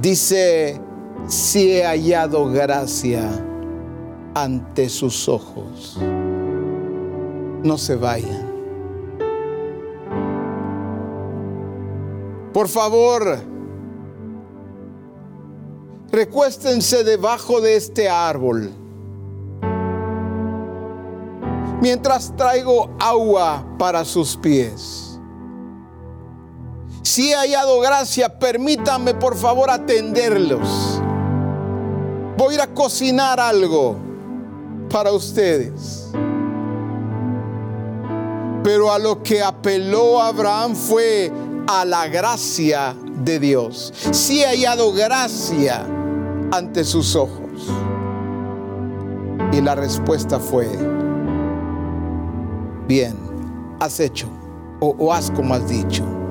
Dice, 0.04 0.78
si 1.28 1.72
he 1.72 1.82
hallado 1.82 2.50
gracia 2.50 3.42
ante 4.34 4.90
sus 4.90 5.30
ojos, 5.30 5.96
no 7.62 7.78
se 7.78 7.96
vayan. 7.96 8.52
Por 12.52 12.68
favor, 12.68 13.38
recuéstense 16.12 17.02
debajo 17.02 17.62
de 17.62 17.76
este 17.76 18.06
árbol. 18.06 18.72
Mientras 21.80 22.36
traigo 22.36 22.90
agua 23.00 23.66
para 23.78 24.04
sus 24.04 24.36
pies. 24.36 25.03
Si 27.04 27.30
he 27.30 27.34
hallado 27.34 27.80
gracia, 27.80 28.38
permítanme 28.38 29.12
por 29.12 29.36
favor 29.36 29.70
atenderlos. 29.70 31.02
Voy 32.38 32.52
a 32.52 32.54
ir 32.54 32.60
a 32.62 32.66
cocinar 32.68 33.38
algo 33.38 33.96
para 34.90 35.12
ustedes. 35.12 36.08
Pero 38.62 38.90
a 38.90 38.98
lo 38.98 39.22
que 39.22 39.42
apeló 39.42 40.22
Abraham 40.22 40.74
fue 40.74 41.30
a 41.66 41.84
la 41.84 42.08
gracia 42.08 42.96
de 43.18 43.38
Dios. 43.38 43.92
Si 44.12 44.42
ha 44.42 44.48
hallado 44.48 44.90
gracia 44.94 45.86
ante 46.52 46.84
sus 46.84 47.14
ojos. 47.14 47.68
Y 49.52 49.60
la 49.60 49.74
respuesta 49.74 50.40
fue, 50.40 50.66
bien, 52.88 53.14
has 53.78 54.00
hecho 54.00 54.26
o, 54.80 54.96
o 54.98 55.12
haz 55.12 55.30
como 55.30 55.52
has 55.52 55.68
dicho. 55.68 56.23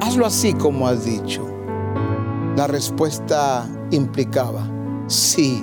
Hazlo 0.00 0.26
así 0.26 0.54
como 0.54 0.86
has 0.88 1.04
dicho. 1.04 1.46
La 2.56 2.66
respuesta 2.66 3.66
implicaba, 3.90 4.66
sí. 5.06 5.62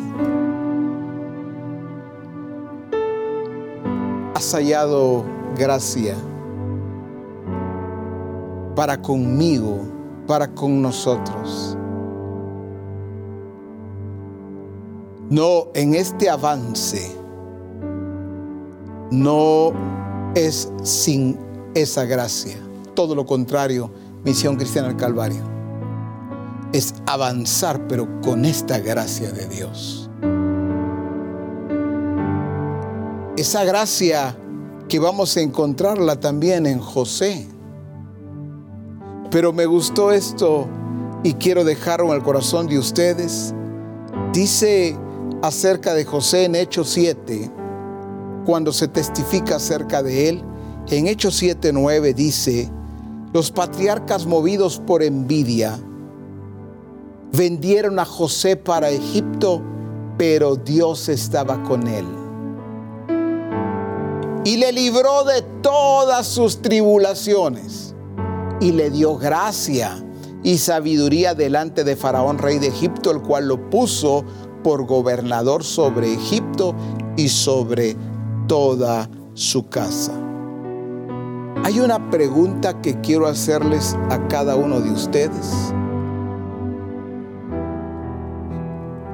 Has 4.35 4.53
hallado 4.53 5.25
gracia 5.57 6.15
para 8.75 9.01
conmigo, 9.01 9.79
para 10.27 10.47
con 10.53 10.83
nosotros. 10.83 11.75
No, 15.29 15.67
en 15.73 15.95
este 15.95 16.29
avance 16.29 17.11
no 19.11 19.71
es 20.35 20.71
sin 20.83 21.37
esa 21.73 22.05
gracia. 22.05 22.57
Todo 22.93 23.15
lo 23.15 23.25
contrario, 23.25 23.91
Misión 24.23 24.55
Cristiana 24.55 24.89
del 24.89 24.97
Calvario. 24.97 25.43
Es 26.73 26.93
avanzar, 27.05 27.87
pero 27.87 28.21
con 28.21 28.45
esta 28.45 28.79
gracia 28.79 29.31
de 29.31 29.47
Dios. 29.47 30.09
Esa 33.37 33.63
gracia 33.63 34.35
que 34.87 34.99
vamos 34.99 35.35
a 35.37 35.41
encontrarla 35.41 36.19
también 36.19 36.65
en 36.65 36.79
José. 36.79 37.47
Pero 39.29 39.53
me 39.53 39.65
gustó 39.65 40.11
esto 40.11 40.67
y 41.23 41.33
quiero 41.33 41.63
dejarlo 41.63 42.07
en 42.07 42.13
el 42.13 42.23
corazón 42.23 42.67
de 42.67 42.79
ustedes. 42.79 43.53
Dice 44.33 44.97
acerca 45.41 45.93
de 45.93 46.05
José 46.05 46.45
en 46.45 46.55
Hechos 46.55 46.89
7, 46.89 47.51
cuando 48.45 48.71
se 48.71 48.87
testifica 48.87 49.57
acerca 49.57 50.01
de 50.01 50.29
él, 50.29 50.43
en 50.89 51.07
Hechos 51.07 51.35
7, 51.35 51.73
9 51.73 52.13
dice, 52.13 52.71
los 53.37 53.51
patriarcas 53.51 54.25
movidos 54.25 54.81
por 54.87 55.03
envidia 55.03 55.79
vendieron 57.31 57.99
a 57.99 58.05
José 58.05 58.55
para 58.55 58.89
Egipto, 58.89 59.61
pero 60.17 60.55
Dios 60.55 61.07
estaba 61.07 61.61
con 61.61 61.85
él. 61.85 62.07
Y 64.43 64.57
le 64.57 64.71
libró 64.71 65.23
de 65.23 65.43
todas 65.61 66.25
sus 66.25 66.63
tribulaciones 66.63 67.93
y 68.59 68.71
le 68.71 68.89
dio 68.89 69.17
gracia 69.17 70.03
y 70.41 70.57
sabiduría 70.57 71.35
delante 71.35 71.83
de 71.83 71.95
Faraón, 71.95 72.39
rey 72.39 72.57
de 72.57 72.69
Egipto, 72.69 73.11
el 73.11 73.21
cual 73.21 73.49
lo 73.49 73.69
puso 73.69 74.25
por 74.63 74.87
gobernador 74.87 75.63
sobre 75.63 76.11
Egipto 76.11 76.73
y 77.15 77.29
sobre 77.29 77.95
toda 78.47 79.07
su 79.35 79.69
casa. 79.69 80.26
Hay 81.63 81.79
una 81.79 82.09
pregunta 82.09 82.81
que 82.81 82.99
quiero 83.01 83.27
hacerles 83.27 83.95
a 84.09 84.27
cada 84.27 84.55
uno 84.55 84.79
de 84.79 84.91
ustedes 84.91 85.73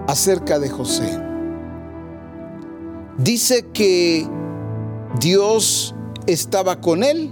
acerca 0.07 0.59
de 0.59 0.69
José. 0.69 1.19
Dice 3.17 3.65
que 3.73 4.27
Dios 5.19 5.95
estaba 6.27 6.79
con 6.81 7.03
él 7.03 7.31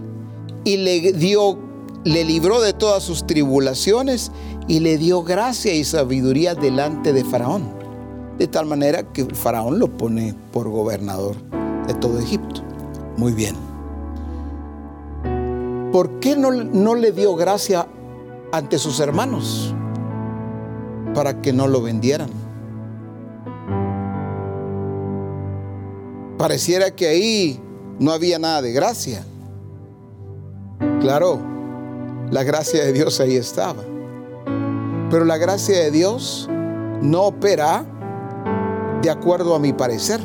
y 0.64 0.78
le 0.78 1.14
dio 1.14 1.58
le 2.04 2.24
libró 2.24 2.62
de 2.62 2.74
todas 2.74 3.04
sus 3.04 3.28
tribulaciones 3.28 4.32
y 4.68 4.80
le 4.80 4.98
dio 4.98 5.24
gracia 5.24 5.76
y 5.76 5.84
sabiduría 5.84 6.56
delante 6.56 7.14
de 7.14 7.24
Faraón 7.24 7.82
de 8.42 8.48
tal 8.48 8.66
manera 8.66 9.04
que 9.04 9.24
faraón 9.36 9.78
lo 9.78 9.88
pone 9.98 10.34
por 10.52 10.68
gobernador 10.68 11.36
de 11.86 11.94
todo 11.94 12.18
Egipto. 12.18 12.64
Muy 13.16 13.34
bien. 13.34 13.71
¿Por 15.92 16.20
qué 16.20 16.36
no, 16.36 16.52
no 16.52 16.96
le 16.96 17.12
dio 17.12 17.36
gracia 17.36 17.88
ante 18.52 18.78
sus 18.78 19.00
hermanos? 19.00 19.76
Para 21.14 21.42
que 21.42 21.52
no 21.52 21.68
lo 21.68 21.82
vendieran. 21.82 22.30
Pareciera 26.38 26.92
que 26.92 27.08
ahí 27.08 27.60
no 28.00 28.12
había 28.12 28.40
nada 28.40 28.62
de 28.62 28.72
gracia. 28.72 29.26
Claro, 31.02 31.40
la 32.32 32.44
gracia 32.44 32.84
de 32.84 32.94
Dios 32.94 33.20
ahí 33.20 33.36
estaba. 33.36 33.84
Pero 35.10 35.26
la 35.26 35.38
gracia 35.38 35.78
de 35.78 35.92
Dios 35.92 36.50
no 37.02 37.24
opera 37.24 37.86
de 39.02 39.10
acuerdo 39.10 39.56
a 39.56 39.60
mi 39.60 39.74
parecer, 39.74 40.22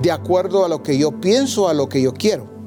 de 0.00 0.12
acuerdo 0.12 0.64
a 0.64 0.68
lo 0.68 0.82
que 0.82 0.96
yo 0.96 1.10
pienso, 1.20 1.68
a 1.68 1.74
lo 1.74 1.88
que 1.88 2.00
yo 2.00 2.14
quiero. 2.14 2.57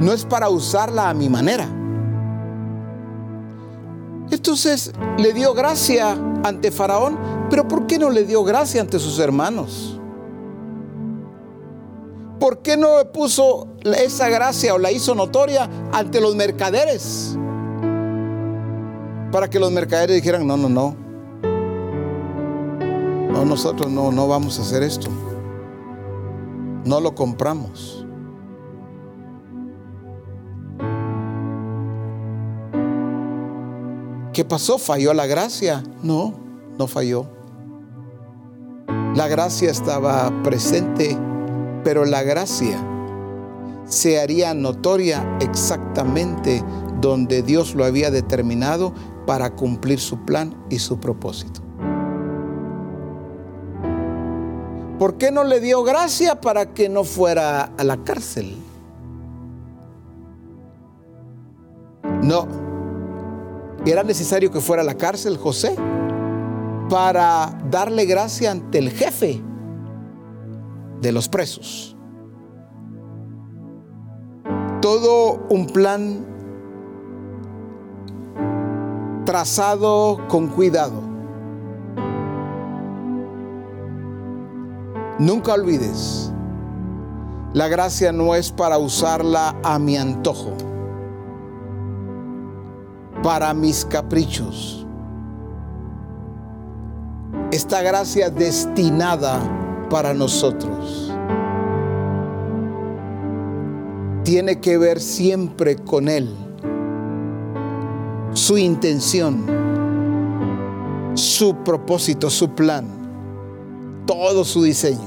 No 0.00 0.12
es 0.12 0.24
para 0.24 0.48
usarla 0.48 1.10
a 1.10 1.14
mi 1.14 1.28
manera. 1.28 1.68
Entonces 4.30 4.92
le 5.18 5.32
dio 5.32 5.54
gracia 5.54 6.12
ante 6.44 6.70
Faraón, 6.70 7.18
pero 7.50 7.66
¿por 7.68 7.86
qué 7.86 7.98
no 7.98 8.10
le 8.10 8.24
dio 8.24 8.44
gracia 8.44 8.80
ante 8.80 8.98
sus 8.98 9.18
hermanos? 9.18 9.98
¿Por 12.38 12.62
qué 12.62 12.76
no 12.76 12.88
puso 13.12 13.68
esa 13.84 14.30
gracia 14.30 14.74
o 14.74 14.78
la 14.78 14.90
hizo 14.90 15.14
notoria 15.14 15.68
ante 15.92 16.20
los 16.20 16.34
mercaderes? 16.34 17.36
Para 19.30 19.50
que 19.50 19.60
los 19.60 19.70
mercaderes 19.70 20.16
dijeran, 20.16 20.46
no, 20.46 20.56
no, 20.56 20.68
no, 20.68 20.96
no, 23.30 23.44
nosotros 23.44 23.90
no, 23.90 24.10
no 24.10 24.26
vamos 24.26 24.58
a 24.58 24.62
hacer 24.62 24.82
esto. 24.82 25.08
No 26.84 26.98
lo 27.00 27.14
compramos. 27.14 27.99
¿Qué 34.40 34.46
pasó? 34.46 34.78
¿Falló 34.78 35.12
la 35.12 35.26
gracia? 35.26 35.84
No, 36.02 36.32
no 36.78 36.86
falló. 36.86 37.26
La 39.14 39.28
gracia 39.28 39.70
estaba 39.70 40.32
presente, 40.42 41.14
pero 41.84 42.06
la 42.06 42.22
gracia 42.22 42.82
se 43.84 44.18
haría 44.18 44.54
notoria 44.54 45.36
exactamente 45.42 46.64
donde 47.02 47.42
Dios 47.42 47.74
lo 47.74 47.84
había 47.84 48.10
determinado 48.10 48.94
para 49.26 49.50
cumplir 49.50 50.00
su 50.00 50.24
plan 50.24 50.56
y 50.70 50.78
su 50.78 50.98
propósito. 50.98 51.60
¿Por 54.98 55.18
qué 55.18 55.30
no 55.30 55.44
le 55.44 55.60
dio 55.60 55.82
gracia 55.82 56.40
para 56.40 56.72
que 56.72 56.88
no 56.88 57.04
fuera 57.04 57.64
a 57.76 57.84
la 57.84 58.02
cárcel? 58.04 58.56
No. 62.22 62.69
Era 63.86 64.02
necesario 64.02 64.50
que 64.50 64.60
fuera 64.60 64.82
a 64.82 64.84
la 64.84 64.94
cárcel 64.94 65.36
José 65.36 65.74
para 66.88 67.58
darle 67.70 68.04
gracia 68.06 68.50
ante 68.50 68.78
el 68.78 68.90
jefe 68.90 69.40
de 71.00 71.12
los 71.12 71.28
presos. 71.28 71.96
Todo 74.80 75.46
un 75.50 75.66
plan 75.66 76.26
trazado 79.24 80.26
con 80.28 80.48
cuidado 80.48 81.10
Nunca 85.20 85.52
olvides, 85.52 86.32
la 87.52 87.68
gracia 87.68 88.10
no 88.10 88.34
es 88.34 88.50
para 88.50 88.78
usarla 88.78 89.54
a 89.62 89.78
mi 89.78 89.98
antojo, 89.98 90.52
para 93.22 93.52
mis 93.54 93.84
caprichos. 93.84 94.86
Esta 97.50 97.82
gracia 97.82 98.30
destinada 98.30 99.40
para 99.90 100.14
nosotros 100.14 101.12
tiene 104.24 104.60
que 104.60 104.78
ver 104.78 105.00
siempre 105.00 105.76
con 105.76 106.08
Él, 106.08 106.34
su 108.32 108.56
intención, 108.56 109.44
su 111.14 111.56
propósito, 111.64 112.30
su 112.30 112.50
plan 112.50 113.00
todo 114.10 114.44
su 114.44 114.64
diseño. 114.64 115.06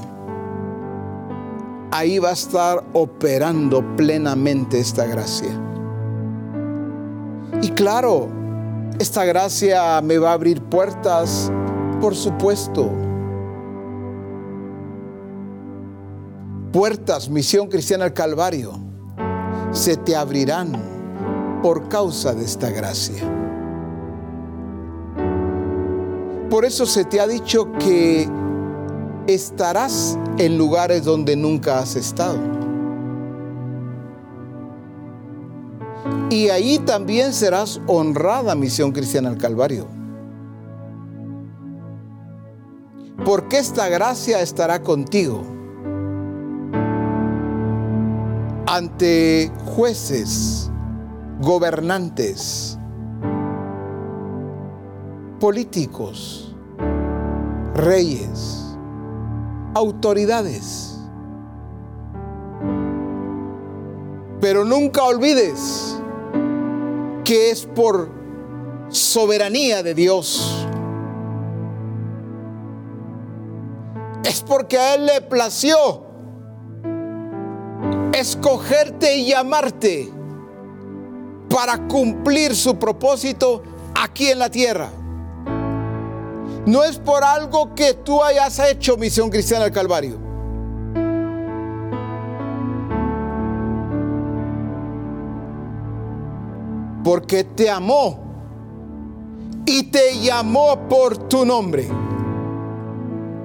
Ahí 1.90 2.18
va 2.18 2.30
a 2.30 2.32
estar 2.32 2.82
operando 2.94 3.84
plenamente 3.96 4.80
esta 4.80 5.04
gracia. 5.04 5.50
Y 7.62 7.70
claro, 7.70 8.28
esta 8.98 9.24
gracia 9.24 10.00
me 10.02 10.18
va 10.18 10.30
a 10.30 10.34
abrir 10.34 10.62
puertas, 10.62 11.50
por 12.00 12.14
supuesto. 12.14 12.90
puertas, 16.74 17.28
Misión 17.28 17.68
Cristiana 17.68 18.06
al 18.06 18.12
Calvario, 18.12 18.72
se 19.70 19.96
te 19.96 20.16
abrirán 20.16 20.72
por 21.62 21.88
causa 21.88 22.34
de 22.34 22.44
esta 22.44 22.68
gracia. 22.68 23.22
Por 26.50 26.64
eso 26.64 26.84
se 26.84 27.04
te 27.04 27.20
ha 27.20 27.28
dicho 27.28 27.70
que 27.78 28.28
estarás 29.28 30.18
en 30.38 30.58
lugares 30.58 31.04
donde 31.04 31.36
nunca 31.36 31.78
has 31.78 31.94
estado. 31.94 32.40
Y 36.30 36.48
ahí 36.48 36.78
también 36.78 37.32
serás 37.32 37.80
honrada, 37.86 38.54
Misión 38.54 38.92
Cristiana 38.92 39.28
al 39.28 39.38
Calvario. 39.38 39.86
Porque 43.24 43.58
esta 43.58 43.88
gracia 43.88 44.40
estará 44.40 44.82
contigo 44.82 45.42
ante 48.66 49.52
jueces, 49.64 50.70
gobernantes, 51.40 52.78
políticos, 55.40 56.54
reyes, 57.74 58.76
autoridades. 59.74 60.98
Pero 64.40 64.64
nunca 64.64 65.04
olvides 65.04 65.96
que 67.24 67.50
es 67.50 67.64
por 67.64 68.10
soberanía 68.90 69.82
de 69.82 69.94
Dios. 69.94 70.66
Es 74.24 74.42
porque 74.42 74.78
a 74.78 74.94
Él 74.94 75.06
le 75.06 75.20
plació 75.22 76.04
escogerte 78.12 79.16
y 79.16 79.30
llamarte 79.30 80.10
para 81.48 81.86
cumplir 81.88 82.54
su 82.54 82.78
propósito 82.78 83.62
aquí 83.94 84.28
en 84.28 84.38
la 84.38 84.50
tierra. 84.50 84.90
No 86.66 86.82
es 86.82 86.98
por 86.98 87.22
algo 87.22 87.74
que 87.74 87.94
tú 87.94 88.22
hayas 88.22 88.58
hecho 88.58 88.96
Misión 88.96 89.30
Cristiana 89.30 89.64
del 89.64 89.72
Calvario. 89.72 90.23
Porque 97.04 97.44
te 97.44 97.70
amó 97.70 98.18
y 99.66 99.84
te 99.84 100.18
llamó 100.18 100.88
por 100.88 101.28
tu 101.28 101.44
nombre. 101.44 101.86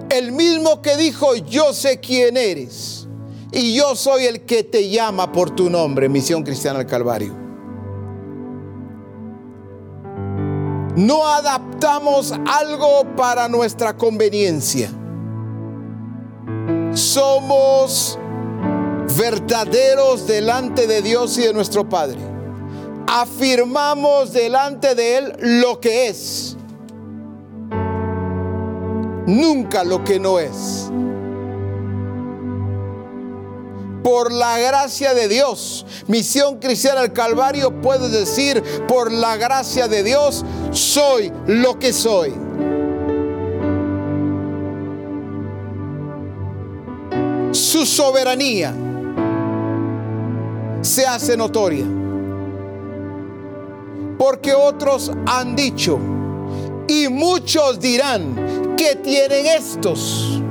El 0.10 0.32
mismo 0.32 0.82
que 0.82 0.98
dijo, 0.98 1.36
yo 1.36 1.74
sé 1.74 2.00
quién 2.00 2.38
eres 2.38 3.08
y 3.52 3.76
yo 3.76 3.96
soy 3.96 4.26
el 4.26 4.42
que 4.42 4.64
te 4.64 4.90
llama 4.90 5.32
por 5.32 5.52
tu 5.52 5.70
nombre, 5.70 6.10
Misión 6.10 6.44
Cristiana 6.44 6.80
del 6.80 6.88
Calvario. 6.88 7.34
No 10.96 11.28
adaptamos 11.28 12.34
algo 12.48 13.06
para 13.16 13.48
nuestra 13.48 13.96
conveniencia. 13.96 14.92
Somos 16.94 18.20
verdaderos 19.18 20.28
delante 20.28 20.88
de 20.88 21.02
Dios 21.02 21.38
y 21.38 21.42
de 21.44 21.54
nuestro 21.54 21.88
Padre. 21.88 22.29
Afirmamos 23.12 24.32
delante 24.34 24.94
de 24.94 25.18
Él 25.18 25.34
lo 25.40 25.80
que 25.80 26.10
es. 26.10 26.56
Nunca 29.26 29.84
lo 29.84 30.04
que 30.04 30.20
no 30.20 30.40
es 30.40 30.92
por 34.10 34.32
la 34.32 34.58
gracia 34.58 35.14
de 35.14 35.28
Dios. 35.28 35.86
Misión 36.08 36.58
Cristiana 36.58 37.02
al 37.02 37.14
Calvario 37.14 37.80
puede 37.82 38.10
decir, 38.10 38.64
por 38.88 39.12
la 39.12 39.38
gracia 39.38 39.88
de 39.88 40.04
Dios, 40.04 40.44
soy 40.72 41.32
lo 41.46 41.78
que 41.78 41.94
soy. 41.94 42.34
Su 47.52 47.86
soberanía 47.86 48.74
se 50.82 51.06
hace 51.06 51.38
notoria. 51.38 51.86
Porque 54.20 54.54
otros 54.54 55.14
han 55.28 55.56
dicho, 55.56 55.98
y 56.90 57.08
muchos 57.08 57.80
dirán, 57.80 58.76
que 58.76 58.98
tienen 58.98 59.46
estos? 59.46 60.42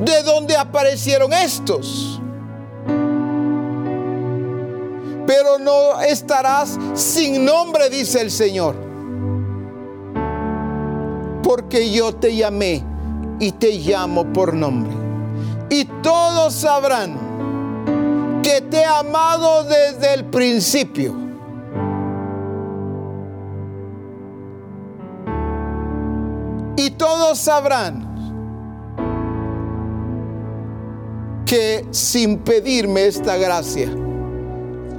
¿De 0.00 0.22
dónde 0.22 0.56
aparecieron 0.56 1.32
estos? 1.32 2.20
Pero 5.26 5.58
no 5.58 6.00
estarás 6.02 6.78
sin 6.94 7.44
nombre, 7.44 7.90
dice 7.90 8.20
el 8.20 8.30
Señor. 8.30 8.76
Porque 11.42 11.90
yo 11.90 12.14
te 12.14 12.36
llamé 12.36 12.84
y 13.40 13.50
te 13.50 13.72
llamo 13.72 14.32
por 14.32 14.54
nombre. 14.54 14.92
Y 15.68 15.84
todos 16.00 16.54
sabrán 16.54 17.27
te 18.70 18.78
he 18.78 18.84
amado 18.84 19.64
desde 19.64 20.14
el 20.14 20.24
principio. 20.26 21.14
Y 26.76 26.90
todos 26.90 27.38
sabrán 27.38 28.08
que 31.44 31.86
sin 31.90 32.38
pedirme 32.38 33.06
esta 33.06 33.36
gracia, 33.36 33.88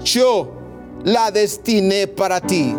yo 0.03 0.51
la 1.03 1.31
destiné 1.31 2.07
para 2.07 2.41
ti. 2.41 2.75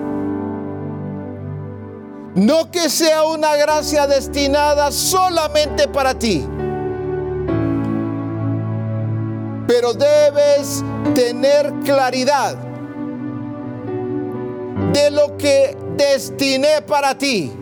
No 2.35 2.71
que 2.71 2.89
sea 2.89 3.25
una 3.25 3.57
gracia 3.57 4.07
destinada 4.07 4.93
solamente 4.93 5.89
para 5.89 6.19
ti, 6.19 6.47
pero 9.71 9.95
debes 9.95 10.83
tener 11.15 11.73
claridad 11.85 12.57
de 14.93 15.11
lo 15.13 15.37
que 15.37 15.77
destiné 15.97 16.83
para 16.83 17.17
ti 17.17 17.53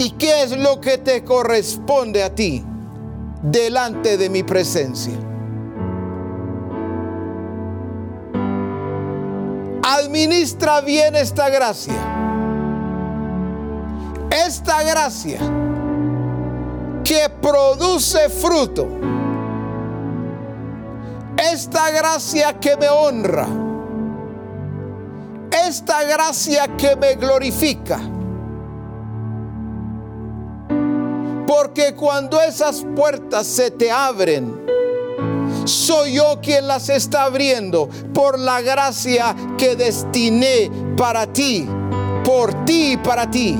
y 0.00 0.10
qué 0.18 0.42
es 0.42 0.58
lo 0.58 0.80
que 0.80 0.98
te 0.98 1.22
corresponde 1.22 2.24
a 2.24 2.34
ti 2.34 2.64
delante 3.40 4.16
de 4.18 4.28
mi 4.28 4.42
presencia. 4.42 5.16
Administra 9.84 10.80
bien 10.80 11.14
esta 11.14 11.50
gracia. 11.50 11.94
Esta 14.44 14.82
gracia 14.82 15.38
que 17.04 17.28
produce 17.40 18.28
fruto. 18.28 19.17
Esta 21.38 21.90
gracia 21.90 22.58
que 22.58 22.76
me 22.76 22.88
honra. 22.88 23.46
Esta 25.50 26.02
gracia 26.04 26.76
que 26.76 26.94
me 26.96 27.14
glorifica 27.14 28.00
Porque 31.48 31.94
cuando 31.94 32.42
esas 32.42 32.84
puertas 32.94 33.46
se 33.46 33.70
te 33.70 33.90
abren, 33.90 34.66
soy 35.64 36.12
yo 36.16 36.38
quien 36.42 36.68
las 36.68 36.90
está 36.90 37.24
abriendo 37.24 37.88
por 38.12 38.38
la 38.38 38.60
gracia 38.60 39.34
que 39.56 39.74
destiné 39.74 40.70
para 40.98 41.26
ti, 41.26 41.66
por 42.22 42.66
ti 42.66 42.92
y 42.92 42.96
para 42.98 43.30
ti. 43.30 43.56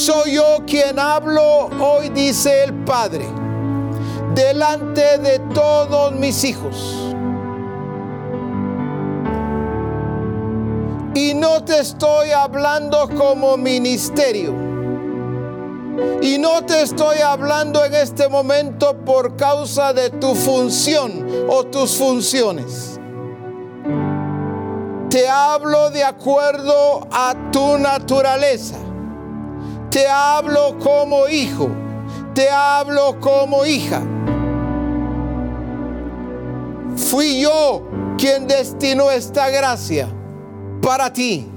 Soy 0.00 0.32
yo 0.32 0.62
quien 0.66 0.98
hablo, 0.98 1.68
hoy 1.78 2.08
dice 2.08 2.64
el 2.64 2.72
Padre, 2.84 3.26
delante 4.34 5.18
de 5.18 5.38
todos 5.52 6.12
mis 6.12 6.42
hijos 6.42 7.14
Y 11.14 11.34
no 11.34 11.62
te 11.64 11.80
estoy 11.80 12.30
hablando 12.30 13.10
como 13.14 13.58
ministerio. 13.58 14.54
Y 16.22 16.38
no 16.38 16.64
te 16.64 16.80
estoy 16.80 17.18
hablando 17.18 17.84
en 17.84 17.94
este 17.94 18.26
momento 18.30 18.96
por 19.04 19.36
causa 19.36 19.92
de 19.92 20.08
tu 20.08 20.34
función 20.34 21.26
o 21.46 21.66
tus 21.66 21.96
funciones. 21.96 22.98
Te 25.10 25.28
hablo 25.28 25.90
de 25.90 26.04
acuerdo 26.04 27.06
a 27.12 27.34
tu 27.52 27.76
naturaleza. 27.76 28.78
Te 29.90 30.08
hablo 30.08 30.78
como 30.78 31.26
hijo. 31.26 31.68
Te 32.34 32.48
hablo 32.48 33.18
como 33.20 33.66
hija. 33.66 34.00
Fui 36.96 37.40
yo 37.40 37.82
quien 38.16 38.46
destinó 38.46 39.10
esta 39.10 39.50
gracia 39.50 40.08
para 40.80 41.12
ti. 41.12 41.50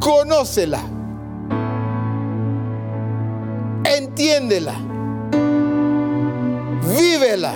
Conócela. 0.00 0.80
Entiéndela. 3.84 4.74
Vívela. 6.96 7.52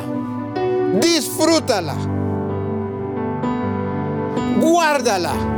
Disfrútala. 1.00 1.94
Guárdala. 4.60 5.57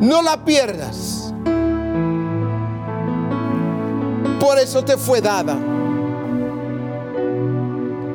No 0.00 0.22
la 0.22 0.44
pierdas. 0.44 1.32
Por 4.40 4.58
eso 4.58 4.84
te 4.84 4.96
fue 4.96 5.20
dada. 5.20 5.56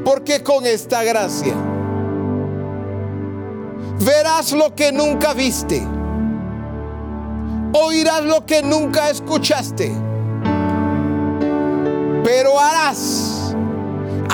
Porque 0.05 0.43
con 0.43 0.65
esta 0.65 1.03
gracia 1.03 1.53
verás 4.03 4.51
lo 4.51 4.75
que 4.75 4.91
nunca 4.91 5.33
viste. 5.33 5.81
Oirás 7.73 8.23
lo 8.23 8.45
que 8.45 8.61
nunca 8.61 9.09
escuchaste. 9.09 9.91
Pero 12.23 12.59
harás 12.59 13.55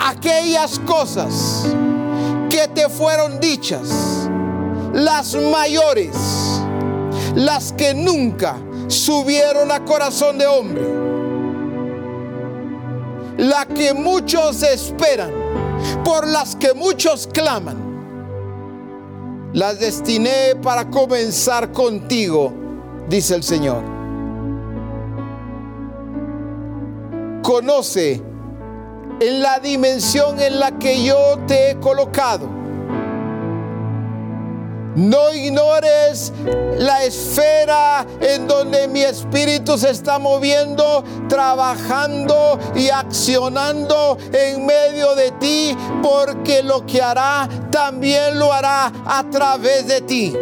aquellas 0.06 0.80
cosas 0.80 1.66
que 2.50 2.68
te 2.70 2.90
fueron 2.90 3.40
dichas, 3.40 4.30
las 4.94 5.36
mayores, 5.36 6.16
las 7.38 7.72
que 7.74 7.94
nunca 7.94 8.58
subieron 8.88 9.72
a 9.72 9.86
corazón 9.86 10.40
de 10.40 10.48
hombre, 10.48 10.82
la 13.38 13.64
que 13.68 13.94
muchos 13.94 14.64
esperan, 14.64 15.30
por 16.04 16.26
las 16.26 16.56
que 16.56 16.74
muchos 16.74 17.28
claman 17.28 17.78
las 19.54 19.80
destiné 19.80 20.56
para 20.64 20.90
comenzar 20.90 21.72
contigo, 21.72 22.52
dice 23.08 23.36
el 23.36 23.44
Señor. 23.44 23.84
Conoce 27.44 28.20
en 29.20 29.42
la 29.44 29.60
dimensión 29.60 30.40
en 30.40 30.60
la 30.60 30.72
que 30.80 31.04
yo 31.04 31.38
te 31.46 31.70
he 31.70 31.80
colocado. 31.80 32.57
No 34.98 35.32
ignores 35.32 36.34
la 36.80 37.04
esfera 37.04 38.04
en 38.20 38.48
donde 38.48 38.88
mi 38.88 39.04
espíritu 39.04 39.78
se 39.78 39.92
está 39.92 40.18
moviendo, 40.18 41.04
trabajando 41.30 42.58
y 42.76 42.90
accionando 42.90 44.18
en 44.34 44.66
medio 44.66 45.14
de 45.14 45.30
ti, 45.34 45.78
porque 46.02 46.64
lo 46.64 46.84
que 46.88 47.00
hará 47.00 47.48
también 47.70 48.40
lo 48.40 48.52
hará 48.52 48.92
a 49.06 49.24
través 49.30 49.86
de 49.86 50.02
ti. 50.02 50.34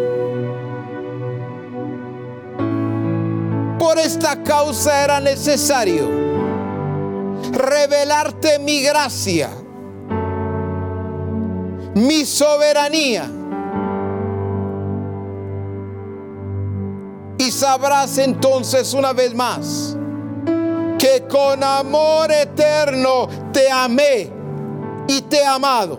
Por 3.78 4.00
esta 4.00 4.42
causa 4.42 5.04
era 5.04 5.20
necesario 5.20 6.10
revelarte 7.52 8.60
mi 8.60 8.82
gracia, 8.82 9.50
mi 11.94 12.24
soberanía 12.24 13.35
sabrás 17.56 18.18
entonces 18.18 18.94
una 18.94 19.14
vez 19.14 19.34
más 19.34 19.96
que 21.00 21.26
con 21.28 21.64
amor 21.64 22.32
eterno 22.32 23.28
te 23.54 23.72
amé 23.72 24.30
y 25.08 25.22
te 25.22 25.38
he 25.38 25.46
amado. 25.46 25.98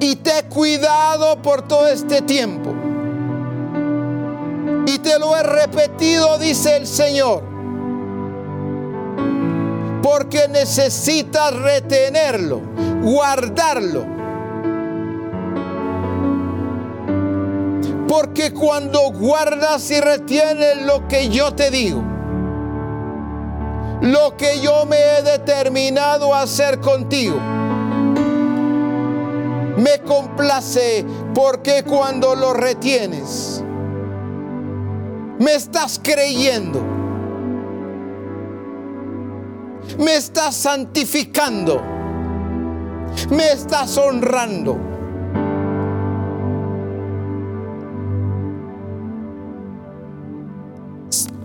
Y 0.00 0.16
te 0.16 0.38
he 0.38 0.42
cuidado 0.44 1.40
por 1.40 1.62
todo 1.62 1.86
este 1.86 2.20
tiempo. 2.22 2.74
Y 4.86 4.98
te 4.98 5.18
lo 5.18 5.34
he 5.36 5.42
repetido, 5.42 6.38
dice 6.38 6.76
el 6.76 6.86
Señor. 6.86 7.42
Porque 10.02 10.46
necesitas 10.48 11.54
retenerlo, 11.54 12.60
guardarlo 13.02 14.13
Porque 18.16 18.52
cuando 18.52 19.10
guardas 19.10 19.90
y 19.90 20.00
retienes 20.00 20.82
lo 20.86 21.08
que 21.08 21.30
yo 21.30 21.52
te 21.52 21.72
digo, 21.72 22.00
lo 24.02 24.36
que 24.36 24.60
yo 24.60 24.86
me 24.86 24.96
he 24.96 25.22
determinado 25.22 26.32
a 26.32 26.42
hacer 26.42 26.78
contigo, 26.78 27.34
me 29.78 29.98
complace 30.06 31.04
porque 31.34 31.82
cuando 31.82 32.36
lo 32.36 32.52
retienes, 32.54 33.64
me 35.40 35.56
estás 35.56 36.00
creyendo, 36.00 36.80
me 39.98 40.14
estás 40.14 40.54
santificando, 40.54 41.82
me 43.28 43.50
estás 43.50 43.98
honrando. 43.98 44.93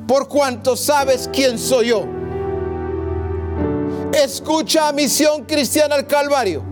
Por 0.10 0.27
cuanto 0.27 0.76
sabes 0.76 1.30
quién 1.31 1.60
soy 1.60 1.90
yo. 1.90 2.03
Escucha 4.11 4.88
a 4.88 4.91
Misión 4.91 5.45
Cristiana 5.45 5.94
al 5.94 6.07
Calvario, 6.07 6.64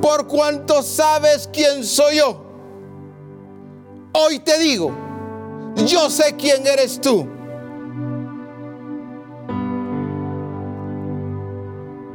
por 0.00 0.26
cuanto 0.26 0.82
sabes 0.82 1.48
quién 1.52 1.84
soy 1.84 2.16
yo. 2.16 2.44
Hoy 4.12 4.40
te 4.40 4.58
digo, 4.58 4.90
yo 5.86 6.10
sé 6.10 6.34
quién 6.34 6.66
eres 6.66 7.00
tú. 7.00 7.28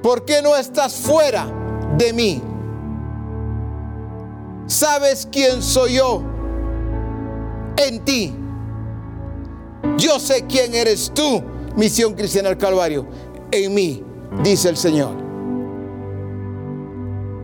¿Por 0.03 0.25
qué 0.25 0.41
no 0.41 0.57
estás 0.57 0.93
fuera 0.93 1.47
de 1.97 2.11
mí? 2.11 2.41
Sabes 4.65 5.25
quién 5.31 5.63
soy 5.63 5.93
yo 5.93 6.21
en 7.77 8.03
ti. 8.03 8.36
Yo 9.97 10.19
sé 10.19 10.45
quién 10.47 10.75
eres 10.75 11.11
tú, 11.13 11.43
misión 11.75 12.13
cristiana 12.13 12.49
del 12.49 12.57
Calvario, 12.57 13.07
en 13.51 13.73
mí, 13.73 14.03
dice 14.43 14.69
el 14.69 14.77
Señor. 14.77 15.11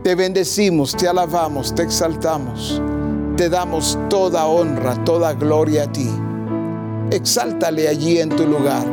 Te 0.02 0.14
bendecimos, 0.14 0.94
te 0.94 1.08
alabamos, 1.08 1.74
te 1.74 1.82
exaltamos, 1.82 2.82
te 3.36 3.48
damos 3.48 3.98
toda 4.10 4.46
honra, 4.46 5.02
toda 5.04 5.32
gloria 5.32 5.84
a 5.84 5.92
ti. 5.92 6.10
Exáltale 7.10 7.88
allí 7.88 8.18
en 8.18 8.28
tu 8.28 8.46
lugar, 8.46 8.84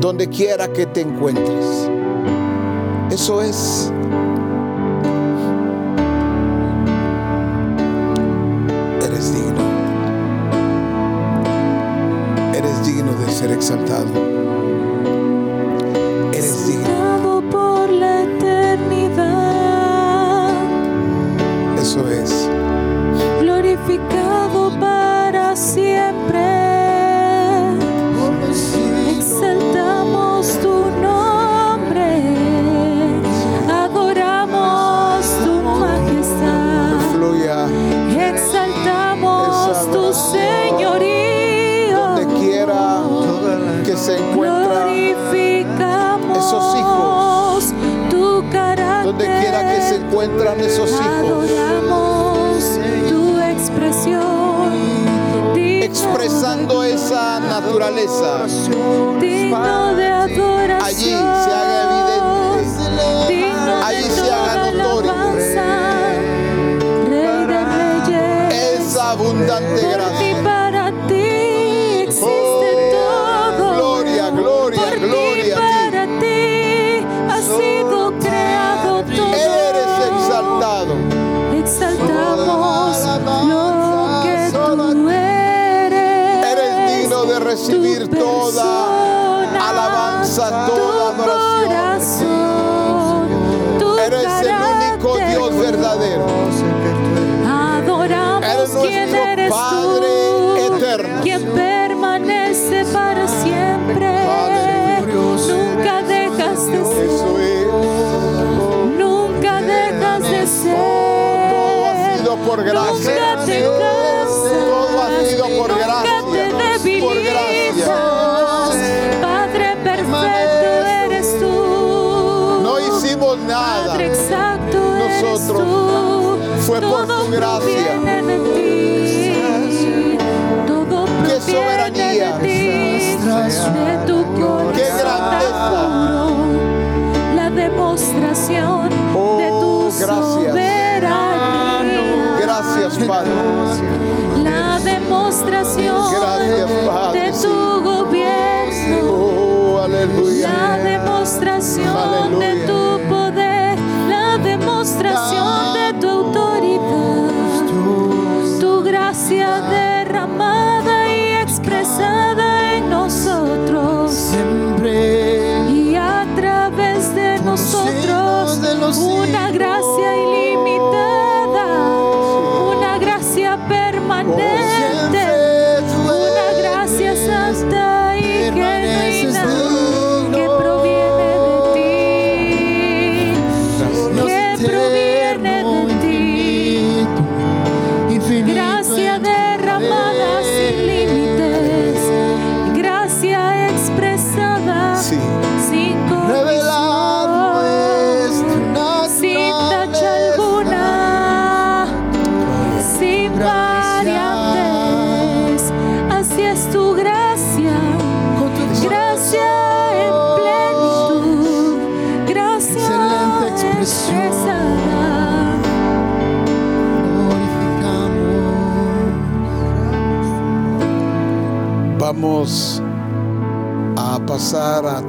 donde 0.00 0.28
quiera 0.28 0.72
que 0.72 0.86
te 0.86 1.02
encuentres. 1.02 1.90
Eso 3.10 3.42
es 3.42 3.92
ser 13.64 14.23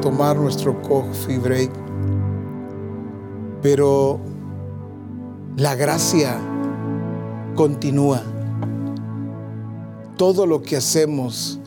tomar 0.06 0.38
nuestro 0.38 0.80
coffee 0.84 1.40
break. 1.40 1.72
Pero 3.64 4.20
la 5.58 5.74
gracia 5.74 6.38
continúa. 7.56 8.22
Todo 10.16 10.46
lo 10.46 10.62
que 10.62 10.78
hacemos 10.78 11.60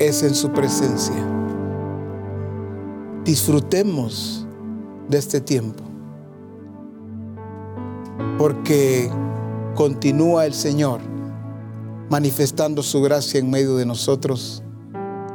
es 0.00 0.24
en 0.24 0.34
su 0.34 0.50
presencia. 0.50 1.14
Disfrutemos 3.24 4.44
de 5.08 5.18
este 5.18 5.40
tiempo. 5.40 5.84
Porque 8.36 9.08
continúa 9.76 10.44
el 10.44 10.54
Señor 10.54 10.98
manifestando 12.10 12.82
su 12.82 13.00
gracia 13.00 13.38
en 13.38 13.48
medio 13.48 13.76
de 13.76 13.86
nosotros 13.86 14.64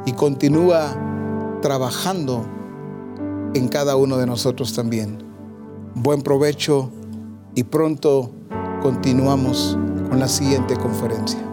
y 0.04 0.12
continúa 0.12 1.11
trabajando 1.62 2.44
en 3.54 3.68
cada 3.68 3.96
uno 3.96 4.18
de 4.18 4.26
nosotros 4.26 4.74
también. 4.74 5.18
Buen 5.94 6.20
provecho 6.20 6.90
y 7.54 7.64
pronto 7.64 8.32
continuamos 8.82 9.78
con 10.10 10.20
la 10.20 10.28
siguiente 10.28 10.76
conferencia. 10.76 11.51